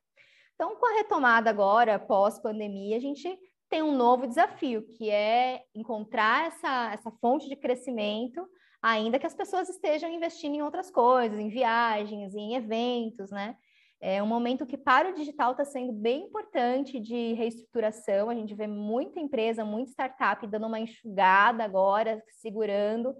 Então, 0.53 0.75
com 0.77 0.85
a 0.85 0.95
retomada 0.97 1.49
agora, 1.49 1.99
pós-pandemia, 1.99 2.95
a 2.95 3.01
gente 3.01 3.37
tem 3.69 3.81
um 3.81 3.95
novo 3.95 4.27
desafio, 4.27 4.85
que 4.87 5.09
é 5.09 5.63
encontrar 5.73 6.47
essa, 6.47 6.93
essa 6.93 7.11
fonte 7.19 7.49
de 7.49 7.55
crescimento, 7.55 8.47
ainda 8.81 9.19
que 9.19 9.25
as 9.25 9.33
pessoas 9.33 9.67
estejam 9.67 10.09
investindo 10.09 10.55
em 10.55 10.61
outras 10.61 10.89
coisas, 10.89 11.37
em 11.37 11.49
viagens, 11.49 12.35
em 12.35 12.55
eventos, 12.55 13.31
né? 13.31 13.57
É 13.99 14.21
um 14.21 14.27
momento 14.27 14.67
que 14.67 14.77
para 14.77 15.09
o 15.09 15.13
digital 15.13 15.51
está 15.51 15.65
sendo 15.65 15.91
bem 15.91 16.25
importante 16.25 16.99
de 16.99 17.33
reestruturação. 17.33 18.29
A 18.29 18.35
gente 18.35 18.53
vê 18.53 18.67
muita 18.67 19.19
empresa, 19.19 19.65
muita 19.65 19.89
startup 19.89 20.45
dando 20.45 20.67
uma 20.67 20.79
enxugada 20.79 21.63
agora, 21.63 22.21
segurando, 22.29 23.15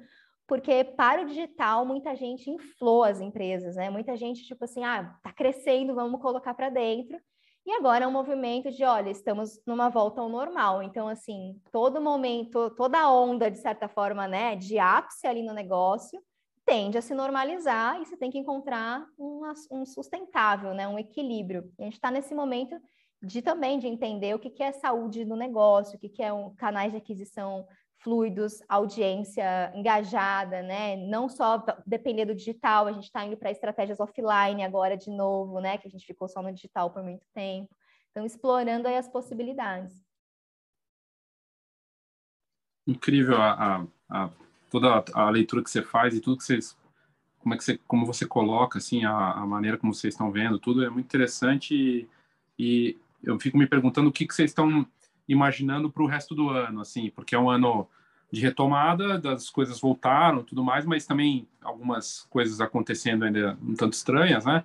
porque 0.48 0.84
para 0.84 1.22
o 1.22 1.26
digital 1.26 1.86
muita 1.86 2.16
gente 2.16 2.50
inflou 2.50 3.04
as 3.04 3.20
empresas, 3.20 3.76
né? 3.76 3.90
Muita 3.90 4.16
gente 4.16 4.44
tipo 4.44 4.64
assim, 4.66 4.84
ah, 4.84 5.18
tá 5.24 5.34
crescendo, 5.34 5.96
vamos 5.96 6.22
colocar 6.22 6.54
para 6.54 6.70
dentro. 6.70 7.18
E 7.66 7.72
agora 7.72 8.06
é 8.06 8.08
um 8.08 8.12
movimento 8.12 8.70
de, 8.70 8.84
olha, 8.84 9.10
estamos 9.10 9.60
numa 9.66 9.90
volta 9.90 10.22
ao 10.22 10.30
normal. 10.30 10.84
Então, 10.84 11.08
assim, 11.08 11.60
todo 11.72 12.00
momento, 12.00 12.70
toda 12.72 13.12
onda, 13.12 13.50
de 13.50 13.58
certa 13.58 13.88
forma, 13.88 14.28
né, 14.28 14.56
de 14.56 14.78
ápice 14.78 15.26
ali 15.26 15.42
no 15.42 15.52
negócio, 15.52 16.22
tende 16.64 16.98
a 16.98 17.02
se 17.02 17.16
normalizar 17.16 18.00
e 18.00 18.06
você 18.06 18.16
tem 18.16 18.30
que 18.30 18.38
encontrar 18.38 19.04
um, 19.18 19.42
um 19.72 19.84
sustentável, 19.84 20.76
né, 20.76 20.88
um 20.88 21.00
equilíbrio. 21.00 21.72
E 21.80 21.82
a 21.82 21.86
gente 21.86 21.96
está 21.96 22.12
nesse 22.12 22.36
momento 22.36 22.80
de 23.22 23.42
também 23.42 23.80
de 23.80 23.88
entender 23.88 24.36
o 24.36 24.40
que, 24.40 24.52
que 24.52 24.62
é 24.62 24.72
saúde 24.72 25.26
no 25.26 25.36
negócio, 25.36 25.96
o 25.96 26.00
que, 26.00 26.10
que 26.10 26.22
é 26.22 26.32
um 26.32 26.54
canais 26.56 26.92
de 26.92 26.98
aquisição 26.98 27.66
fluidos, 28.06 28.62
audiência 28.70 29.72
engajada, 29.74 30.62
né? 30.62 30.96
Não 30.96 31.28
só 31.28 31.66
depender 31.88 32.26
do 32.26 32.36
digital, 32.36 32.86
a 32.86 32.92
gente 32.92 33.06
está 33.06 33.26
indo 33.26 33.36
para 33.36 33.50
estratégias 33.50 34.00
offline 34.00 34.64
agora 34.64 34.96
de 34.96 35.10
novo, 35.10 35.60
né? 35.60 35.80
Que 35.80 35.88
a 35.88 35.90
gente 35.90 36.06
ficou 36.06 36.28
só 36.28 36.40
no 36.44 36.54
digital 36.54 36.92
por 36.92 37.02
muito 37.02 37.26
tempo. 37.34 37.76
Então, 38.12 38.24
explorando 38.24 38.88
aí 38.88 38.96
as 38.96 39.10
possibilidades. 39.10 40.06
Incrível 42.86 43.38
a, 43.38 43.54
a, 43.54 43.86
a 44.08 44.30
toda 44.70 45.04
a 45.12 45.30
leitura 45.32 45.64
que 45.64 45.72
você 45.72 45.82
faz 45.82 46.14
e 46.14 46.22
tudo 46.22 46.38
que 46.38 46.44
vocês 46.44 46.78
como 47.40 47.56
é 47.56 47.58
que 47.58 47.64
você 47.64 47.80
como 47.88 48.06
você 48.06 48.28
coloca 48.28 48.78
assim 48.78 49.04
a, 49.04 49.32
a 49.32 49.46
maneira 49.48 49.78
como 49.78 49.94
vocês 49.94 50.14
estão 50.14 50.32
vendo 50.32 50.60
tudo 50.60 50.84
é 50.84 50.90
muito 50.90 51.06
interessante 51.06 51.74
e, 51.76 52.08
e 52.60 52.98
eu 53.24 53.40
fico 53.40 53.58
me 53.58 53.68
perguntando 53.68 54.10
o 54.10 54.12
que, 54.12 54.28
que 54.28 54.34
vocês 54.34 54.52
estão 54.52 54.86
imaginando 55.28 55.90
para 55.90 56.04
o 56.04 56.08
resto 56.08 56.36
do 56.36 56.50
ano, 56.50 56.82
assim, 56.82 57.10
porque 57.10 57.36
é 57.36 57.40
um 57.40 57.50
ano 57.50 57.88
de 58.32 58.42
retomada, 58.42 59.18
das 59.18 59.50
coisas 59.50 59.80
voltaram, 59.80 60.44
tudo 60.44 60.64
mais, 60.64 60.86
mas 60.86 61.06
também 61.06 61.48
algumas 61.62 62.28
coisas 62.30 62.60
acontecendo 62.60 63.24
ainda 63.24 63.58
um 63.62 63.74
tanto 63.76 63.94
estranhas, 63.94 64.46
né? 64.46 64.64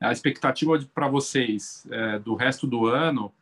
A 0.00 0.10
expectativa 0.10 0.78
para 0.92 1.06
vocês 1.06 1.86
é, 1.90 2.18
do 2.18 2.34
resto 2.34 2.66
do 2.66 2.86
ano 2.86 3.32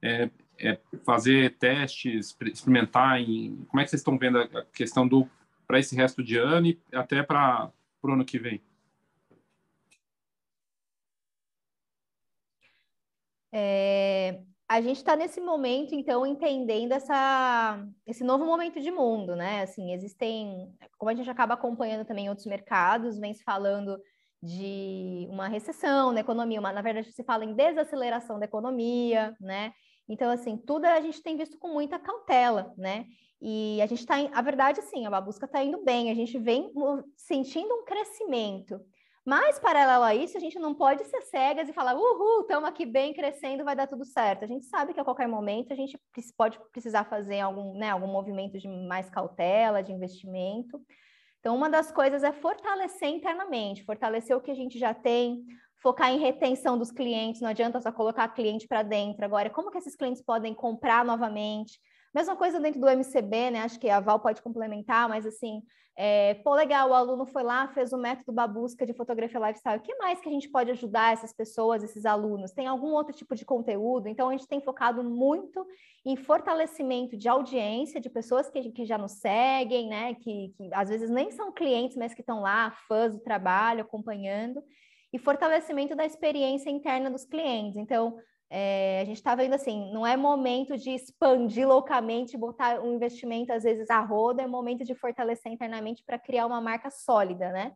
é, 0.00 0.30
é, 0.58 0.78
fazer 1.04 1.56
testes, 1.58 2.34
experimentar 2.40 3.20
em 3.20 3.66
como 3.68 3.80
é 3.80 3.84
que 3.84 3.90
vocês 3.90 4.00
estão 4.00 4.16
vendo 4.16 4.38
a 4.38 4.64
questão 4.72 5.06
do 5.06 5.28
para 5.66 5.78
esse 5.80 5.96
resto 5.96 6.22
de 6.22 6.38
ano 6.38 6.68
e 6.68 6.78
até 6.92 7.22
para 7.22 7.70
o 8.02 8.10
ano 8.10 8.24
que 8.24 8.38
vem? 8.38 8.62
É, 13.52 14.40
a 14.68 14.80
gente 14.80 14.96
está 14.96 15.14
nesse 15.14 15.40
momento, 15.40 15.94
então, 15.94 16.26
entendendo 16.26 16.92
essa, 16.92 17.86
esse 18.04 18.24
novo 18.24 18.44
momento 18.44 18.80
de 18.80 18.90
mundo, 18.90 19.36
né? 19.36 19.62
Assim, 19.62 19.92
existem, 19.92 20.74
como 20.98 21.10
a 21.10 21.14
gente 21.14 21.30
acaba 21.30 21.54
acompanhando 21.54 22.04
também 22.04 22.28
outros 22.28 22.46
mercados, 22.46 23.18
vem 23.18 23.32
se 23.32 23.44
falando 23.44 23.96
de 24.42 25.26
uma 25.30 25.46
recessão 25.46 26.12
na 26.12 26.20
economia, 26.20 26.58
uma, 26.58 26.72
na 26.72 26.82
verdade 26.82 27.12
se 27.12 27.22
fala 27.22 27.44
em 27.44 27.54
desaceleração 27.54 28.38
da 28.40 28.44
economia, 28.44 29.36
né? 29.40 29.72
Então, 30.08 30.30
assim, 30.30 30.56
tudo 30.56 30.84
a 30.84 31.00
gente 31.00 31.22
tem 31.22 31.36
visto 31.36 31.58
com 31.58 31.68
muita 31.68 31.98
cautela, 31.98 32.74
né? 32.76 33.06
E 33.40 33.80
a 33.82 33.86
gente 33.86 34.00
está, 34.00 34.16
a 34.32 34.42
verdade, 34.42 34.82
sim, 34.82 35.06
a 35.06 35.20
busca 35.20 35.46
está 35.46 35.62
indo 35.62 35.84
bem, 35.84 36.10
a 36.10 36.14
gente 36.14 36.38
vem 36.38 36.72
sentindo 37.16 37.72
um 37.72 37.84
crescimento. 37.84 38.80
Mas, 39.26 39.58
paralelo 39.58 40.04
a 40.04 40.14
isso, 40.14 40.36
a 40.36 40.40
gente 40.40 40.56
não 40.56 40.72
pode 40.72 41.04
ser 41.04 41.20
cegas 41.22 41.68
e 41.68 41.72
falar, 41.72 41.96
uhul, 41.96 42.42
estamos 42.42 42.68
aqui 42.68 42.86
bem, 42.86 43.12
crescendo, 43.12 43.64
vai 43.64 43.74
dar 43.74 43.88
tudo 43.88 44.04
certo. 44.04 44.44
A 44.44 44.46
gente 44.46 44.66
sabe 44.66 44.94
que 44.94 45.00
a 45.00 45.04
qualquer 45.04 45.26
momento 45.26 45.72
a 45.72 45.74
gente 45.74 45.98
pode 46.36 46.60
precisar 46.70 47.02
fazer 47.06 47.40
algum, 47.40 47.76
né, 47.76 47.90
algum 47.90 48.06
movimento 48.06 48.56
de 48.56 48.68
mais 48.68 49.10
cautela, 49.10 49.82
de 49.82 49.90
investimento. 49.90 50.80
Então, 51.40 51.56
uma 51.56 51.68
das 51.68 51.90
coisas 51.90 52.22
é 52.22 52.30
fortalecer 52.30 53.08
internamente, 53.08 53.82
fortalecer 53.84 54.36
o 54.36 54.40
que 54.40 54.52
a 54.52 54.54
gente 54.54 54.78
já 54.78 54.94
tem, 54.94 55.44
focar 55.82 56.12
em 56.12 56.20
retenção 56.20 56.78
dos 56.78 56.92
clientes, 56.92 57.40
não 57.40 57.48
adianta 57.48 57.80
só 57.80 57.90
colocar 57.90 58.28
cliente 58.28 58.68
para 58.68 58.84
dentro. 58.84 59.24
Agora, 59.24 59.50
como 59.50 59.72
que 59.72 59.78
esses 59.78 59.96
clientes 59.96 60.22
podem 60.22 60.54
comprar 60.54 61.04
novamente? 61.04 61.80
Mesma 62.16 62.34
coisa 62.34 62.58
dentro 62.58 62.80
do 62.80 62.88
MCB, 62.88 63.50
né? 63.50 63.60
Acho 63.60 63.78
que 63.78 63.90
a 63.90 64.00
Val 64.00 64.18
pode 64.18 64.40
complementar, 64.40 65.06
mas 65.06 65.26
assim, 65.26 65.62
é, 65.94 66.32
pô, 66.36 66.54
legal, 66.54 66.88
o 66.88 66.94
aluno 66.94 67.26
foi 67.26 67.42
lá, 67.42 67.68
fez 67.68 67.92
o 67.92 67.98
método 67.98 68.32
Babusca 68.32 68.86
de 68.86 68.94
fotografia 68.94 69.38
lifestyle. 69.38 69.76
O 69.76 69.82
que 69.82 69.94
mais 69.96 70.18
que 70.18 70.26
a 70.26 70.32
gente 70.32 70.48
pode 70.48 70.70
ajudar 70.70 71.12
essas 71.12 71.34
pessoas, 71.34 71.84
esses 71.84 72.06
alunos? 72.06 72.52
Tem 72.52 72.66
algum 72.66 72.94
outro 72.94 73.14
tipo 73.14 73.34
de 73.34 73.44
conteúdo? 73.44 74.08
Então, 74.08 74.30
a 74.30 74.32
gente 74.32 74.48
tem 74.48 74.62
focado 74.62 75.04
muito 75.04 75.66
em 76.06 76.16
fortalecimento 76.16 77.18
de 77.18 77.28
audiência, 77.28 78.00
de 78.00 78.08
pessoas 78.08 78.48
que, 78.48 78.72
que 78.72 78.86
já 78.86 78.96
nos 78.96 79.12
seguem, 79.12 79.86
né? 79.86 80.14
Que, 80.14 80.54
que 80.56 80.70
às 80.72 80.88
vezes 80.88 81.10
nem 81.10 81.30
são 81.30 81.52
clientes, 81.52 81.98
mas 81.98 82.14
que 82.14 82.22
estão 82.22 82.40
lá, 82.40 82.70
fãs 82.88 83.12
do 83.12 83.20
trabalho, 83.20 83.82
acompanhando. 83.82 84.64
E 85.12 85.18
fortalecimento 85.18 85.94
da 85.94 86.06
experiência 86.06 86.70
interna 86.70 87.10
dos 87.10 87.26
clientes. 87.26 87.76
Então, 87.76 88.16
é, 88.48 89.00
a 89.00 89.04
gente 89.04 89.16
está 89.16 89.34
vendo 89.34 89.54
assim, 89.54 89.92
não 89.92 90.06
é 90.06 90.16
momento 90.16 90.76
de 90.76 90.90
expandir 90.90 91.66
loucamente, 91.66 92.36
botar 92.36 92.80
um 92.80 92.94
investimento 92.94 93.52
às 93.52 93.64
vezes 93.64 93.90
a 93.90 94.00
roda, 94.00 94.42
é 94.42 94.46
momento 94.46 94.84
de 94.84 94.94
fortalecer 94.94 95.52
internamente 95.52 96.04
para 96.04 96.18
criar 96.18 96.46
uma 96.46 96.60
marca 96.60 96.90
sólida, 96.90 97.50
né? 97.50 97.72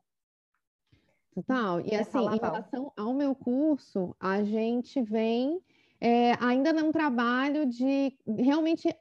Total. 1.35 1.81
E 1.81 1.95
assim, 1.95 2.19
em 2.19 2.39
relação 2.39 2.93
ao 2.97 3.13
meu 3.15 3.35
curso, 3.35 4.15
a 4.21 4.43
gente 4.43 5.01
vem 5.03 5.61
é, 6.01 6.33
ainda 6.41 6.73
num 6.73 6.91
trabalho 6.91 7.67
de 7.67 8.17
realmente 8.39 8.95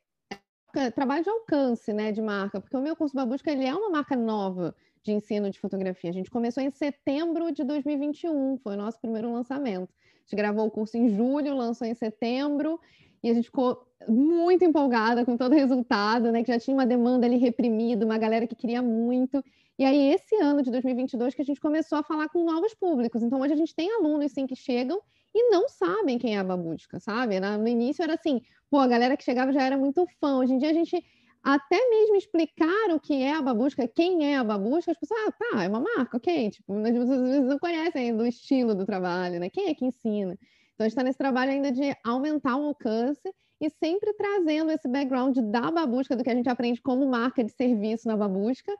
trabalho 0.95 1.23
de 1.23 1.29
alcance, 1.29 1.93
né, 1.93 2.11
de 2.11 2.21
marca, 2.21 2.59
porque 2.61 2.75
o 2.75 2.81
meu 2.81 2.95
curso 2.95 3.15
Babusca 3.15 3.51
ele 3.51 3.65
é 3.65 3.73
uma 3.73 3.89
marca 3.89 4.15
nova 4.15 4.75
de 5.01 5.11
ensino 5.11 5.49
de 5.49 5.59
fotografia. 5.59 6.09
A 6.09 6.13
gente 6.13 6.29
começou 6.29 6.61
em 6.61 6.69
setembro 6.69 7.51
de 7.51 7.63
2021, 7.63 8.57
foi 8.57 8.73
o 8.73 8.77
nosso 8.77 8.99
primeiro 8.99 9.31
lançamento. 9.31 9.89
A 9.91 10.21
gente 10.21 10.35
gravou 10.35 10.67
o 10.67 10.71
curso 10.71 10.97
em 10.97 11.09
julho, 11.09 11.55
lançou 11.55 11.87
em 11.87 11.93
setembro, 11.93 12.79
e 13.23 13.29
a 13.29 13.33
gente 13.33 13.45
ficou 13.45 13.85
muito 14.07 14.63
empolgada 14.63 15.25
com 15.25 15.35
todo 15.35 15.51
o 15.53 15.55
resultado, 15.55 16.31
né? 16.31 16.43
Que 16.43 16.51
já 16.51 16.59
tinha 16.59 16.75
uma 16.75 16.85
demanda 16.85 17.25
ali 17.25 17.37
reprimida, 17.37 18.05
uma 18.05 18.17
galera 18.17 18.47
que 18.47 18.55
queria 18.55 18.81
muito. 18.81 19.43
E 19.77 19.83
aí, 19.83 20.13
esse 20.13 20.35
ano 20.35 20.61
de 20.61 20.71
2022, 20.71 21.33
que 21.33 21.41
a 21.41 21.45
gente 21.45 21.59
começou 21.59 21.97
a 21.97 22.03
falar 22.03 22.29
com 22.29 22.43
novos 22.43 22.73
públicos. 22.73 23.23
Então, 23.23 23.41
hoje 23.41 23.53
a 23.53 23.57
gente 23.57 23.75
tem 23.75 23.91
alunos, 23.91 24.31
sim, 24.31 24.45
que 24.45 24.55
chegam 24.55 25.01
e 25.33 25.49
não 25.51 25.67
sabem 25.67 26.17
quem 26.17 26.35
é 26.35 26.39
a 26.39 26.43
Babusca, 26.43 26.99
sabe? 26.99 27.39
No 27.39 27.67
início 27.67 28.03
era 28.03 28.15
assim, 28.15 28.41
pô, 28.69 28.77
a 28.77 28.87
galera 28.87 29.17
que 29.17 29.23
chegava 29.23 29.51
já 29.51 29.63
era 29.63 29.77
muito 29.77 30.05
fã. 30.19 30.37
Hoje 30.37 30.53
em 30.53 30.57
dia 30.57 30.69
a 30.69 30.73
gente 30.73 31.03
até 31.43 31.77
mesmo 31.89 32.15
explicar 32.15 32.93
o 32.93 32.99
que 32.99 33.23
é 33.23 33.33
a 33.33 33.41
babusca, 33.41 33.87
quem 33.87 34.33
é 34.33 34.37
a 34.37 34.43
babusca, 34.43 34.91
as 34.91 34.97
pessoas, 34.97 35.21
ah, 35.27 35.31
tá, 35.31 35.63
é 35.63 35.69
uma 35.69 35.79
marca, 35.79 36.17
ok, 36.17 36.49
tipo, 36.51 36.73
às 36.73 36.91
vezes 36.91 37.45
não 37.45 37.57
conhecem 37.57 38.15
do 38.15 38.25
estilo 38.25 38.75
do 38.75 38.85
trabalho, 38.85 39.39
né? 39.39 39.49
Quem 39.49 39.69
é 39.69 39.73
que 39.73 39.85
ensina? 39.85 40.37
Então, 40.73 40.85
a 40.85 40.89
gente 40.89 40.91
está 40.91 41.03
nesse 41.03 41.17
trabalho 41.17 41.51
ainda 41.51 41.71
de 41.71 41.95
aumentar 42.05 42.57
o 42.57 42.65
alcance 42.65 43.33
e 43.61 43.69
sempre 43.69 44.13
trazendo 44.13 44.71
esse 44.71 44.87
background 44.87 45.37
da 45.37 45.71
babusca, 45.71 46.15
do 46.15 46.23
que 46.23 46.29
a 46.29 46.35
gente 46.35 46.49
aprende 46.49 46.81
como 46.81 47.05
marca 47.05 47.43
de 47.43 47.51
serviço 47.51 48.07
na 48.07 48.15
babusca, 48.15 48.73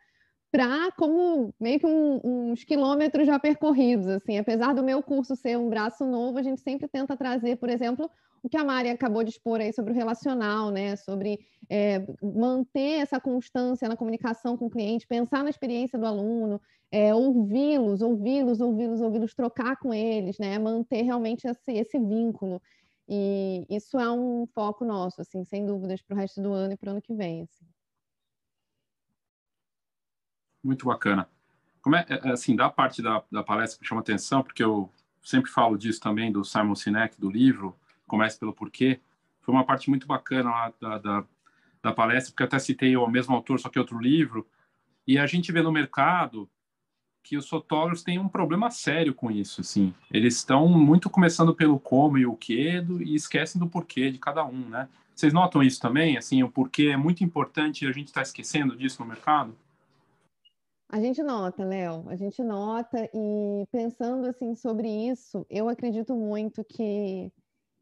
para 0.52 0.92
como 0.94 1.54
meio 1.60 1.80
que 1.80 1.86
um, 1.86 2.20
uns 2.24 2.64
quilômetros 2.64 3.28
já 3.28 3.38
percorridos, 3.38 4.08
assim, 4.08 4.38
apesar 4.38 4.74
do 4.74 4.84
meu 4.84 5.04
curso 5.04 5.36
ser 5.36 5.58
um 5.58 5.70
braço 5.70 6.06
novo, 6.06 6.38
a 6.40 6.42
gente 6.42 6.62
sempre 6.62 6.88
tenta 6.88 7.16
trazer, 7.16 7.58
por 7.58 7.70
exemplo, 7.70 8.10
o 8.42 8.50
que 8.50 8.58
a 8.58 8.64
Mari 8.64 8.90
acabou 8.90 9.24
de 9.24 9.32
expor 9.32 9.60
aí 9.60 9.74
sobre 9.74 9.92
o 9.92 9.96
relacional, 9.96 10.72
né? 10.72 10.96
Sobre 10.96 11.40
é, 11.70 12.06
manter 12.22 13.02
essa 13.02 13.20
constância 13.20 13.88
na 13.88 13.98
comunicação 13.98 14.58
com 14.58 14.68
o 14.68 14.70
cliente, 14.70 15.08
pensar 15.08 15.44
na 15.44 15.50
experiência 15.50 15.98
do 15.98 16.06
aluno, 16.06 16.62
é, 16.92 17.14
ouvi-los, 17.14 18.02
ouvi-los, 18.02 18.60
ouvi-los, 18.62 19.02
ouvi-los, 19.02 19.34
trocar 19.34 19.78
com 19.78 19.94
eles, 19.94 20.38
né? 20.40 20.58
Manter 20.58 21.04
realmente 21.04 21.48
esse, 21.48 21.72
esse 21.72 22.00
vínculo. 22.00 22.62
E 23.08 23.66
isso 23.70 24.00
é 24.00 24.10
um 24.12 24.46
foco 24.54 24.86
nosso, 24.86 25.22
assim, 25.22 25.44
sem 25.44 25.66
dúvidas, 25.66 26.02
para 26.02 26.16
o 26.16 26.18
resto 26.18 26.42
do 26.42 26.54
ano 26.54 26.74
e 26.74 26.78
para 26.78 26.90
o 26.90 26.92
ano 26.92 27.02
que 27.02 27.14
vem. 27.14 27.44
Assim. 27.44 27.66
Muito 30.64 30.86
bacana. 30.86 31.28
Como 31.82 31.96
é, 31.96 32.06
é 32.08 32.30
assim, 32.30 32.56
da 32.56 32.70
parte 32.70 33.02
da, 33.02 33.24
da 33.32 33.44
palestra 33.44 33.80
que 33.80 33.88
chama 33.88 34.02
atenção, 34.02 34.44
porque 34.44 34.64
eu 34.64 34.92
sempre 35.24 35.50
falo 35.50 35.78
disso 35.78 36.00
também 36.00 36.32
do 36.32 36.44
Simon 36.44 36.76
Sinek, 36.76 37.20
do 37.20 37.30
livro, 37.30 37.76
Comece 38.10 38.38
pelo 38.38 38.54
Porquê, 38.54 39.00
foi 39.40 39.54
uma 39.54 39.66
parte 39.66 39.90
muito 39.90 40.06
bacana 40.06 40.50
lá 40.50 40.74
da, 40.82 40.98
da, 40.98 41.26
da 41.82 41.94
palestra, 41.94 42.32
porque 42.32 42.44
eu 42.44 42.48
até 42.48 42.60
citei 42.60 42.98
o 42.98 43.08
mesmo 43.08 43.34
autor, 43.34 43.60
só 43.60 43.70
que 43.70 43.80
outro 43.80 43.98
livro, 43.98 44.46
e 45.08 45.18
a 45.18 45.26
gente 45.26 45.52
vê 45.52 45.62
no 45.62 45.72
mercado 45.72 46.50
que 47.24 47.38
os 47.38 47.48
fotógrafos 47.48 48.04
têm 48.04 48.20
um 48.20 48.28
problema 48.28 48.72
sério 48.72 49.14
com 49.14 49.30
isso, 49.30 49.62
assim. 49.62 49.94
Eles 50.12 50.36
estão 50.36 50.68
muito 50.68 51.10
começando 51.10 51.54
pelo 51.54 51.80
como 51.80 52.18
e 52.18 52.26
o 52.26 52.36
que 52.36 52.84
e 53.02 53.16
esquecem 53.16 53.60
do 53.60 53.68
porquê 53.68 54.12
de 54.12 54.18
cada 54.18 54.46
um, 54.46 54.70
né? 54.70 54.88
Vocês 55.16 55.34
notam 55.34 55.62
isso 55.62 55.82
também? 55.82 56.18
Assim, 56.18 56.44
o 56.44 56.50
porquê 56.50 56.88
é 56.88 56.98
muito 56.98 57.24
importante 57.24 57.84
e 57.84 57.88
a 57.88 57.92
gente 57.92 58.08
está 58.08 58.22
esquecendo 58.22 58.76
disso 58.76 59.02
no 59.02 59.08
mercado? 59.08 59.56
A 60.92 61.00
gente 61.00 61.22
nota, 61.22 61.64
Léo, 61.64 62.06
a 62.08 62.16
gente 62.16 62.42
nota 62.44 63.08
e 63.14 63.66
pensando 63.72 64.26
assim 64.26 64.56
sobre 64.56 64.88
isso, 64.88 65.46
eu 65.48 65.70
acredito 65.70 66.16
muito 66.16 66.64
que 66.64 67.32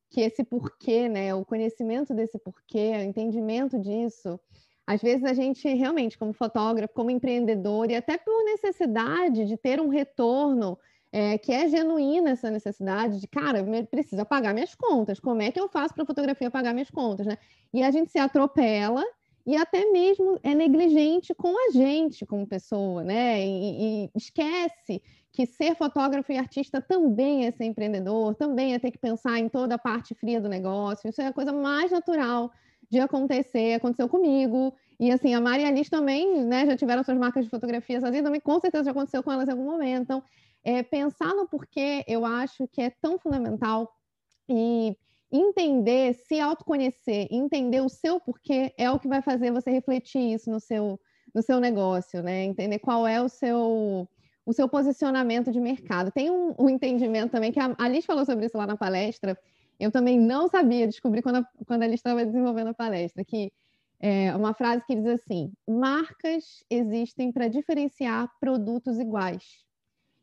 que 0.09 0.21
esse 0.21 0.43
porquê, 0.43 1.09
né, 1.09 1.33
o 1.33 1.43
conhecimento 1.45 2.13
desse 2.13 2.37
porquê, 2.39 2.93
o 2.97 3.03
entendimento 3.03 3.77
disso, 3.79 4.39
às 4.85 5.01
vezes 5.01 5.25
a 5.25 5.33
gente 5.33 5.67
realmente, 5.73 6.17
como 6.17 6.31
fotógrafo, 6.31 6.93
como 6.93 7.11
empreendedor, 7.11 7.91
e 7.91 7.95
até 7.95 8.17
por 8.17 8.43
necessidade 8.45 9.45
de 9.45 9.57
ter 9.57 9.81
um 9.81 9.89
retorno 9.89 10.77
é, 11.11 11.37
que 11.37 11.51
é 11.51 11.67
genuína 11.67 12.31
essa 12.31 12.49
necessidade 12.49 13.19
de, 13.19 13.27
cara, 13.27 13.59
eu 13.59 13.87
preciso 13.87 14.25
pagar 14.25 14.53
minhas 14.53 14.75
contas, 14.75 15.19
como 15.19 15.41
é 15.41 15.51
que 15.51 15.59
eu 15.59 15.67
faço 15.67 15.93
para 15.93 16.03
a 16.03 16.07
fotografia 16.07 16.51
pagar 16.51 16.73
minhas 16.73 16.89
contas, 16.89 17.25
né? 17.25 17.37
E 17.73 17.83
a 17.83 17.91
gente 17.91 18.11
se 18.11 18.19
atropela 18.19 19.03
e 19.45 19.55
até 19.55 19.85
mesmo 19.91 20.37
é 20.43 20.53
negligente 20.53 21.33
com 21.33 21.53
a 21.69 21.71
gente 21.71 22.25
como 22.25 22.45
pessoa, 22.45 23.03
né? 23.03 23.45
E, 23.45 24.05
e, 24.05 24.11
esquece 24.15 25.01
que 25.37 25.45
ser 25.45 25.75
fotógrafo 25.75 26.31
e 26.31 26.37
artista 26.39 26.81
também 26.81 27.45
é 27.45 27.51
ser 27.51 27.65
empreendedor, 27.65 28.33
também 28.33 28.73
é 28.73 28.79
ter 28.79 28.89
que 28.89 28.97
pensar 28.97 29.37
em 29.37 29.47
toda 29.47 29.75
a 29.75 29.77
parte 29.77 30.15
fria 30.15 30.41
do 30.41 30.49
negócio. 30.49 31.07
Isso 31.07 31.21
é 31.21 31.27
a 31.27 31.31
coisa 31.31 31.53
mais 31.53 31.91
natural 31.91 32.51
de 32.89 32.99
acontecer, 32.99 33.75
aconteceu 33.75 34.09
comigo. 34.09 34.73
E 34.99 35.11
assim, 35.11 35.35
a 35.35 35.39
Maria 35.39 35.67
Alice 35.67 35.91
também, 35.91 36.43
né, 36.43 36.65
já 36.65 36.75
tiveram 36.75 37.03
suas 37.03 37.19
marcas 37.19 37.45
de 37.45 37.51
fotografia 37.51 38.01
sozinha, 38.01 38.23
também 38.23 38.41
com 38.41 38.59
certeza 38.59 38.85
já 38.85 38.89
aconteceu 38.89 39.21
com 39.21 39.31
elas 39.31 39.47
em 39.47 39.51
algum 39.51 39.65
momento. 39.65 40.01
Então, 40.01 40.23
é, 40.63 40.81
pensar 40.81 41.35
no 41.35 41.47
porquê, 41.47 42.03
eu 42.07 42.25
acho 42.25 42.67
que 42.69 42.81
é 42.81 42.89
tão 42.89 43.19
fundamental 43.19 43.93
e 44.49 44.97
entender, 45.31 46.15
se 46.15 46.39
autoconhecer, 46.39 47.27
entender 47.29 47.81
o 47.81 47.89
seu 47.89 48.19
porquê 48.19 48.73
é 48.75 48.89
o 48.89 48.97
que 48.97 49.07
vai 49.07 49.21
fazer 49.21 49.51
você 49.51 49.69
refletir 49.69 50.33
isso 50.33 50.49
no 50.49 50.59
seu, 50.59 50.99
no 51.31 51.43
seu 51.43 51.59
negócio, 51.59 52.23
né? 52.23 52.43
Entender 52.43 52.79
qual 52.79 53.05
é 53.05 53.21
o 53.21 53.29
seu 53.29 54.09
o 54.47 54.53
seu 54.53 54.69
posicionamento 54.69 55.51
de 55.51 55.59
mercado. 55.59 56.09
Tem 56.09 56.31
um, 56.31 56.55
um 56.57 56.69
entendimento 56.69 57.31
também 57.31 57.51
que 57.51 57.59
a 57.59 57.75
Alice 57.77 58.07
falou 58.07 58.25
sobre 58.25 58.45
isso 58.45 58.57
lá 58.57 58.65
na 58.65 58.77
palestra. 58.77 59.37
Eu 59.77 59.91
também 59.91 60.17
não 60.17 60.47
sabia, 60.47 60.87
descobri 60.87 61.21
quando 61.21 61.39
a, 61.39 61.47
quando 61.67 61.81
a 61.81 61.85
Alice 61.85 61.99
estava 61.99 62.25
desenvolvendo 62.25 62.69
a 62.69 62.73
palestra, 62.73 63.25
que 63.25 63.51
é 63.99 64.33
uma 64.33 64.53
frase 64.53 64.85
que 64.87 64.95
diz 64.95 65.05
assim: 65.05 65.51
marcas 65.67 66.63
existem 66.69 67.29
para 67.29 67.49
diferenciar 67.49 68.31
produtos 68.39 68.97
iguais. 68.97 69.43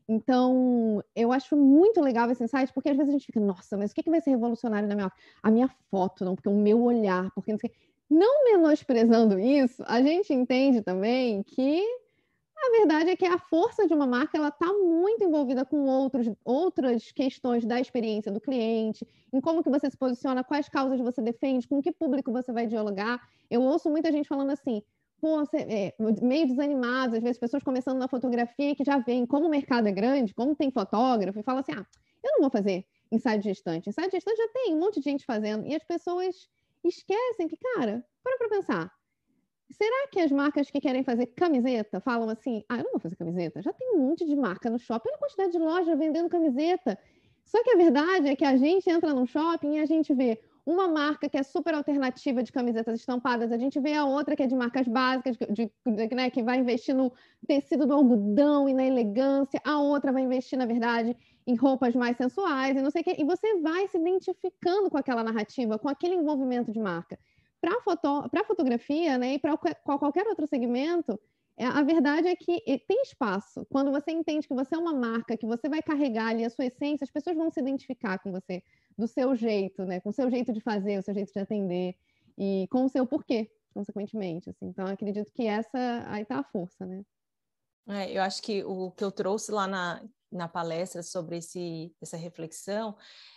Então, 0.09 1.05
eu 1.15 1.31
acho 1.31 1.55
muito 1.55 2.01
legal 2.01 2.31
esse 2.31 2.43
insight, 2.43 2.73
porque 2.73 2.89
às 2.89 2.97
vezes 2.97 3.11
a 3.11 3.13
gente 3.13 3.27
fica, 3.27 3.41
nossa, 3.41 3.77
mas 3.77 3.91
o 3.91 3.95
que, 3.95 4.03
que 4.03 4.11
vai 4.11 4.23
ser 4.23 4.31
revolucionário 4.31 4.89
na 4.89 4.95
minha 4.95 5.13
A 5.43 5.51
minha 5.51 5.69
foto, 5.91 6.25
não, 6.25 6.35
porque 6.35 6.49
o 6.49 6.57
meu 6.57 6.83
olhar, 6.83 7.31
porque 7.35 7.53
não 7.53 7.59
sei. 7.59 7.71
Não 8.09 8.45
menosprezando 8.45 9.39
isso, 9.39 9.83
a 9.87 10.01
gente 10.01 10.33
entende 10.33 10.81
também 10.81 11.43
que 11.43 11.83
a 12.67 12.71
verdade 12.79 13.11
é 13.11 13.17
que 13.17 13.27
a 13.27 13.39
força 13.39 13.87
de 13.87 13.95
uma 13.95 14.07
marca 14.07 14.39
ela 14.39 14.49
está 14.49 14.73
muito 14.73 15.23
envolvida 15.23 15.65
com 15.65 15.85
outros, 15.87 16.29
outras 16.45 17.13
questões 17.13 17.65
da 17.65 17.81
experiência 17.81 18.33
do 18.33 18.41
cliente, 18.41 19.07
em 19.33 19.41
como 19.41 19.63
que 19.63 19.71
você 19.71 19.91
se 19.91 19.97
posiciona, 19.97 20.43
quais 20.43 20.69
causas 20.69 21.01
você 21.01 21.21
defende, 21.21 21.69
com 21.69 21.83
que 21.83 21.93
público 21.93 22.33
você 22.33 22.53
vai 22.53 22.67
dialogar. 22.67 23.21
Eu 23.51 23.63
ouço 23.63 23.91
muita 23.91 24.11
gente 24.11 24.29
falando 24.29 24.51
assim, 24.51 24.83
pô, 25.21 25.39
você, 25.39 25.59
é, 25.59 25.95
meio 26.23 26.47
desanimados, 26.47 27.17
às 27.17 27.23
vezes 27.23 27.39
pessoas 27.39 27.63
começando 27.63 27.99
na 27.99 28.09
fotografia 28.09 28.75
que 28.75 28.85
já 28.85 28.99
veem 28.99 29.27
como 29.27 29.47
o 29.47 29.51
mercado 29.51 29.87
é 29.87 29.93
grande, 29.93 30.35
como 30.35 30.57
tem 30.57 30.71
fotógrafo, 30.71 31.39
e 31.39 31.43
falam 31.43 31.61
assim, 31.61 31.73
ah, 31.73 31.87
eu 32.23 32.33
não 32.33 32.41
vou 32.41 32.51
fazer 32.51 32.87
ensaio 33.13 33.39
de 33.41 33.49
gestante. 33.49 33.89
Ensaio 33.89 34.09
de 34.09 34.17
gestante 34.17 34.39
já 34.39 34.49
tem 34.49 34.75
um 34.75 34.81
monte 34.81 35.01
de 35.01 35.11
gente 35.11 35.25
fazendo, 35.25 35.67
e 35.67 35.75
as 35.75 35.85
pessoas 35.85 36.49
esquecem 36.83 37.49
que, 37.49 37.57
cara, 37.57 38.05
para 38.23 38.39
para 38.39 38.49
pensar, 38.49 38.93
Será 39.71 40.09
que 40.09 40.21
as 40.21 40.31
marcas 40.31 40.71
que 40.71 40.81
querem 40.81 41.03
fazer 41.03 41.27
camiseta 41.27 42.01
falam 42.01 42.29
assim: 42.29 42.63
ah, 42.69 42.79
eu 42.79 42.85
não 42.85 42.93
vou 42.93 43.01
fazer 43.01 43.17
camiseta? 43.17 43.63
Já 43.63 43.73
tem 43.73 43.97
um 43.97 43.99
monte 43.99 44.25
de 44.25 44.37
marca 44.37 44.71
no 44.71 44.79
shopping, 44.79 45.09
olha 45.09 45.17
a 45.17 45.19
quantidade 45.19 45.53
de 45.53 45.59
loja 45.59 45.97
vendendo 45.97 46.29
camiseta. 46.29 46.99
Só 47.45 47.63
que 47.63 47.71
a 47.71 47.77
verdade 47.77 48.29
é 48.29 48.37
que 48.37 48.45
a 48.45 48.57
gente 48.57 48.89
entra 48.89 49.13
no 49.13 49.27
shopping 49.27 49.77
e 49.77 49.81
a 49.81 49.87
gente 49.87 50.15
vê 50.15 50.41
uma 50.67 50.89
marca 50.89 51.29
que 51.29 51.37
é 51.37 51.43
super 51.43 51.75
alternativa 51.75 52.43
de 52.43 52.51
camisetas 52.51 52.99
estampadas, 52.99 53.53
a 53.53 53.59
gente 53.59 53.79
vê 53.79 53.93
a 53.93 54.07
outra 54.07 54.35
que 54.35 54.43
é 54.43 54.47
de 54.47 54.55
marcas 54.55 54.89
básicas, 54.89 55.37
de, 55.37 55.71
de, 55.87 56.15
né, 56.15 56.31
que 56.31 56.43
vai 56.43 56.59
investir 56.59 56.95
no 56.95 57.13
tecido 57.47 57.87
do 57.87 57.93
algodão 57.93 58.67
e 58.67 58.73
na 58.73 58.85
elegância, 58.85 59.61
a 59.63 59.79
outra 59.79 60.11
vai 60.11 60.23
investir, 60.23 60.59
na 60.59 60.65
verdade, 60.65 61.15
em 61.47 61.55
roupas 61.55 61.95
mais 61.95 62.17
sensuais 62.17 62.77
e 62.77 62.81
não 62.81 62.91
sei 62.91 63.03
o 63.03 63.05
quê, 63.05 63.17
e 63.19 63.25
você 63.25 63.61
vai 63.61 63.87
se 63.89 63.99
identificando 63.99 64.89
com 64.91 64.97
aquela 64.97 65.23
narrativa, 65.23 65.79
com 65.79 65.89
aquele 65.89 66.15
envolvimento 66.15 66.73
de 66.73 66.81
marca. 66.81 67.19
Para 67.65 67.81
foto, 67.81 68.31
fotografia 68.47 69.17
né, 69.17 69.35
e 69.35 69.39
para 69.39 69.57
qualquer 69.57 70.27
outro 70.27 70.47
segmento, 70.47 71.19
é, 71.57 71.65
a 71.65 71.83
verdade 71.83 72.29
é 72.29 72.37
que 72.37 72.61
tem 72.87 73.01
espaço. 73.03 73.65
Quando 73.71 73.91
você 73.91 74.11
entende 74.11 74.47
que 74.47 74.55
você 74.55 74.75
é 74.75 74.79
uma 74.79 74.93
marca, 74.93 75.35
que 75.35 75.47
você 75.47 75.67
vai 75.67 75.81
carregar 75.81 76.29
ali 76.29 76.45
a 76.45 76.51
sua 76.51 76.67
essência, 76.67 77.05
as 77.05 77.11
pessoas 77.11 77.35
vão 77.35 77.51
se 77.51 77.61
identificar 77.61 78.19
com 78.19 78.31
você, 78.31 78.63
do 78.99 79.09
seu 79.09 79.35
jeito, 79.35 79.83
né? 79.87 79.99
Com 80.01 80.11
o 80.11 80.13
seu 80.13 80.29
jeito 80.31 80.53
de 80.53 80.61
fazer, 80.61 80.99
o 80.99 81.03
seu 81.03 81.15
jeito 81.15 81.33
de 81.33 81.39
atender 81.39 81.97
e 82.37 82.69
com 82.71 82.85
o 82.85 82.89
seu 82.89 83.07
porquê, 83.07 83.51
consequentemente. 83.73 84.51
Assim. 84.51 84.67
Então, 84.67 84.85
acredito 84.85 85.33
que 85.33 85.47
essa 85.47 86.05
aí 86.09 86.23
está 86.23 86.41
a 86.41 86.45
força, 86.45 86.85
né? 86.85 87.03
É, 87.89 88.13
eu 88.13 88.23
acho 88.23 88.43
que 88.43 88.63
o 88.63 88.91
que 88.91 89.05
eu 89.05 89.11
trouxe 89.11 89.51
lá 89.51 89.67
na, 89.67 90.05
na 90.31 90.49
palestra 90.49 91.03
sobre 91.03 91.39
esse, 91.39 91.95
essa 92.03 92.17
reflexão 92.19 92.95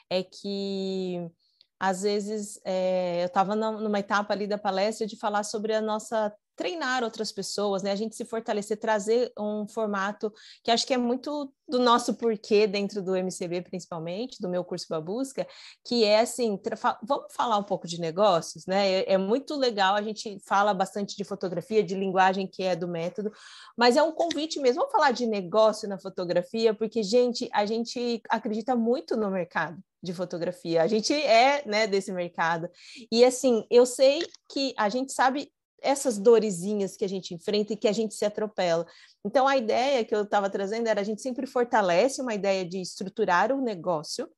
é 0.10 0.22
que 0.22 1.32
às 1.80 2.02
vezes 2.02 2.60
é, 2.66 3.22
eu 3.24 3.28
estava 3.28 3.56
numa 3.56 4.00
etapa 4.00 4.34
ali 4.34 4.48
da 4.48 4.58
palestra 4.58 5.06
de 5.06 5.16
falar 5.16 5.44
sobre 5.44 5.74
a 5.74 5.82
nossa 5.82 6.34
treinar 6.58 7.04
outras 7.04 7.32
pessoas, 7.32 7.84
né? 7.84 7.92
A 7.92 7.96
gente 7.96 8.16
se 8.16 8.26
fortalecer, 8.26 8.78
trazer 8.78 9.32
um 9.40 9.68
formato 9.68 10.34
que 10.64 10.72
acho 10.72 10.86
que 10.86 10.94
é 10.94 10.98
muito 10.98 11.54
do 11.70 11.80
nosso 11.80 12.16
porquê 12.16 12.66
dentro 12.66 13.02
do 13.02 13.16
MCB, 13.16 13.62
principalmente, 13.62 14.42
do 14.42 14.50
meu 14.50 14.64
curso 14.64 14.88
Babusca, 14.90 15.46
que 15.86 16.04
é 16.04 16.22
assim, 16.22 16.60
vamos 17.04 17.32
falar 17.34 17.58
um 17.58 17.64
pouco 17.64 17.88
de 17.88 18.00
negócios, 18.00 18.66
né? 18.66 18.90
É, 18.90 19.14
é, 19.14 19.18
muito 19.18 19.56
legal, 19.56 19.96
a 19.96 20.02
gente 20.02 20.40
fala 20.46 20.74
bastante 20.74 21.16
de 21.16 21.24
fotografia, 21.24 21.84
de 21.84 21.94
linguagem 21.94 22.48
que 22.48 22.64
é 22.64 22.76
do 22.76 22.88
método, 22.88 23.32
mas 23.78 23.96
é 23.96 24.02
um 24.02 24.12
convite 24.12 24.60
mesmo, 24.60 24.80
vamos 24.82 24.92
falar 24.92 25.12
de 25.12 25.28
negócio 25.28 25.88
na 25.88 26.00
fotografia, 26.00 26.74
porque, 26.74 27.04
gente, 27.04 27.48
a 27.54 27.66
gente 27.66 28.22
acredita 28.30 28.76
muito 28.76 29.16
no 29.16 29.30
mercado 29.30 29.78
de 30.02 30.14
fotografia, 30.14 30.82
a 30.82 30.88
gente 30.88 31.14
é, 31.14 31.64
né, 31.68 31.86
desse 31.86 32.12
mercado, 32.12 32.70
e 33.12 33.24
assim, 33.24 33.66
eu 33.70 33.86
sei 33.86 34.26
que 34.50 34.74
a 34.78 34.90
gente 34.90 35.12
sabe 35.12 35.52
essas 35.82 36.18
dorezinhas 36.18 36.96
que 36.98 37.06
a 37.06 37.10
gente 37.10 37.34
enfrenta 37.34 37.74
e 37.74 37.78
que 37.78 37.88
a 37.88 37.92
gente 37.92 38.14
se 38.16 38.26
atropela. 38.26 38.86
Então, 39.24 39.48
a 39.48 39.58
ideia 39.58 40.04
que 40.04 40.16
eu 40.16 40.24
estava 40.24 40.50
trazendo 40.50 40.88
era 40.88 41.02
a 41.02 41.04
gente 41.04 41.22
sempre 41.22 41.46
fortalece 41.46 42.22
uma 42.22 42.34
ideia 42.34 42.66
de 42.66 42.82
estruturar 42.82 43.52
o 43.52 43.62
negócio, 43.62 44.30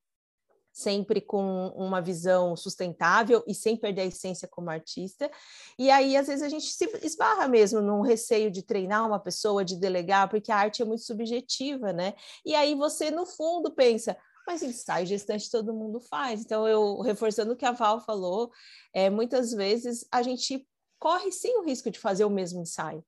sempre 0.72 1.20
com 1.20 1.68
uma 1.76 2.02
visão 2.02 2.56
sustentável 2.56 3.44
e 3.48 3.54
sem 3.54 3.76
perder 3.76 4.02
a 4.02 4.06
essência 4.06 4.48
como 4.48 4.70
artista. 4.70 5.30
E 5.78 5.90
aí, 5.90 6.16
às 6.16 6.28
vezes, 6.28 6.44
a 6.44 6.50
gente 6.50 6.68
se 6.68 6.86
esbarra 7.04 7.48
mesmo 7.48 7.82
num 7.82 8.02
receio 8.02 8.50
de 8.52 8.64
treinar 8.64 9.06
uma 9.06 9.20
pessoa, 9.20 9.66
de 9.66 9.76
delegar, 9.76 10.30
porque 10.30 10.52
a 10.52 10.58
arte 10.58 10.82
é 10.82 10.86
muito 10.86 11.04
subjetiva, 11.04 11.92
né? 11.92 12.14
E 12.46 12.56
aí 12.56 12.76
você, 12.76 13.12
no 13.12 13.26
fundo, 13.26 13.72
pensa, 13.72 14.16
mas 14.48 14.64
ensaio 14.64 15.06
gestante 15.06 15.52
todo 15.52 15.74
mundo 15.74 16.00
faz. 16.00 16.42
Então, 16.42 16.68
eu 16.68 17.02
reforçando 17.02 17.54
o 17.54 17.56
que 17.56 17.66
a 17.66 17.72
Val 17.72 18.00
falou, 18.02 18.52
é, 18.94 19.10
muitas 19.10 19.52
vezes 19.52 20.06
a 20.12 20.24
gente 20.24 20.68
corre 21.00 21.32
sim 21.32 21.56
o 21.58 21.64
risco 21.64 21.90
de 21.90 22.00
fazer 22.00 22.26
o 22.26 22.30
mesmo 22.30 22.62
ensaio 22.62 23.04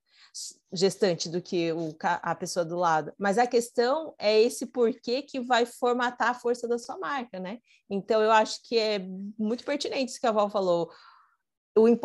gestante 0.72 1.28
do 1.28 1.42
que 1.42 1.74
o, 1.74 1.94
a 2.02 2.34
pessoa 2.34 2.64
do 2.64 2.78
lado, 2.78 3.14
mas 3.18 3.38
a 3.38 3.46
questão 3.46 4.16
é 4.18 4.42
esse 4.42 4.66
porquê 4.66 5.22
que 5.22 5.42
vai 5.42 5.66
formatar 5.66 6.30
a 6.30 6.34
força 6.34 6.68
da 6.68 6.78
sua 6.78 6.98
marca, 6.98 7.40
né? 7.40 7.58
Então 7.90 8.22
eu 8.22 8.32
acho 8.32 8.60
que 8.64 8.78
é 8.78 9.00
muito 9.38 9.66
pertinente 9.66 10.12
isso 10.12 10.22
que 10.22 10.28
a 10.28 10.32
Val 10.32 10.50
falou 10.50 10.90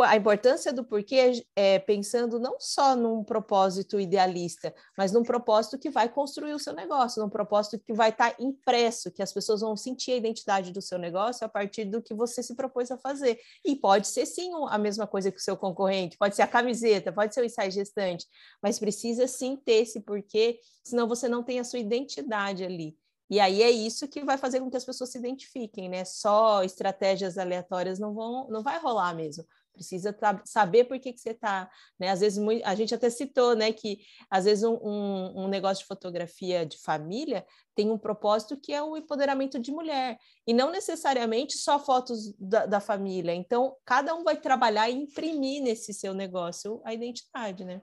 a 0.04 0.16
importância 0.16 0.72
do 0.72 0.84
porquê 0.84 1.42
é 1.56 1.80
pensando 1.80 2.38
não 2.38 2.56
só 2.60 2.94
num 2.94 3.24
propósito 3.24 3.98
idealista, 3.98 4.72
mas 4.96 5.10
num 5.10 5.24
propósito 5.24 5.76
que 5.76 5.90
vai 5.90 6.08
construir 6.08 6.52
o 6.54 6.58
seu 6.58 6.72
negócio, 6.72 7.20
num 7.20 7.28
propósito 7.28 7.82
que 7.84 7.92
vai 7.92 8.10
estar 8.10 8.36
impresso, 8.38 9.10
que 9.10 9.22
as 9.22 9.32
pessoas 9.32 9.62
vão 9.62 9.76
sentir 9.76 10.12
a 10.12 10.16
identidade 10.16 10.72
do 10.72 10.80
seu 10.80 10.98
negócio 10.98 11.44
a 11.44 11.48
partir 11.48 11.84
do 11.84 12.00
que 12.00 12.14
você 12.14 12.44
se 12.44 12.54
propôs 12.54 12.92
a 12.92 12.98
fazer. 12.98 13.40
E 13.64 13.74
pode 13.74 14.06
ser 14.06 14.24
sim 14.24 14.50
a 14.68 14.78
mesma 14.78 15.06
coisa 15.06 15.32
que 15.32 15.38
o 15.38 15.42
seu 15.42 15.56
concorrente, 15.56 16.16
pode 16.16 16.36
ser 16.36 16.42
a 16.42 16.48
camiseta, 16.48 17.12
pode 17.12 17.34
ser 17.34 17.40
o 17.40 17.44
ensaio 17.44 17.72
gestante, 17.72 18.24
mas 18.62 18.78
precisa 18.78 19.26
sim 19.26 19.56
ter 19.56 19.82
esse 19.82 20.00
porquê, 20.00 20.60
senão 20.84 21.08
você 21.08 21.28
não 21.28 21.42
tem 21.42 21.58
a 21.58 21.64
sua 21.64 21.80
identidade 21.80 22.64
ali. 22.64 22.96
E 23.28 23.40
aí 23.40 23.62
é 23.62 23.70
isso 23.70 24.08
que 24.08 24.24
vai 24.24 24.38
fazer 24.38 24.60
com 24.60 24.70
que 24.70 24.76
as 24.76 24.84
pessoas 24.84 25.10
se 25.10 25.18
identifiquem, 25.18 25.88
né? 25.88 26.04
Só 26.04 26.62
estratégias 26.62 27.36
aleatórias 27.36 27.98
não 27.98 28.14
vão, 28.14 28.48
não 28.48 28.62
vai 28.62 28.78
rolar 28.78 29.14
mesmo. 29.14 29.44
Precisa 29.76 30.16
saber 30.46 30.84
por 30.84 30.98
que, 30.98 31.12
que 31.12 31.20
você 31.20 31.30
está, 31.30 31.70
né? 31.98 32.08
Às 32.08 32.20
vezes 32.20 32.42
a 32.64 32.74
gente 32.74 32.94
até 32.94 33.10
citou, 33.10 33.54
né, 33.54 33.72
que 33.72 33.98
às 34.30 34.46
vezes 34.46 34.64
um, 34.64 34.74
um, 34.74 35.44
um, 35.44 35.48
negócio 35.48 35.82
de 35.82 35.88
fotografia 35.88 36.64
de 36.64 36.78
família 36.78 37.44
tem 37.74 37.90
um 37.90 37.98
propósito 37.98 38.56
que 38.56 38.72
é 38.72 38.82
o 38.82 38.96
empoderamento 38.96 39.58
de 39.58 39.70
mulher 39.70 40.18
e 40.46 40.54
não 40.54 40.70
necessariamente 40.70 41.58
só 41.58 41.78
fotos 41.78 42.32
da, 42.38 42.64
da 42.64 42.80
família. 42.80 43.34
Então 43.34 43.76
cada 43.84 44.14
um 44.14 44.24
vai 44.24 44.40
trabalhar 44.40 44.88
e 44.88 44.94
imprimir 44.94 45.62
nesse 45.62 45.92
seu 45.92 46.14
negócio 46.14 46.80
a 46.82 46.94
identidade, 46.94 47.62
né? 47.62 47.82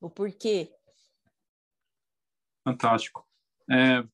O 0.00 0.10
porquê. 0.10 0.70
Fantástico. 2.62 3.26
É, 3.70 4.04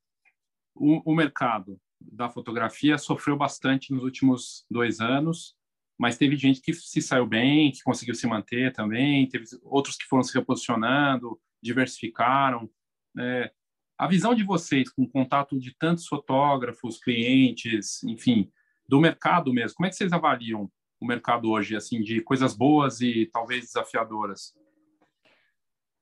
o, 0.74 1.12
o 1.12 1.14
mercado 1.14 1.80
da 2.00 2.28
fotografia 2.28 2.98
sofreu 2.98 3.36
bastante 3.36 3.92
nos 3.92 4.02
últimos 4.02 4.66
dois 4.70 5.00
anos, 5.00 5.54
mas 5.98 6.18
teve 6.18 6.36
gente 6.36 6.60
que 6.60 6.72
se 6.72 7.00
saiu 7.00 7.26
bem, 7.26 7.70
que 7.70 7.82
conseguiu 7.82 8.14
se 8.14 8.26
manter 8.26 8.72
também, 8.72 9.28
teve 9.28 9.44
outros 9.62 9.96
que 9.96 10.06
foram 10.06 10.22
se 10.22 10.34
reposicionando, 10.34 11.40
diversificaram. 11.62 12.68
É, 13.18 13.52
a 13.96 14.08
visão 14.08 14.34
de 14.34 14.42
vocês, 14.42 14.90
com 14.90 15.08
contato 15.08 15.58
de 15.58 15.72
tantos 15.76 16.06
fotógrafos, 16.06 16.98
clientes, 16.98 18.02
enfim, 18.02 18.50
do 18.88 19.00
mercado 19.00 19.52
mesmo, 19.52 19.76
como 19.76 19.86
é 19.86 19.90
que 19.90 19.96
vocês 19.96 20.12
avaliam 20.12 20.70
o 21.00 21.06
mercado 21.06 21.50
hoje, 21.50 21.76
assim, 21.76 22.00
de 22.00 22.20
coisas 22.20 22.56
boas 22.56 23.00
e 23.00 23.26
talvez 23.32 23.66
desafiadoras? 23.66 24.52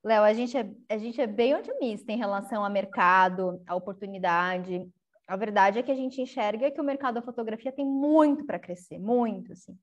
Léo, 0.03 0.23
a 0.23 0.33
gente, 0.33 0.57
é, 0.57 0.69
a 0.89 0.97
gente 0.97 1.21
é 1.21 1.27
bem 1.27 1.55
otimista 1.55 2.11
em 2.11 2.17
relação 2.17 2.63
ao 2.63 2.69
mercado, 2.69 3.61
à 3.65 3.73
oportunidade. 3.73 4.85
A 5.25 5.37
verdade 5.37 5.79
é 5.79 5.83
que 5.83 5.91
a 5.91 5.95
gente 5.95 6.21
enxerga 6.21 6.69
que 6.69 6.81
o 6.81 6.83
mercado 6.83 7.15
da 7.15 7.21
fotografia 7.21 7.71
tem 7.71 7.85
muito 7.85 8.45
para 8.45 8.59
crescer, 8.59 8.99
muito, 8.99 9.53
assim. 9.53 9.77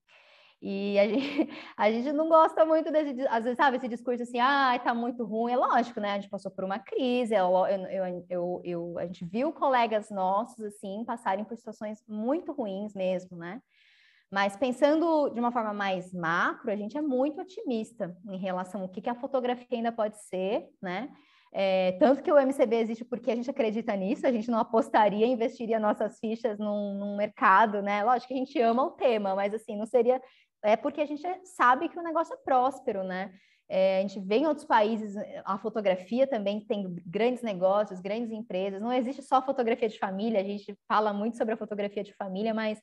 E 0.62 0.99
a 0.99 1.09
gente, 1.09 1.49
a 1.75 1.91
gente 1.91 2.12
não 2.12 2.29
gosta 2.29 2.66
muito 2.66 2.93
desse, 2.93 3.27
às 3.29 3.45
vezes, 3.45 3.57
sabe, 3.57 3.79
esse 3.79 3.89
discurso 3.89 4.23
assim, 4.23 4.39
ah, 4.39 4.79
tá 4.79 4.93
muito 4.93 5.25
ruim. 5.25 5.53
É 5.53 5.57
lógico, 5.57 6.01
né? 6.01 6.12
A 6.12 6.21
gente 6.21 6.29
passou 6.29 6.51
por 6.51 6.64
uma 6.64 6.79
crise, 6.79 7.35
eu, 7.35 7.51
eu, 7.66 8.25
eu, 8.29 8.61
eu, 8.62 8.99
a 8.99 9.07
gente 9.07 9.25
viu 9.25 9.53
colegas 9.55 10.11
nossos, 10.11 10.62
assim, 10.62 11.03
passarem 11.07 11.47
por 11.47 11.57
situações 11.57 12.05
muito 12.07 12.53
ruins 12.53 12.93
mesmo, 12.95 13.39
né? 13.39 13.62
Mas 14.31 14.57
pensando 14.57 15.28
de 15.31 15.41
uma 15.41 15.51
forma 15.51 15.74
mais 15.74 16.12
macro, 16.12 16.70
a 16.70 16.76
gente 16.76 16.97
é 16.97 17.03
muito 17.03 17.41
otimista 17.41 18.16
em 18.31 18.39
relação 18.39 18.83
ao 18.83 18.89
que, 18.89 19.01
que 19.01 19.11
a 19.11 19.14
fotografia 19.14 19.66
ainda 19.78 19.91
pode 19.91 20.18
ser, 20.22 20.68
né? 20.81 21.11
É, 21.53 21.93
tanto 21.99 22.22
que 22.22 22.31
o 22.31 22.39
MCB 22.39 22.76
existe 22.76 23.05
porque 23.05 23.31
a 23.31 23.35
gente 23.35 23.51
acredita 23.51 23.97
nisso, 23.97 24.24
a 24.24 24.31
gente 24.31 24.49
não 24.49 24.61
apostaria, 24.61 25.26
investiria 25.26 25.81
nossas 25.81 26.18
fichas 26.20 26.59
num, 26.61 26.95
num, 26.95 27.16
mercado, 27.16 27.83
né? 27.83 28.05
Lógico 28.05 28.28
que 28.28 28.35
a 28.35 28.37
gente 28.37 28.61
ama 28.61 28.85
o 28.85 28.93
tema, 28.93 29.35
mas 29.35 29.53
assim, 29.53 29.76
não 29.76 29.87
seria. 29.87 30.22
É 30.62 30.76
porque 30.76 31.01
a 31.01 31.07
gente 31.07 31.26
sabe 31.45 31.89
que 31.89 31.99
o 31.99 32.03
negócio 32.03 32.35
é 32.35 32.37
próspero, 32.37 33.03
né? 33.03 33.33
É, 33.68 33.99
a 33.99 34.03
gente 34.03 34.20
vê 34.20 34.37
em 34.37 34.47
outros 34.47 34.66
países, 34.66 35.14
a 35.45 35.59
fotografia 35.59 36.26
também 36.26 36.61
tem 36.61 36.95
grandes 37.07 37.43
negócios, 37.43 38.01
grandes 38.01 38.31
empresas. 38.31 38.81
Não 38.81 38.93
existe 38.93 39.22
só 39.22 39.43
fotografia 39.43 39.89
de 39.89 39.99
família, 39.99 40.41
a 40.41 40.45
gente 40.45 40.76
fala 40.87 41.12
muito 41.12 41.37
sobre 41.37 41.55
a 41.55 41.57
fotografia 41.57 42.03
de 42.03 42.14
família, 42.14 42.55
mas 42.55 42.81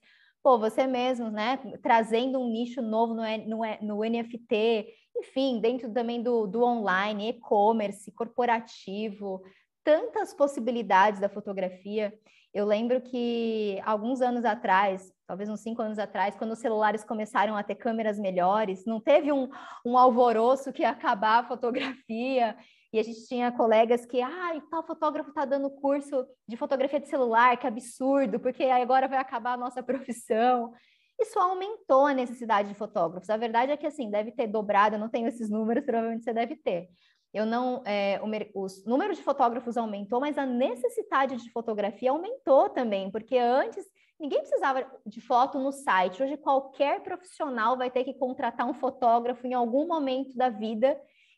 pô, 0.47 0.57
você 0.57 0.87
mesmo, 0.87 1.29
né, 1.29 1.59
trazendo 1.83 2.39
um 2.39 2.47
nicho 2.47 2.81
novo 2.81 3.13
no, 3.13 3.23
no, 3.45 3.57
no 3.81 4.09
NFT, 4.09 4.87
enfim, 5.17 5.59
dentro 5.59 5.91
também 5.91 6.23
do, 6.23 6.47
do 6.47 6.63
online, 6.63 7.31
e-commerce, 7.31 8.09
corporativo, 8.13 9.41
tantas 9.83 10.33
possibilidades 10.33 11.19
da 11.19 11.27
fotografia. 11.27 12.13
Eu 12.53 12.65
lembro 12.65 13.01
que 13.01 13.77
alguns 13.83 14.21
anos 14.21 14.45
atrás, 14.45 15.11
talvez 15.27 15.49
uns 15.49 15.59
cinco 15.59 15.81
anos 15.81 15.99
atrás, 15.99 16.33
quando 16.37 16.51
os 16.51 16.59
celulares 16.59 17.03
começaram 17.03 17.57
a 17.57 17.61
ter 17.61 17.75
câmeras 17.75 18.17
melhores, 18.17 18.85
não 18.85 19.01
teve 19.01 19.33
um, 19.33 19.49
um 19.85 19.97
alvoroço 19.97 20.71
que 20.71 20.83
ia 20.83 20.91
acabar 20.91 21.39
a 21.39 21.47
fotografia 21.49 22.55
e 22.91 22.99
a 22.99 23.03
gente 23.03 23.27
tinha 23.27 23.51
colegas 23.51 24.05
que, 24.05 24.21
ah, 24.21 24.61
tal 24.71 24.85
fotógrafo 24.85 25.29
está 25.29 25.43
dando 25.43 25.69
curso 25.69 26.25
de 26.47 26.55
fotografia 26.55 26.99
de 26.99 27.09
celular, 27.09 27.57
que 27.57 27.67
absurdo, 27.67 28.39
porque 28.39 28.63
agora 28.65 29.07
vai 29.07 29.19
acabar 29.19 29.53
a 29.53 29.57
nossa 29.57 29.83
profissão. 29.83 30.71
Isso 31.19 31.37
aumentou 31.39 32.05
a 32.05 32.13
necessidade 32.13 32.69
de 32.69 32.75
fotógrafos. 32.75 33.29
A 33.29 33.37
verdade 33.37 33.71
é 33.71 33.77
que, 33.77 33.87
assim, 33.87 34.09
deve 34.09 34.31
ter 34.31 34.47
dobrado, 34.47 34.95
eu 34.95 34.99
não 34.99 35.09
tenho 35.09 35.27
esses 35.27 35.49
números, 35.49 35.83
provavelmente 35.83 36.23
você 36.23 36.33
deve 36.33 36.55
ter. 36.55 36.87
Eu 37.33 37.45
não, 37.45 37.83
é, 37.85 38.21
o, 38.23 38.63
os 38.63 38.85
números 38.85 39.17
de 39.17 39.23
fotógrafos 39.23 39.75
aumentou, 39.75 40.19
mas 40.21 40.37
a 40.37 40.45
necessidade 40.45 41.35
de 41.35 41.51
fotografia 41.51 42.11
aumentou 42.11 42.69
também, 42.69 43.11
porque 43.11 43.37
antes 43.37 43.85
ninguém 44.19 44.39
precisava 44.39 44.89
de 45.05 45.19
foto 45.19 45.59
no 45.59 45.71
site. 45.71 46.23
Hoje 46.23 46.37
qualquer 46.37 47.03
profissional 47.03 47.77
vai 47.77 47.91
ter 47.91 48.03
que 48.05 48.13
contratar 48.13 48.67
um 48.67 48.73
fotógrafo 48.73 49.45
em 49.45 49.53
algum 49.53 49.85
momento 49.87 50.35
da 50.35 50.49
vida 50.49 50.97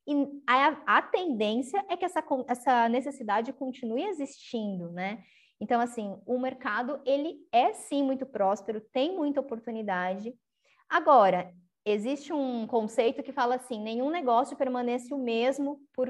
e 0.10 0.42
a, 0.48 0.82
a 0.86 1.02
tendência 1.02 1.86
é 1.88 1.96
que 1.96 2.04
essa, 2.04 2.24
essa 2.48 2.90
necessidade 2.90 3.54
continue 3.54 4.04
existindo, 4.04 4.92
né? 4.92 5.24
Então, 5.62 5.80
assim, 5.80 6.20
o 6.26 6.40
mercado, 6.40 7.00
ele 7.06 7.38
é 7.52 7.74
sim 7.74 8.02
muito 8.02 8.26
próspero, 8.26 8.82
tem 8.94 9.16
muita 9.16 9.42
oportunidade. 9.42 10.34
Agora, 10.90 11.54
existe 11.86 12.34
um 12.34 12.66
conceito 12.66 13.22
que 13.22 13.32
fala 13.32 13.56
assim, 13.56 13.80
nenhum 13.80 14.10
negócio 14.10 14.58
permanece 14.58 15.14
o 15.14 15.18
mesmo 15.18 15.80
por, 15.94 16.10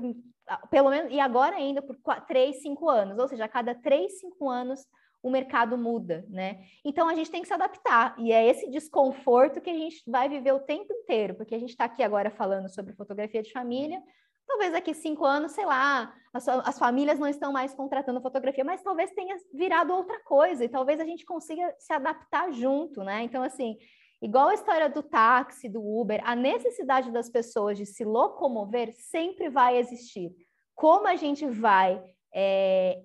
pelo 0.70 0.89
menos, 0.89 1.12
e 1.12 1.20
agora 1.20 1.56
ainda 1.56 1.82
por 1.82 1.97
três, 2.28 2.62
cinco 2.62 2.89
anos, 2.89 3.18
ou 3.18 3.28
seja, 3.28 3.45
a 3.45 3.50
cada 3.50 3.76
três, 3.76 4.20
cinco 4.20 4.50
anos 4.50 4.80
o 5.22 5.30
mercado 5.30 5.78
muda, 5.78 6.26
né? 6.30 6.63
Então 6.84 7.09
a 7.09 7.13
gente 7.13 7.30
tem 7.30 7.41
que 7.41 7.47
se 7.47 7.53
adaptar, 7.53 8.15
e 8.17 8.32
é 8.32 8.47
esse 8.47 8.70
desconforto 8.70 9.59
que 9.59 9.70
a 9.70 9.74
gente 9.74 10.01
vai 10.07 10.30
viver 10.30 10.53
o 10.53 10.59
tempo 10.59 10.93
inteiro, 10.93 11.36
porque 11.36 11.55
a 11.55 11.59
gente 11.59 11.72
está 11.72 11.86
aqui 11.86 12.01
agora 12.01 12.30
falando 12.30 12.70
sobre 12.70 12.93
fotografia 12.93 13.41
de 13.41 13.51
família, 13.51 14.01
talvez 14.47 14.72
daqui 14.72 14.93
cinco 14.93 15.26
anos, 15.26 15.51
sei 15.51 15.65
lá, 15.65 16.13
as, 16.34 16.47
as, 16.47 16.80
famílias 16.80 17.20
não 17.20 17.28
estão 17.28 17.51
mais 17.51 17.74
contratando 17.74 18.22
fotografia, 18.22 18.63
mas 18.63 18.82
talvez 18.82 19.11
tenha 19.11 19.38
virado 19.53 19.93
outra 19.93 20.20
coisa, 20.24 20.65
e 20.65 20.70
talvez 20.70 20.99
a 20.99 21.05
gente 21.05 21.26
consiga 21.26 21.74
se 21.78 21.93
adaptar 21.93 22.51
junto, 22.51 23.03
né? 23.03 23.22
Então, 23.22 23.43
assim, 23.43 23.78
igual 24.22 24.47
a 24.47 24.53
história 24.53 24.89
do 24.89 25.03
táxi, 25.03 25.70
do 25.70 25.82
Uber, 25.82 26.22
a 26.24 26.36
necessidade 26.36 27.11
das 27.11 27.30
pessoas 27.30 27.78
de 27.78 27.86
se 27.86 28.03
locomover 28.03 28.91
sempre 28.93 29.49
vai 29.49 29.78
existir. 29.78 30.32
Como 30.74 31.07
a 31.07 31.15
gente 31.15 31.45
vai 31.45 32.01
é, 32.34 33.03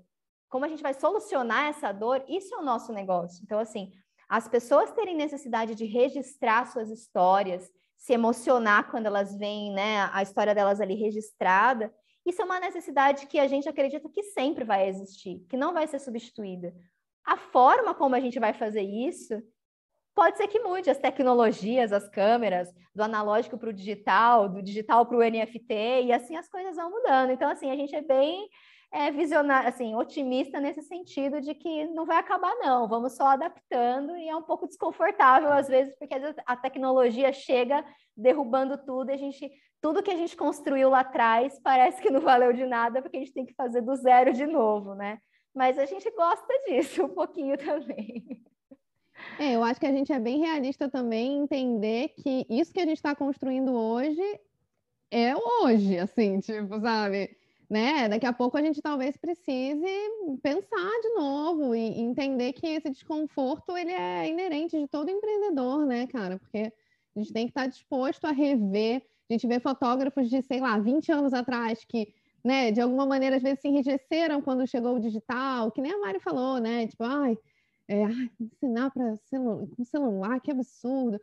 como 0.54 0.66
a 0.66 0.68
gente 0.68 0.84
vai 0.84 0.94
solucionar 0.94 1.66
essa 1.66 1.90
dor, 1.90 2.24
isso 2.28 2.54
é 2.54 2.58
o 2.58 2.62
nosso 2.62 2.92
negócio. 2.92 3.42
Então, 3.42 3.58
assim, 3.58 3.90
as 4.28 4.46
pessoas 4.46 4.92
terem 4.92 5.16
necessidade 5.16 5.74
de 5.74 5.84
registrar 5.84 6.64
suas 6.66 6.90
histórias, 6.90 7.68
se 7.96 8.12
emocionar 8.12 8.88
quando 8.88 9.06
elas 9.06 9.36
veem 9.36 9.72
né, 9.72 10.08
a 10.12 10.22
história 10.22 10.54
delas 10.54 10.80
ali 10.80 10.94
registrada, 10.94 11.92
isso 12.24 12.40
é 12.40 12.44
uma 12.44 12.60
necessidade 12.60 13.26
que 13.26 13.40
a 13.40 13.48
gente 13.48 13.68
acredita 13.68 14.08
que 14.08 14.22
sempre 14.22 14.62
vai 14.62 14.86
existir, 14.86 15.44
que 15.48 15.56
não 15.56 15.74
vai 15.74 15.88
ser 15.88 15.98
substituída. 15.98 16.72
A 17.24 17.36
forma 17.36 17.92
como 17.92 18.14
a 18.14 18.20
gente 18.20 18.38
vai 18.38 18.54
fazer 18.54 18.82
isso 18.82 19.42
pode 20.14 20.36
ser 20.36 20.46
que 20.46 20.60
mude 20.60 20.88
as 20.88 20.98
tecnologias, 20.98 21.92
as 21.92 22.08
câmeras, 22.08 22.72
do 22.94 23.02
analógico 23.02 23.58
para 23.58 23.70
o 23.70 23.72
digital, 23.72 24.48
do 24.48 24.62
digital 24.62 25.04
para 25.04 25.16
o 25.16 25.28
NFT, 25.28 26.04
e 26.04 26.12
assim 26.12 26.36
as 26.36 26.48
coisas 26.48 26.76
vão 26.76 26.92
mudando. 26.92 27.30
Então, 27.30 27.50
assim, 27.50 27.72
a 27.72 27.76
gente 27.76 27.92
é 27.92 28.02
bem 28.02 28.48
é, 28.94 29.10
visionário, 29.10 29.68
assim, 29.68 29.92
otimista 29.96 30.60
nesse 30.60 30.80
sentido 30.82 31.40
de 31.40 31.52
que 31.52 31.84
não 31.88 32.06
vai 32.06 32.16
acabar, 32.18 32.54
não. 32.60 32.86
Vamos 32.86 33.16
só 33.16 33.26
adaptando 33.26 34.16
e 34.16 34.28
é 34.28 34.36
um 34.36 34.42
pouco 34.42 34.68
desconfortável 34.68 35.52
às 35.52 35.66
vezes, 35.66 35.96
porque 35.98 36.14
a 36.46 36.56
tecnologia 36.56 37.32
chega 37.32 37.84
derrubando 38.16 38.78
tudo 38.78 39.10
e 39.10 39.14
a 39.14 39.16
gente 39.16 39.50
tudo 39.80 40.02
que 40.02 40.12
a 40.12 40.16
gente 40.16 40.36
construiu 40.36 40.88
lá 40.88 41.00
atrás 41.00 41.60
parece 41.62 42.00
que 42.00 42.08
não 42.08 42.20
valeu 42.20 42.52
de 42.52 42.64
nada 42.64 43.02
porque 43.02 43.16
a 43.16 43.20
gente 43.20 43.34
tem 43.34 43.44
que 43.44 43.52
fazer 43.54 43.82
do 43.82 43.96
zero 43.96 44.32
de 44.32 44.46
novo, 44.46 44.94
né? 44.94 45.18
Mas 45.52 45.76
a 45.76 45.84
gente 45.86 46.08
gosta 46.12 46.54
disso 46.64 47.04
um 47.04 47.08
pouquinho 47.08 47.58
também. 47.58 48.24
É, 49.40 49.56
eu 49.56 49.64
acho 49.64 49.80
que 49.80 49.86
a 49.86 49.92
gente 49.92 50.12
é 50.12 50.20
bem 50.20 50.38
realista 50.38 50.88
também 50.88 51.38
entender 51.38 52.10
que 52.10 52.46
isso 52.48 52.72
que 52.72 52.80
a 52.80 52.86
gente 52.86 52.98
está 52.98 53.14
construindo 53.14 53.74
hoje 53.74 54.40
é 55.10 55.34
hoje, 55.36 55.98
assim, 55.98 56.38
tipo, 56.38 56.80
sabe? 56.80 57.36
Né? 57.68 58.08
Daqui 58.08 58.26
a 58.26 58.32
pouco 58.32 58.58
a 58.58 58.62
gente 58.62 58.82
talvez 58.82 59.16
precise 59.16 59.86
pensar 60.42 60.90
de 61.02 61.08
novo 61.14 61.74
e 61.74 62.00
entender 62.00 62.52
que 62.52 62.66
esse 62.66 62.90
desconforto 62.90 63.76
ele 63.76 63.90
é 63.90 64.28
inerente 64.28 64.78
de 64.78 64.86
todo 64.86 65.10
empreendedor, 65.10 65.86
né, 65.86 66.06
cara? 66.06 66.38
Porque 66.38 66.72
a 67.16 67.18
gente 67.18 67.32
tem 67.32 67.46
que 67.46 67.50
estar 67.50 67.66
disposto 67.66 68.26
a 68.26 68.32
rever. 68.32 69.02
A 69.30 69.32
gente 69.32 69.46
vê 69.46 69.58
fotógrafos 69.60 70.28
de, 70.28 70.42
sei 70.42 70.60
lá, 70.60 70.78
20 70.78 71.10
anos 71.12 71.32
atrás 71.32 71.84
que, 71.84 72.12
né, 72.44 72.70
de 72.70 72.80
alguma 72.80 73.06
maneira, 73.06 73.36
às 73.36 73.42
vezes 73.42 73.60
se 73.60 73.68
enrijeceram 73.68 74.42
quando 74.42 74.66
chegou 74.66 74.96
o 74.96 75.00
digital, 75.00 75.70
que 75.70 75.80
nem 75.80 75.92
a 75.92 75.98
Mari 75.98 76.20
falou, 76.20 76.58
né? 76.58 76.86
Tipo, 76.86 77.04
ai, 77.04 77.38
é, 77.88 78.04
ai 78.04 78.30
ensinar 78.40 78.90
para 78.90 79.16
celu 79.16 79.68
com 79.76 79.84
celular, 79.84 80.40
que 80.40 80.50
absurdo. 80.50 81.20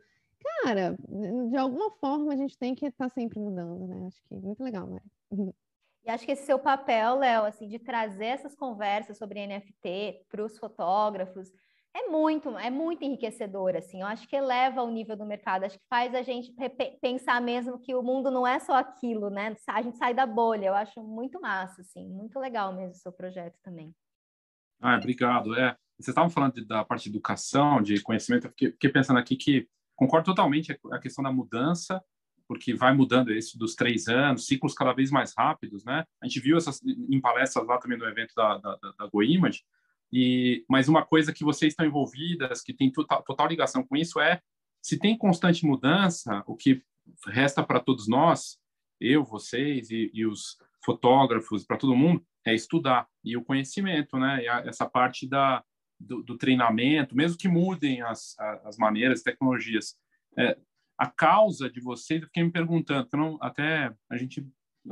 Cara, 0.64 0.96
de 1.50 1.56
alguma 1.56 1.90
forma 1.92 2.32
a 2.32 2.36
gente 2.36 2.58
tem 2.58 2.74
que 2.74 2.86
estar 2.86 3.08
sempre 3.10 3.38
mudando, 3.38 3.86
né? 3.86 4.06
Acho 4.08 4.22
que 4.24 4.34
muito 4.34 4.62
legal, 4.62 4.88
Mari. 4.88 5.04
E 6.04 6.10
acho 6.10 6.24
que 6.24 6.32
esse 6.32 6.44
seu 6.44 6.58
papel, 6.58 7.16
Léo, 7.16 7.44
assim, 7.44 7.68
de 7.68 7.78
trazer 7.78 8.26
essas 8.26 8.54
conversas 8.54 9.18
sobre 9.18 9.46
NFT 9.46 10.26
para 10.28 10.44
os 10.44 10.58
fotógrafos, 10.58 11.48
é 11.94 12.08
muito, 12.08 12.56
é 12.58 12.70
muito 12.70 13.04
enriquecedor, 13.04 13.76
assim. 13.76 14.00
Eu 14.00 14.06
acho 14.06 14.26
que 14.26 14.34
eleva 14.34 14.82
o 14.82 14.90
nível 14.90 15.16
do 15.16 15.26
mercado, 15.26 15.64
acho 15.64 15.78
que 15.78 15.86
faz 15.88 16.14
a 16.14 16.22
gente 16.22 16.52
pensar 17.00 17.40
mesmo 17.40 17.78
que 17.78 17.94
o 17.94 18.02
mundo 18.02 18.30
não 18.30 18.46
é 18.46 18.58
só 18.58 18.74
aquilo, 18.74 19.28
né? 19.28 19.54
A 19.68 19.82
gente 19.82 19.98
sai 19.98 20.14
da 20.14 20.24
bolha. 20.24 20.66
Eu 20.66 20.74
acho 20.74 21.02
muito 21.02 21.40
massa, 21.40 21.82
assim, 21.82 22.08
muito 22.08 22.38
legal 22.40 22.74
mesmo 22.74 22.92
o 22.92 22.98
seu 22.98 23.12
projeto 23.12 23.58
também. 23.62 23.94
Ah, 24.80 24.96
obrigado. 24.96 25.54
É, 25.54 25.76
vocês 25.98 26.08
estavam 26.08 26.30
falando 26.30 26.54
de, 26.54 26.64
da 26.64 26.84
parte 26.84 27.04
de 27.04 27.10
educação, 27.10 27.82
de 27.82 28.02
conhecimento. 28.02 28.46
Eu 28.46 28.50
fiquei, 28.50 28.72
fiquei 28.72 28.90
pensando 28.90 29.18
aqui 29.18 29.36
que 29.36 29.68
concordo 29.94 30.24
totalmente 30.24 30.76
a 30.90 30.98
questão 30.98 31.22
da 31.22 31.30
mudança, 31.30 32.02
porque 32.46 32.74
vai 32.74 32.94
mudando 32.94 33.30
esse 33.30 33.58
dos 33.58 33.74
três 33.74 34.08
anos, 34.08 34.46
ciclos 34.46 34.74
cada 34.74 34.92
vez 34.92 35.10
mais 35.10 35.32
rápidos, 35.36 35.84
né? 35.84 36.04
A 36.22 36.26
gente 36.26 36.40
viu 36.40 36.56
essas 36.56 36.80
em 36.84 37.20
palestras 37.20 37.66
lá 37.66 37.78
também 37.78 37.98
no 37.98 38.06
evento 38.06 38.34
da, 38.34 38.58
da, 38.58 38.76
da 38.76 39.06
GoImage, 39.06 39.62
e, 40.12 40.64
mas 40.68 40.88
uma 40.88 41.04
coisa 41.04 41.32
que 41.32 41.44
vocês 41.44 41.72
estão 41.72 41.86
envolvidas, 41.86 42.60
que 42.60 42.74
tem 42.74 42.90
total, 42.92 43.22
total 43.22 43.46
ligação 43.48 43.82
com 43.82 43.96
isso, 43.96 44.20
é 44.20 44.40
se 44.82 44.98
tem 44.98 45.16
constante 45.16 45.64
mudança, 45.64 46.42
o 46.46 46.54
que 46.54 46.82
resta 47.28 47.62
para 47.62 47.80
todos 47.80 48.06
nós, 48.06 48.58
eu, 49.00 49.24
vocês 49.24 49.90
e, 49.90 50.10
e 50.12 50.26
os 50.26 50.58
fotógrafos, 50.84 51.64
para 51.64 51.76
todo 51.76 51.96
mundo, 51.96 52.24
é 52.44 52.54
estudar. 52.54 53.08
E 53.24 53.36
o 53.36 53.44
conhecimento, 53.44 54.18
né? 54.18 54.46
A, 54.48 54.60
essa 54.66 54.86
parte 54.88 55.26
da, 55.28 55.64
do, 55.98 56.22
do, 56.22 56.36
treinamento, 56.36 57.16
mesmo 57.16 57.38
que 57.38 57.48
mudem 57.48 58.02
as, 58.02 58.36
as 58.64 58.76
maneiras, 58.76 59.20
as 59.20 59.24
tecnologias. 59.24 59.96
É, 60.36 60.58
a 61.02 61.06
causa 61.10 61.68
de 61.68 61.80
vocês, 61.80 62.20
eu 62.22 62.28
fiquei 62.28 62.44
me 62.44 62.52
perguntando, 62.52 63.08
não, 63.14 63.36
até 63.40 63.92
a 64.08 64.16
gente, 64.16 64.48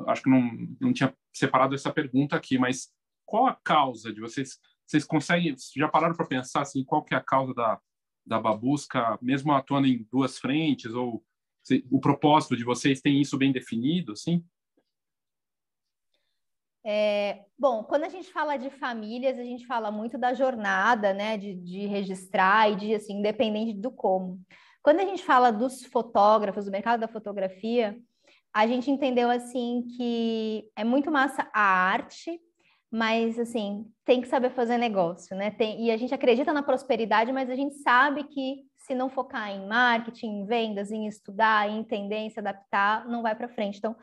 acho 0.08 0.22
que 0.24 0.28
não, 0.28 0.50
não 0.80 0.92
tinha 0.92 1.16
separado 1.32 1.72
essa 1.72 1.92
pergunta 1.92 2.34
aqui, 2.34 2.58
mas 2.58 2.92
qual 3.24 3.46
a 3.46 3.54
causa 3.54 4.12
de 4.12 4.20
vocês? 4.20 4.58
Vocês 4.84 5.04
conseguem, 5.04 5.54
já 5.76 5.88
pararam 5.88 6.16
para 6.16 6.26
pensar 6.26 6.62
assim, 6.62 6.82
qual 6.82 7.04
que 7.04 7.14
é 7.14 7.16
a 7.16 7.22
causa 7.22 7.54
da, 7.54 7.80
da 8.26 8.40
babusca, 8.40 9.16
mesmo 9.22 9.52
atuando 9.52 9.86
em 9.86 10.04
duas 10.11 10.36
frentes, 10.36 10.92
ou 10.92 11.24
se, 11.62 11.86
o 11.88 12.00
propósito 12.00 12.56
de 12.56 12.64
vocês 12.64 13.00
tem 13.00 13.20
isso 13.20 13.38
bem 13.38 13.52
definido, 13.52 14.11
assim? 14.11 14.44
É, 16.84 17.44
bom, 17.56 17.84
quando 17.84 18.02
a 18.02 18.08
gente 18.08 18.32
fala 18.32 18.56
de 18.56 18.68
famílias, 18.68 19.38
a 19.38 19.44
gente 19.44 19.64
fala 19.64 19.92
muito 19.92 20.18
da 20.18 20.34
jornada, 20.34 21.14
né, 21.14 21.38
de, 21.38 21.54
de 21.54 21.86
registrar 21.86 22.68
e 22.68 22.74
de, 22.74 22.94
assim, 22.96 23.20
independente 23.20 23.74
do 23.74 23.92
como. 23.92 24.40
Quando 24.83 25.01
a 25.01 25.05
gente 25.05 25.22
fala 25.24 25.51
dos 25.51 25.85
fotógrafos, 25.85 26.64
do 26.64 26.70
mercado 26.70 27.01
da 27.01 27.09
fotografia, 27.09 27.99
a 28.53 28.66
gente 28.66 28.91
entendeu, 28.91 29.31
assim, 29.31 29.85
que 29.97 30.68
é 30.74 30.83
muito 30.83 31.11
massa 31.11 31.49
a 31.53 31.61
arte, 31.61 32.41
mas 32.91 33.39
assim, 33.39 33.87
tem 34.05 34.20
que 34.20 34.26
saber 34.26 34.51
fazer 34.51 34.76
negócio, 34.76 35.37
né? 35.37 35.51
Tem, 35.53 35.85
e 35.85 35.91
a 35.91 35.97
gente 35.97 36.12
acredita 36.12 36.53
na 36.53 36.62
prosperidade, 36.62 37.33
mas 37.33 37.49
a 37.49 37.55
gente 37.55 37.76
sabe 37.76 38.24
que 38.24 38.64
se 38.78 38.95
não 38.95 39.09
focar 39.09 39.51
em 39.51 39.68
marketing, 39.68 40.26
em 40.26 40.47
vendas, 40.47 40.91
em 40.91 41.07
estudar, 41.07 41.68
em 41.68 41.78
entender, 41.78 42.28
se 42.31 42.41
adaptar, 42.41 43.07
não 43.07 43.22
vai 43.22 43.37
para 43.37 43.49
frente. 43.49 43.78
Então, 43.78 43.95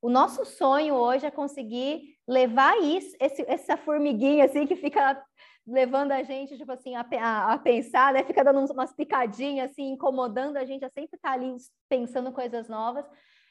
o 0.00 0.08
nosso 0.08 0.44
sonho 0.44 0.94
hoje 0.94 1.26
é 1.26 1.30
conseguir 1.30 2.16
levar 2.28 2.78
isso, 2.80 3.16
esse, 3.20 3.42
essa 3.48 3.76
formiguinha 3.76 4.44
assim 4.44 4.66
que 4.66 4.76
fica 4.76 5.20
levando 5.66 6.12
a 6.12 6.22
gente, 6.22 6.56
tipo 6.56 6.70
assim, 6.70 6.94
a, 6.94 7.04
a, 7.20 7.52
a, 7.54 7.58
pensar, 7.58 8.12
né? 8.12 8.22
Fica 8.22 8.44
dando 8.44 8.70
umas 8.72 8.92
picadinhas, 8.92 9.70
assim, 9.70 9.90
incomodando 9.92 10.56
a 10.56 10.64
gente 10.64 10.84
a 10.84 10.90
sempre 10.90 11.16
estar 11.16 11.30
tá 11.30 11.34
ali 11.34 11.56
pensando 11.88 12.30
coisas 12.30 12.68
novas, 12.68 13.04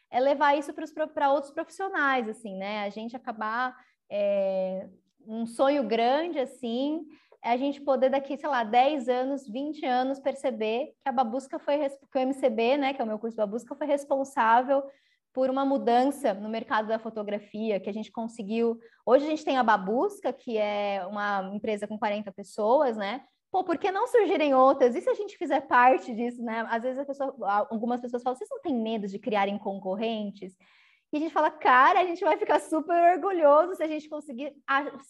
é 0.09 0.19
levar 0.19 0.57
isso 0.57 0.73
para 1.13 1.31
outros 1.31 1.51
profissionais, 1.51 2.29
assim, 2.29 2.55
né? 2.55 2.85
A 2.85 2.89
gente 2.89 3.15
acabar 3.15 3.75
é, 4.09 4.87
um 5.27 5.45
sonho 5.45 5.83
grande, 5.83 6.39
assim, 6.39 7.05
é 7.43 7.51
a 7.51 7.57
gente 7.57 7.81
poder 7.81 8.09
daqui, 8.09 8.37
sei 8.37 8.49
lá, 8.49 8.63
10 8.63 9.09
anos, 9.09 9.47
20 9.47 9.85
anos, 9.85 10.19
perceber 10.19 10.93
que 11.03 11.09
a 11.09 11.11
Babusca 11.11 11.59
foi, 11.59 11.77
que 11.89 12.17
o 12.17 12.19
MCB, 12.19 12.77
né, 12.77 12.93
que 12.93 13.01
é 13.01 13.03
o 13.03 13.07
meu 13.07 13.19
curso 13.19 13.35
Babusca, 13.35 13.75
foi 13.75 13.87
responsável 13.87 14.83
por 15.35 15.49
uma 15.49 15.65
mudança 15.65 16.33
no 16.33 16.47
mercado 16.47 16.87
da 16.87 16.97
fotografia, 16.97 17.77
que 17.77 17.89
a 17.89 17.93
gente 17.93 18.09
conseguiu... 18.09 18.79
Hoje 19.05 19.25
a 19.25 19.29
gente 19.29 19.43
tem 19.43 19.57
a 19.57 19.63
Babusca, 19.63 20.31
que 20.31 20.57
é 20.57 21.05
uma 21.05 21.51
empresa 21.53 21.85
com 21.85 21.99
40 21.99 22.31
pessoas, 22.31 22.95
né? 22.95 23.21
Pô, 23.51 23.61
por 23.61 23.77
que 23.77 23.91
não 23.91 24.07
surgirem 24.07 24.55
outras? 24.55 24.95
E 24.95 25.01
se 25.01 25.09
a 25.09 25.13
gente 25.13 25.37
fizer 25.37 25.59
parte 25.67 26.15
disso, 26.15 26.41
né? 26.41 26.65
Às 26.69 26.83
vezes 26.83 27.05
pessoa, 27.05 27.35
algumas 27.69 27.99
pessoas 27.99 28.23
falam, 28.23 28.37
vocês 28.37 28.49
não 28.49 28.61
têm 28.61 28.73
medo 28.73 29.07
de 29.07 29.19
criarem 29.19 29.57
concorrentes? 29.57 30.55
E 31.11 31.17
a 31.17 31.19
gente 31.19 31.33
fala, 31.33 31.51
cara, 31.51 31.99
a 31.99 32.05
gente 32.05 32.23
vai 32.23 32.37
ficar 32.37 32.61
super 32.61 33.15
orgulhoso 33.15 33.75
se 33.75 33.83
a 33.83 33.87
gente 33.87 34.07
conseguir 34.07 34.53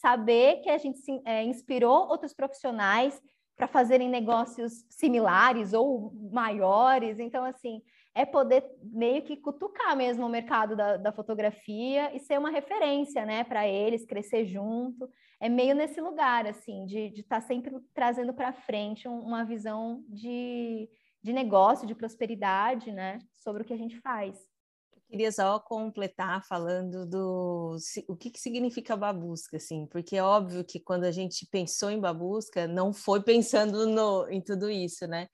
saber 0.02 0.62
que 0.62 0.72
a 0.72 0.78
gente 0.80 0.98
se, 0.98 1.22
é, 1.24 1.44
inspirou 1.44 2.08
outros 2.08 2.34
profissionais 2.34 3.22
para 3.56 3.68
fazerem 3.68 4.10
negócios 4.10 4.86
similares 4.90 5.72
ou 5.72 6.12
maiores. 6.32 7.20
Então, 7.20 7.44
assim, 7.44 7.80
é 8.16 8.26
poder 8.26 8.64
meio 8.82 9.22
que 9.24 9.36
cutucar 9.36 9.96
mesmo 9.96 10.26
o 10.26 10.30
mercado 10.30 10.74
da, 10.74 10.96
da 10.96 11.12
fotografia 11.12 12.16
e 12.16 12.20
ser 12.20 12.40
uma 12.40 12.50
referência, 12.50 13.26
né, 13.26 13.44
para 13.44 13.68
eles, 13.68 14.06
crescer 14.06 14.46
junto. 14.46 15.10
É 15.40 15.50
meio 15.50 15.76
nesse 15.76 16.00
lugar, 16.00 16.48
assim, 16.48 16.86
de 16.86 17.08
estar 17.20 17.42
tá 17.42 17.48
sempre 17.48 17.76
trazendo 17.94 18.34
para 18.34 18.54
frente 18.54 19.06
uma 19.06 19.44
visão 19.44 20.02
de, 20.08 20.90
de 21.22 21.34
negócio, 21.34 21.86
de 21.86 21.94
prosperidade, 21.94 22.90
né, 22.94 23.20
sobre 23.34 23.64
o 23.64 23.66
que 23.66 23.74
a 23.74 23.78
gente 23.78 24.00
faz 24.00 24.40
queria 25.08 25.32
só 25.32 25.60
completar 25.60 26.44
falando 26.46 27.06
do 27.06 27.78
o 28.08 28.16
que, 28.16 28.30
que 28.32 28.40
significa 28.40 28.98
babusca, 28.98 29.58
assim, 29.58 29.86
porque 29.88 30.18
é 30.18 30.24
óbvio 30.24 30.66
que 30.66 30.80
quando 30.80 31.04
a 31.04 31.12
gente 31.12 31.48
pensou 31.52 31.90
em 31.90 32.00
babusca, 32.00 32.68
não 32.68 32.92
foi 32.92 33.22
pensando 33.24 33.88
no, 33.88 34.28
em 34.30 34.42
tudo 34.42 34.70
isso, 34.70 35.08
né? 35.08 35.28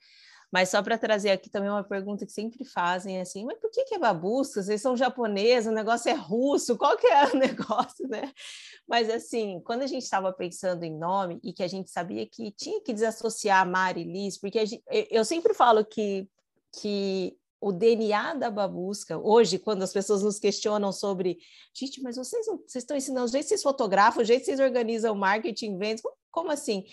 Mas 0.52 0.70
só 0.70 0.82
para 0.84 0.98
trazer 0.98 1.30
aqui 1.30 1.50
também 1.50 1.70
uma 1.70 1.84
pergunta 1.84 2.26
que 2.26 2.32
sempre 2.32 2.66
fazem, 2.66 3.22
assim, 3.22 3.46
mas 3.46 3.58
por 3.58 3.72
que, 3.72 3.86
que 3.86 3.96
é 3.96 4.00
babusca? 4.00 4.62
Vocês 4.62 4.82
são 4.82 4.98
japoneses, 4.98 5.72
o 5.72 5.74
negócio 5.74 6.10
é 6.10 6.14
russo, 6.14 6.78
qual 6.78 6.98
que 6.98 7.08
é 7.08 7.26
o 7.28 7.36
negócio, 7.38 8.08
né? 8.08 8.32
Mas 8.88 9.10
assim, 9.10 9.62
quando 9.64 9.84
a 9.84 9.88
gente 9.88 10.04
estava 10.04 10.34
pensando 10.34 10.84
em 10.84 10.98
nome 10.98 11.40
e 11.44 11.54
que 11.54 11.64
a 11.64 11.68
gente 11.68 11.90
sabia 11.90 12.28
que 12.28 12.52
tinha 12.52 12.82
que 12.82 12.94
desassociar 12.94 13.68
Mari 13.68 14.02
e 14.02 14.04
Liz, 14.04 14.38
porque 14.38 14.66
gente, 14.66 14.84
eu 15.10 15.24
sempre 15.24 15.54
falo 15.54 15.86
que 15.86 16.28
que 16.80 17.38
o 17.60 17.72
DNA 17.72 18.34
da 18.34 18.50
babusca, 18.50 19.20
hoje, 19.20 19.60
quando 19.60 19.84
as 19.84 19.94
pessoas 19.94 20.24
nos 20.24 20.40
questionam 20.40 20.92
sobre, 20.92 21.38
gente, 21.74 22.02
mas 22.02 22.16
vocês, 22.16 22.46
vocês 22.48 22.84
estão 22.84 22.98
ensinando 22.98 23.26
o 23.26 23.30
jeito 23.30 23.44
que 23.44 23.50
vocês 23.50 23.62
fotografam, 23.62 24.24
o 24.24 24.26
jeito 24.26 24.40
que 24.40 24.46
vocês 24.46 24.60
organizam 24.60 25.14
marketing, 25.14 25.78
vendas, 25.78 26.02
como, 26.02 26.16
como 26.32 26.52
assim? 26.52 26.84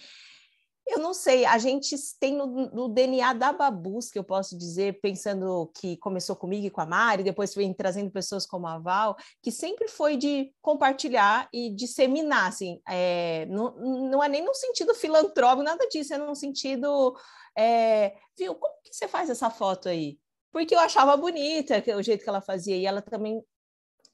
Eu 0.90 0.98
não 1.00 1.12
sei, 1.12 1.44
a 1.44 1.58
gente 1.58 1.94
tem 2.18 2.34
no, 2.34 2.46
no, 2.46 2.88
DNA 2.88 3.34
da 3.34 3.52
Babusca, 3.52 4.18
eu 4.18 4.24
posso 4.24 4.56
dizer, 4.56 5.00
pensando 5.02 5.70
que 5.78 5.98
começou 5.98 6.34
comigo 6.34 6.66
e 6.66 6.70
com 6.70 6.80
a 6.80 6.86
Mari, 6.86 7.22
depois 7.22 7.54
vem 7.54 7.74
trazendo 7.74 8.10
pessoas 8.10 8.46
como 8.46 8.66
a 8.66 8.78
Val, 8.78 9.14
que 9.42 9.52
sempre 9.52 9.86
foi 9.86 10.16
de 10.16 10.50
compartilhar 10.62 11.46
e 11.52 11.68
disseminar, 11.74 12.48
assim, 12.48 12.80
é, 12.88 13.44
não, 13.50 13.76
não 14.10 14.24
é 14.24 14.30
nem 14.30 14.42
no 14.42 14.54
sentido 14.54 14.94
filantrópico, 14.94 15.62
nada 15.62 15.86
disso, 15.88 16.14
é 16.14 16.18
no 16.18 16.34
sentido, 16.34 17.14
é, 17.56 18.14
viu, 18.36 18.54
como 18.54 18.74
que 18.82 18.94
você 18.94 19.06
faz 19.06 19.28
essa 19.28 19.50
foto 19.50 19.90
aí? 19.90 20.18
Porque 20.50 20.74
eu 20.74 20.80
achava 20.80 21.14
bonita 21.18 21.84
o 21.94 22.02
jeito 22.02 22.24
que 22.24 22.28
ela 22.30 22.40
fazia, 22.40 22.76
e 22.76 22.86
ela 22.86 23.02
também 23.02 23.42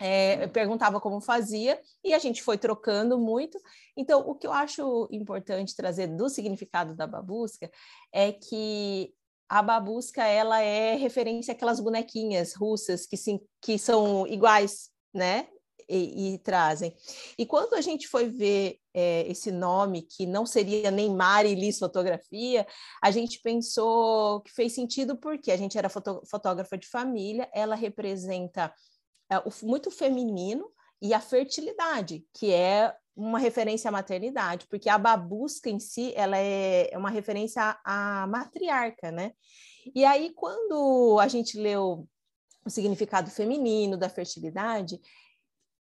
é, 0.07 0.47
perguntava 0.49 1.01
como 1.01 1.19
fazia 1.19 1.81
e 2.05 2.13
a 2.13 2.19
gente 2.19 2.43
foi 2.43 2.59
trocando 2.59 3.19
muito. 3.19 3.59
Então, 3.97 4.21
o 4.21 4.35
que 4.35 4.47
eu 4.47 4.53
acho 4.53 5.09
importante 5.11 5.75
trazer 5.75 6.09
do 6.09 6.29
significado 6.29 6.95
da 6.95 7.07
babusca 7.07 7.71
é 8.13 8.31
que 8.31 9.15
a 9.49 9.63
babusca 9.63 10.23
ela 10.23 10.61
é 10.61 10.95
referência 10.95 11.53
àquelas 11.53 11.81
bonequinhas 11.81 12.53
russas 12.53 13.07
que, 13.07 13.17
que 13.63 13.79
são 13.79 14.27
iguais, 14.27 14.91
né? 15.13 15.49
E, 15.89 16.35
e, 16.35 16.39
trazem. 16.39 16.95
E 17.39 17.45
quando 17.45 17.75
a 17.75 17.81
gente 17.83 18.09
foi 18.09 18.31
ver 18.31 18.79
é, 18.95 19.27
esse 19.29 19.51
nome, 19.51 20.01
que 20.03 20.27
não 20.27 20.47
seria 20.47 20.91
Neymar 20.91 21.45
e 21.45 21.55
Liz 21.55 21.79
Fotografia, 21.79 22.67
a 23.03 23.11
gente 23.11 23.41
pensou 23.43 24.41
que 24.41 24.51
fez 24.51 24.75
sentido 24.75 25.15
porque 25.15 25.53
a 25.53 25.57
gente 25.59 25.77
era 25.77 25.91
foto, 25.91 26.23
fotógrafa 26.25 26.79
de 26.79 26.89
família, 26.89 27.51
ela 27.53 27.75
representa 27.75 28.73
é, 29.31 29.39
o, 29.39 29.51
muito 29.63 29.91
feminino 29.91 30.71
e 31.01 31.13
a 31.13 31.21
fertilidade, 31.21 32.25
que 32.33 32.53
é 32.53 32.95
uma 33.17 33.39
referência 33.39 33.89
à 33.89 33.93
maternidade, 33.93 34.67
porque 34.69 34.89
a 34.89 34.99
babusca 34.99 35.71
em 35.71 35.79
si, 35.79 36.13
ela 36.17 36.37
é, 36.37 36.93
é 36.93 36.99
uma 36.99 37.11
referência 37.11 37.63
à, 37.85 38.23
à 38.23 38.27
matriarca, 38.27 39.11
né? 39.11 39.33
E 39.95 40.05
aí, 40.05 40.33
quando 40.35 41.19
a 41.21 41.29
gente 41.29 41.59
leu 41.59 42.09
o 42.65 42.71
significado 42.71 43.31
feminino 43.31 43.97
da 43.97 44.09
fertilidade, 44.09 44.99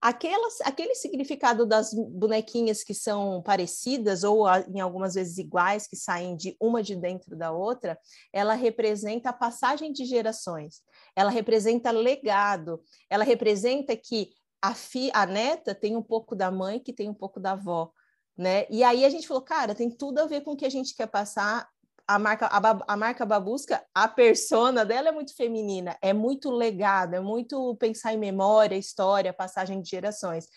aquelas, 0.00 0.60
aquele 0.62 0.94
significado 0.94 1.66
das 1.66 1.92
bonequinhas 1.92 2.84
que 2.84 2.94
são 2.94 3.42
parecidas 3.42 4.24
ou 4.24 4.46
em 4.68 4.80
algumas 4.80 5.14
vezes 5.14 5.38
iguais, 5.38 5.86
que 5.86 5.96
saem 5.96 6.36
de 6.36 6.56
uma 6.60 6.82
de 6.82 6.94
dentro 6.94 7.36
da 7.36 7.50
outra, 7.50 7.98
ela 8.32 8.54
representa 8.54 9.30
a 9.30 9.32
passagem 9.32 9.92
de 9.92 10.04
gerações, 10.04 10.82
ela 11.16 11.30
representa 11.30 11.90
legado, 11.90 12.80
ela 13.10 13.24
representa 13.24 13.96
que 13.96 14.30
a, 14.62 14.74
fi, 14.74 15.10
a 15.12 15.26
neta 15.26 15.74
tem 15.74 15.96
um 15.96 16.02
pouco 16.02 16.34
da 16.34 16.50
mãe 16.50 16.80
que 16.80 16.92
tem 16.92 17.08
um 17.08 17.14
pouco 17.14 17.40
da 17.40 17.52
avó. 17.52 17.92
Né? 18.36 18.66
E 18.70 18.84
aí 18.84 19.04
a 19.04 19.10
gente 19.10 19.26
falou, 19.26 19.42
cara, 19.42 19.74
tem 19.74 19.90
tudo 19.90 20.20
a 20.20 20.26
ver 20.26 20.42
com 20.42 20.52
o 20.52 20.56
que 20.56 20.64
a 20.64 20.70
gente 20.70 20.94
quer 20.94 21.08
passar 21.08 21.68
a 22.08 22.18
marca, 22.18 22.46
a, 22.46 22.92
a, 22.94 22.96
marca 22.96 23.26
Babusca, 23.26 23.84
a 23.94 24.08
persona 24.08 24.82
dela 24.82 25.10
é 25.10 25.12
muito 25.12 25.36
feminina, 25.36 25.94
é 26.00 26.14
muito 26.14 26.50
legado, 26.50 27.12
é 27.12 27.20
muito 27.20 27.76
pensar 27.76 28.14
em 28.14 28.18
memória, 28.18 28.76
história, 28.76 29.30
passagem 29.30 29.82
de 29.82 29.90
gerações. 29.90 30.48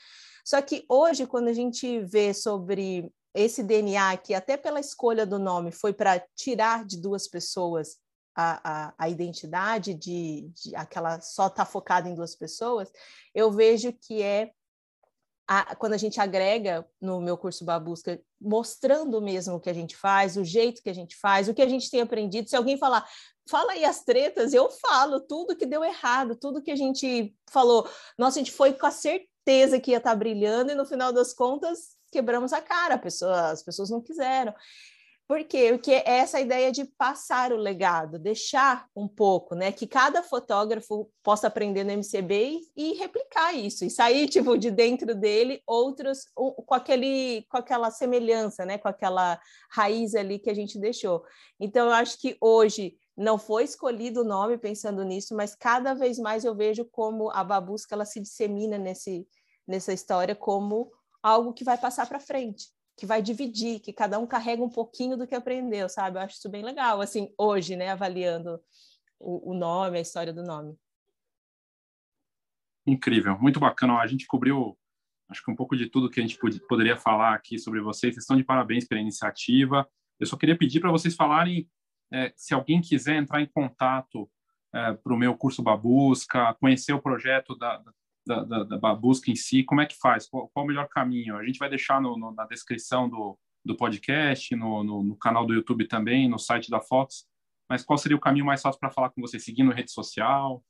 Só 0.45 0.61
que 0.61 0.85
hoje, 0.87 1.27
quando 1.27 1.49
a 1.49 1.53
gente 1.53 1.99
vê 1.99 2.33
sobre 2.33 3.11
esse 3.33 3.61
DNA, 3.61 4.15
que 4.17 4.33
até 4.33 4.55
pela 4.55 4.79
escolha 4.79 5.25
do 5.25 5.37
nome 5.37 5.73
foi 5.73 5.91
para 5.91 6.23
tirar 6.35 6.85
de 6.85 6.97
duas 6.97 7.27
pessoas 7.27 7.97
a, 8.33 8.87
a, 8.87 8.93
a 8.97 9.09
identidade 9.09 9.93
de, 9.93 10.49
de 10.55 10.73
aquela 10.73 11.19
só 11.19 11.47
estar 11.47 11.65
tá 11.65 11.65
focada 11.65 12.07
em 12.07 12.15
duas 12.15 12.33
pessoas, 12.33 12.89
eu 13.35 13.51
vejo 13.51 13.91
que 13.91 14.21
é 14.21 14.51
a, 15.45 15.75
quando 15.75 15.93
a 15.93 15.97
gente 15.97 16.17
agrega 16.21 16.87
no 17.01 17.19
meu 17.19 17.37
curso 17.37 17.65
Babusca, 17.65 18.21
mostrando 18.41 19.21
mesmo 19.21 19.55
o 19.55 19.59
que 19.59 19.69
a 19.69 19.73
gente 19.73 19.95
faz, 19.95 20.35
o 20.35 20.43
jeito 20.43 20.81
que 20.81 20.89
a 20.89 20.93
gente 20.93 21.15
faz, 21.15 21.47
o 21.47 21.53
que 21.53 21.61
a 21.61 21.69
gente 21.69 21.89
tem 21.89 22.01
aprendido. 22.01 22.49
Se 22.49 22.55
alguém 22.55 22.77
falar, 22.77 23.07
fala 23.47 23.73
aí 23.73 23.85
as 23.85 24.03
tretas, 24.03 24.53
eu 24.53 24.69
falo 24.69 25.19
tudo 25.21 25.55
que 25.55 25.65
deu 25.65 25.83
errado, 25.83 26.35
tudo 26.35 26.61
que 26.61 26.71
a 26.71 26.75
gente 26.75 27.35
falou. 27.51 27.87
Nossa, 28.17 28.39
a 28.39 28.43
gente 28.43 28.51
foi 28.51 28.73
com 28.73 28.87
a 28.87 28.91
certeza 28.91 29.79
que 29.79 29.91
ia 29.91 29.97
estar 29.97 30.11
tá 30.11 30.15
brilhando 30.15 30.71
e 30.71 30.75
no 30.75 30.85
final 30.85 31.13
das 31.13 31.33
contas 31.33 31.95
quebramos 32.11 32.51
a 32.51 32.61
cara, 32.61 32.97
pessoa, 32.97 33.51
as 33.51 33.63
pessoas 33.63 33.89
não 33.89 34.01
quiseram. 34.01 34.53
Por 35.31 35.45
quê? 35.45 35.69
Porque 35.71 35.93
é 35.93 36.17
essa 36.17 36.41
ideia 36.41 36.73
de 36.73 36.83
passar 36.83 37.53
o 37.53 37.55
legado, 37.55 38.19
deixar 38.19 38.85
um 38.93 39.07
pouco, 39.07 39.55
né? 39.55 39.71
Que 39.71 39.87
cada 39.87 40.21
fotógrafo 40.21 41.09
possa 41.23 41.47
aprender 41.47 41.85
no 41.85 41.93
MCB 41.93 42.59
e, 42.75 42.91
e 42.91 42.93
replicar 42.95 43.53
isso, 43.53 43.85
e 43.85 43.89
sair, 43.89 44.27
tipo, 44.27 44.57
de 44.57 44.69
dentro 44.69 45.15
dele 45.15 45.63
outros 45.65 46.25
com, 46.35 46.73
aquele, 46.73 47.45
com 47.49 47.55
aquela 47.55 47.89
semelhança, 47.91 48.65
né? 48.65 48.77
Com 48.77 48.89
aquela 48.89 49.39
raiz 49.69 50.15
ali 50.15 50.37
que 50.37 50.49
a 50.49 50.53
gente 50.53 50.77
deixou. 50.77 51.23
Então, 51.57 51.85
eu 51.87 51.93
acho 51.93 52.19
que 52.19 52.35
hoje 52.41 52.97
não 53.15 53.39
foi 53.39 53.63
escolhido 53.63 54.23
o 54.23 54.25
nome 54.25 54.57
pensando 54.57 55.01
nisso, 55.01 55.33
mas 55.33 55.55
cada 55.55 55.93
vez 55.93 56.19
mais 56.19 56.43
eu 56.43 56.53
vejo 56.53 56.83
como 56.91 57.31
a 57.31 57.41
babusca 57.41 57.95
ela 57.95 58.03
se 58.03 58.19
dissemina 58.19 58.77
nesse, 58.77 59.25
nessa 59.65 59.93
história 59.93 60.35
como 60.35 60.91
algo 61.23 61.53
que 61.53 61.63
vai 61.63 61.77
passar 61.77 62.05
para 62.05 62.19
frente 62.19 62.65
que 62.97 63.05
vai 63.05 63.21
dividir, 63.21 63.79
que 63.79 63.93
cada 63.93 64.19
um 64.19 64.27
carrega 64.27 64.63
um 64.63 64.69
pouquinho 64.69 65.17
do 65.17 65.27
que 65.27 65.35
aprendeu, 65.35 65.89
sabe? 65.89 66.17
Eu 66.17 66.21
acho 66.21 66.37
isso 66.37 66.49
bem 66.49 66.63
legal, 66.63 67.01
assim, 67.01 67.33
hoje, 67.37 67.75
né, 67.75 67.89
avaliando 67.89 68.59
o, 69.19 69.51
o 69.51 69.53
nome, 69.53 69.97
a 69.97 70.01
história 70.01 70.33
do 70.33 70.43
nome. 70.43 70.77
Incrível, 72.85 73.37
muito 73.39 73.59
bacana. 73.59 73.97
A 73.97 74.07
gente 74.07 74.25
cobriu, 74.25 74.77
acho 75.29 75.43
que 75.43 75.51
um 75.51 75.55
pouco 75.55 75.75
de 75.75 75.87
tudo 75.87 76.09
que 76.09 76.19
a 76.19 76.25
gente 76.25 76.37
poderia 76.67 76.97
falar 76.97 77.33
aqui 77.33 77.57
sobre 77.57 77.79
vocês. 77.79 78.13
Vocês 78.13 78.23
estão 78.23 78.37
de 78.37 78.43
parabéns 78.43 78.87
pela 78.87 79.01
iniciativa. 79.01 79.87
Eu 80.19 80.27
só 80.27 80.35
queria 80.35 80.57
pedir 80.57 80.79
para 80.79 80.91
vocês 80.91 81.15
falarem, 81.15 81.69
é, 82.11 82.33
se 82.35 82.53
alguém 82.53 82.81
quiser 82.81 83.15
entrar 83.15 83.41
em 83.41 83.47
contato 83.47 84.29
é, 84.73 84.93
para 84.93 85.13
o 85.13 85.17
meu 85.17 85.35
curso 85.35 85.61
Babusca, 85.61 86.55
conhecer 86.55 86.93
o 86.93 87.01
projeto 87.01 87.55
da, 87.55 87.77
da, 87.77 87.93
da, 88.43 88.63
da, 88.63 88.95
busca 88.95 89.29
em 89.29 89.35
si, 89.35 89.63
como 89.63 89.81
é 89.81 89.85
que 89.85 89.97
faz? 89.99 90.27
Qual, 90.27 90.49
qual 90.49 90.65
o 90.65 90.67
melhor 90.67 90.87
caminho? 90.87 91.37
A 91.37 91.45
gente 91.45 91.59
vai 91.59 91.69
deixar 91.69 92.01
no, 92.01 92.17
no, 92.17 92.31
na 92.31 92.45
descrição 92.45 93.09
do, 93.09 93.37
do 93.63 93.75
podcast, 93.75 94.55
no, 94.55 94.83
no, 94.83 95.03
no, 95.03 95.15
canal 95.15 95.45
do 95.45 95.53
YouTube 95.53 95.87
também, 95.87 96.29
no 96.29 96.39
site 96.39 96.69
da 96.69 96.79
Fox. 96.79 97.25
Mas 97.69 97.83
qual 97.83 97.97
seria 97.97 98.17
o 98.17 98.21
caminho 98.21 98.45
mais 98.45 98.61
fácil 98.61 98.79
para 98.79 98.91
falar 98.91 99.09
com 99.09 99.21
você? 99.21 99.39
Seguindo 99.39 99.71
rede 99.71 99.91
social? 99.91 100.63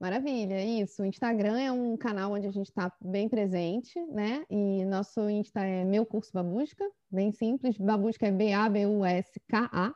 Maravilha, 0.00 0.64
isso. 0.64 1.02
O 1.02 1.06
Instagram 1.06 1.60
é 1.60 1.70
um 1.70 1.96
canal 1.96 2.32
onde 2.32 2.46
a 2.46 2.50
gente 2.50 2.68
está 2.68 2.92
bem 3.00 3.28
presente, 3.28 4.00
né? 4.06 4.44
E 4.50 4.84
nosso 4.84 5.28
Insta 5.30 5.60
é 5.60 5.84
Meu 5.84 6.04
Curso 6.04 6.32
Babusca, 6.32 6.84
bem 7.10 7.30
simples. 7.32 7.78
Babusca 7.78 8.26
é 8.26 8.32
B-A-B-U-S-K-A. 8.32 9.94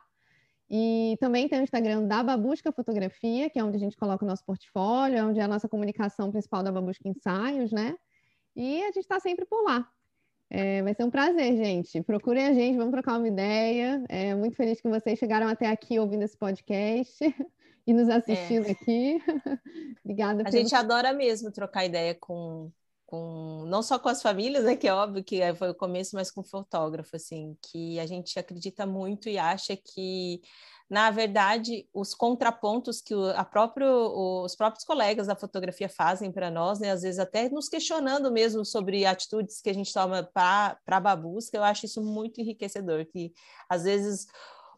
E 0.69 1.17
também 1.19 1.47
tem 1.47 1.59
o 1.59 1.63
Instagram 1.63 2.03
da 2.03 2.21
Babusca 2.21 2.71
Fotografia, 2.71 3.49
que 3.49 3.57
é 3.57 3.63
onde 3.63 3.77
a 3.77 3.79
gente 3.79 3.95
coloca 3.95 4.25
o 4.25 4.27
nosso 4.27 4.43
portfólio, 4.43 5.17
é 5.17 5.23
onde 5.23 5.39
é 5.39 5.43
a 5.43 5.47
nossa 5.47 5.69
comunicação 5.69 6.29
principal 6.29 6.61
da 6.61 6.71
Babusca 6.71 7.07
Ensaios, 7.07 7.71
né? 7.71 7.95
E 8.55 8.81
a 8.83 8.87
gente 8.87 8.99
está 8.99 9.19
sempre 9.19 9.45
por 9.45 9.63
lá. 9.63 9.89
É, 10.49 10.81
vai 10.81 10.93
ser 10.93 11.03
um 11.03 11.09
prazer, 11.09 11.55
gente. 11.57 12.01
Procurem 12.01 12.45
a 12.45 12.53
gente, 12.53 12.77
vamos 12.77 12.91
trocar 12.91 13.17
uma 13.17 13.27
ideia. 13.27 14.03
É 14.09 14.33
muito 14.35 14.55
feliz 14.55 14.79
que 14.81 14.89
vocês 14.89 15.19
chegaram 15.19 15.47
até 15.47 15.67
aqui 15.67 15.99
ouvindo 15.99 16.23
esse 16.23 16.37
podcast 16.37 17.17
e 17.85 17.93
nos 17.93 18.09
assistindo 18.09 18.67
é. 18.67 18.71
aqui. 18.71 19.21
Obrigada. 20.03 20.41
A 20.41 20.45
pelo... 20.45 20.57
gente 20.57 20.75
adora 20.75 21.13
mesmo 21.13 21.51
trocar 21.51 21.85
ideia 21.85 22.15
com, 22.15 22.71
com 23.07 23.63
não 23.65 23.81
só 23.81 23.97
com 23.97 24.09
as 24.09 24.21
famílias, 24.21 24.65
né, 24.65 24.75
que 24.75 24.87
é 24.87 24.93
óbvio 24.93 25.23
que 25.23 25.41
foi 25.55 25.69
o 25.69 25.75
começo, 25.75 26.15
mas 26.15 26.29
com 26.29 26.43
fotógrafo, 26.43 27.15
assim, 27.15 27.57
que 27.61 27.99
a 27.99 28.05
gente 28.05 28.37
acredita 28.37 28.85
muito 28.85 29.29
e 29.29 29.39
acha 29.39 29.75
que 29.75 30.41
na 30.89 31.11
verdade, 31.11 31.87
os 31.93 32.13
contrapontos 32.13 33.01
que 33.01 33.13
a 33.35 33.43
próprio, 33.43 34.43
os 34.43 34.55
próprios 34.55 34.85
colegas 34.85 35.27
da 35.27 35.35
fotografia 35.35 35.89
fazem 35.89 36.31
para 36.31 36.49
nós, 36.49 36.79
né, 36.79 36.91
às 36.91 37.01
vezes 37.01 37.19
até 37.19 37.49
nos 37.49 37.67
questionando 37.67 38.31
mesmo 38.31 38.63
sobre 38.63 39.05
atitudes 39.05 39.59
que 39.59 39.69
a 39.69 39.73
gente 39.73 39.93
toma 39.93 40.23
para 40.23 40.77
a 40.87 40.99
babusca, 40.99 41.57
eu 41.57 41.63
acho 41.63 41.85
isso 41.85 42.01
muito 42.01 42.39
enriquecedor, 42.39 43.05
que 43.05 43.33
às 43.67 43.83
vezes 43.83 44.27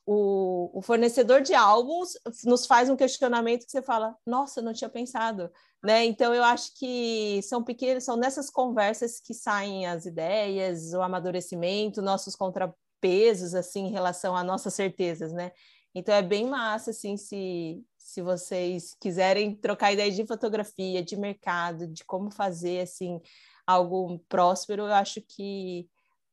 o, 0.04 0.72
o, 0.74 0.82
fornecedor 0.82 1.42
de 1.42 1.54
álbuns 1.54 2.14
nos 2.44 2.66
faz 2.66 2.90
um 2.90 2.96
questionamento 2.96 3.66
que 3.66 3.72
você 3.72 3.82
fala, 3.82 4.18
nossa, 4.26 4.64
não 4.64 4.74
tinha 4.74 4.90
pensado, 4.90 5.52
né? 5.84 6.06
Então 6.06 6.34
eu 6.34 6.44
acho 6.44 6.74
que 6.78 7.42
são 7.44 7.64
pequenas, 7.64 8.04
são 8.04 8.18
nessas 8.18 8.50
conversas 8.50 9.20
que 9.20 9.34
saem 9.34 9.86
as 9.88 10.06
ideias, 10.06 10.94
o 10.94 11.02
amadurecimento, 11.02 12.02
nossos 12.02 12.36
contrapesos 12.36 13.54
assim 13.56 13.88
em 13.88 13.92
relação 13.92 14.36
a 14.36 14.44
nossas 14.44 14.74
certezas, 14.74 15.32
né? 15.34 15.52
Então 15.96 16.14
é 16.14 16.22
bem 16.22 16.46
massa 16.48 16.92
assim 16.92 17.18
se 17.18 17.84
se 17.98 18.22
vocês 18.24 18.96
quiserem 19.00 19.56
trocar 19.56 19.94
ideias 19.94 20.16
de 20.16 20.26
fotografia, 20.26 21.04
de 21.04 21.16
mercado, 21.16 21.88
de 21.88 22.04
como 22.04 22.32
fazer 22.32 22.82
assim 22.82 23.22
algo 23.68 24.18
próspero, 24.28 24.84
eu 24.84 24.94
acho 24.94 25.22
que 25.22 25.88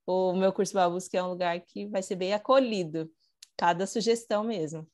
o 0.06 0.32
meu 0.32 0.52
curso 0.52 0.72
Babusca 0.72 1.18
é 1.18 1.22
um 1.22 1.28
lugar 1.28 1.60
que 1.60 1.86
vai 1.86 2.02
ser 2.02 2.16
bem 2.16 2.32
acolhido 2.32 3.10
cada 3.56 3.86
sugestão 3.86 4.44
mesmo. 4.44 4.88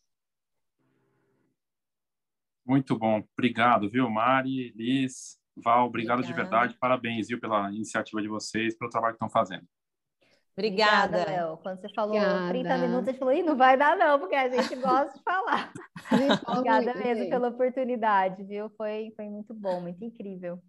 Muito 2.64 2.98
bom. 2.98 3.22
Obrigado, 3.36 3.90
viu, 3.90 4.08
Mari, 4.08 4.72
Liz, 4.76 5.38
Val, 5.56 5.86
obrigado 5.86 6.20
Obrigada. 6.20 6.44
de 6.44 6.50
verdade. 6.50 6.78
Parabéns, 6.78 7.28
viu, 7.28 7.40
pela 7.40 7.70
iniciativa 7.72 8.22
de 8.22 8.28
vocês, 8.28 8.76
pelo 8.76 8.90
trabalho 8.90 9.14
que 9.14 9.16
estão 9.16 9.28
fazendo. 9.28 9.66
Obrigada. 10.56 11.24
Léo. 11.24 11.56
Quando 11.58 11.80
você 11.80 11.88
falou 11.94 12.16
Obrigada. 12.16 12.48
30 12.48 12.78
minutos, 12.78 13.08
a 13.08 13.10
gente 13.12 13.18
falou, 13.18 13.34
Ih, 13.34 13.42
não 13.42 13.56
vai 13.56 13.76
dar 13.76 13.96
não, 13.96 14.18
porque 14.18 14.34
a 14.34 14.48
gente 14.48 14.74
gosta 14.76 15.16
de 15.16 15.22
falar. 15.22 15.72
Obrigada 16.46 16.94
mesmo 16.94 17.28
pela 17.28 17.48
oportunidade, 17.48 18.42
viu? 18.44 18.70
Foi, 18.76 19.12
foi 19.16 19.28
muito 19.28 19.54
bom, 19.54 19.80
muito 19.80 20.02
incrível. 20.04 20.62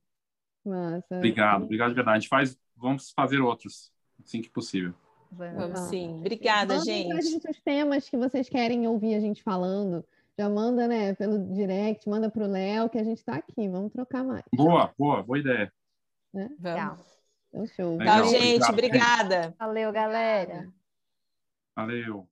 Massa. 0.65 1.17
Obrigado, 1.17 1.63
obrigado 1.63 1.89
de 1.89 1.95
verdade. 1.95 2.17
A 2.17 2.19
gente 2.19 2.29
faz, 2.29 2.57
vamos 2.77 3.11
fazer 3.11 3.39
outros, 3.39 3.91
assim 4.23 4.41
que 4.41 4.49
possível. 4.49 4.93
Vamos. 5.29 5.55
Vamos 5.55 5.79
sim. 5.89 6.15
Obrigada, 6.19 6.75
Mandem 6.77 7.09
gente. 7.09 7.21
gente 7.23 7.49
os 7.49 7.59
temas 7.61 8.07
que 8.07 8.15
vocês 8.15 8.47
querem 8.47 8.87
ouvir 8.87 9.15
a 9.15 9.19
gente 9.19 9.43
falando. 9.43 10.05
Já 10.37 10.49
manda, 10.49 10.87
né, 10.87 11.13
pelo 11.13 11.53
direct, 11.53 12.09
manda 12.09 12.29
pro 12.29 12.47
Léo, 12.47 12.89
que 12.89 12.97
a 12.97 13.03
gente 13.03 13.23
tá 13.23 13.35
aqui. 13.35 13.69
Vamos 13.69 13.91
trocar 13.91 14.23
mais. 14.23 14.43
Boa, 14.53 14.91
boa, 14.97 15.21
boa 15.21 15.39
ideia. 15.39 15.71
Vamos. 16.33 16.57
Tchau. 16.61 16.97
Então, 17.49 17.67
show. 17.67 17.97
Legal, 17.97 18.21
Tchau, 18.21 18.29
gente. 18.29 18.63
obrigado. 18.63 19.25
Obrigada. 19.25 19.55
Valeu, 19.59 19.91
galera. 19.91 20.73
Valeu. 21.75 22.27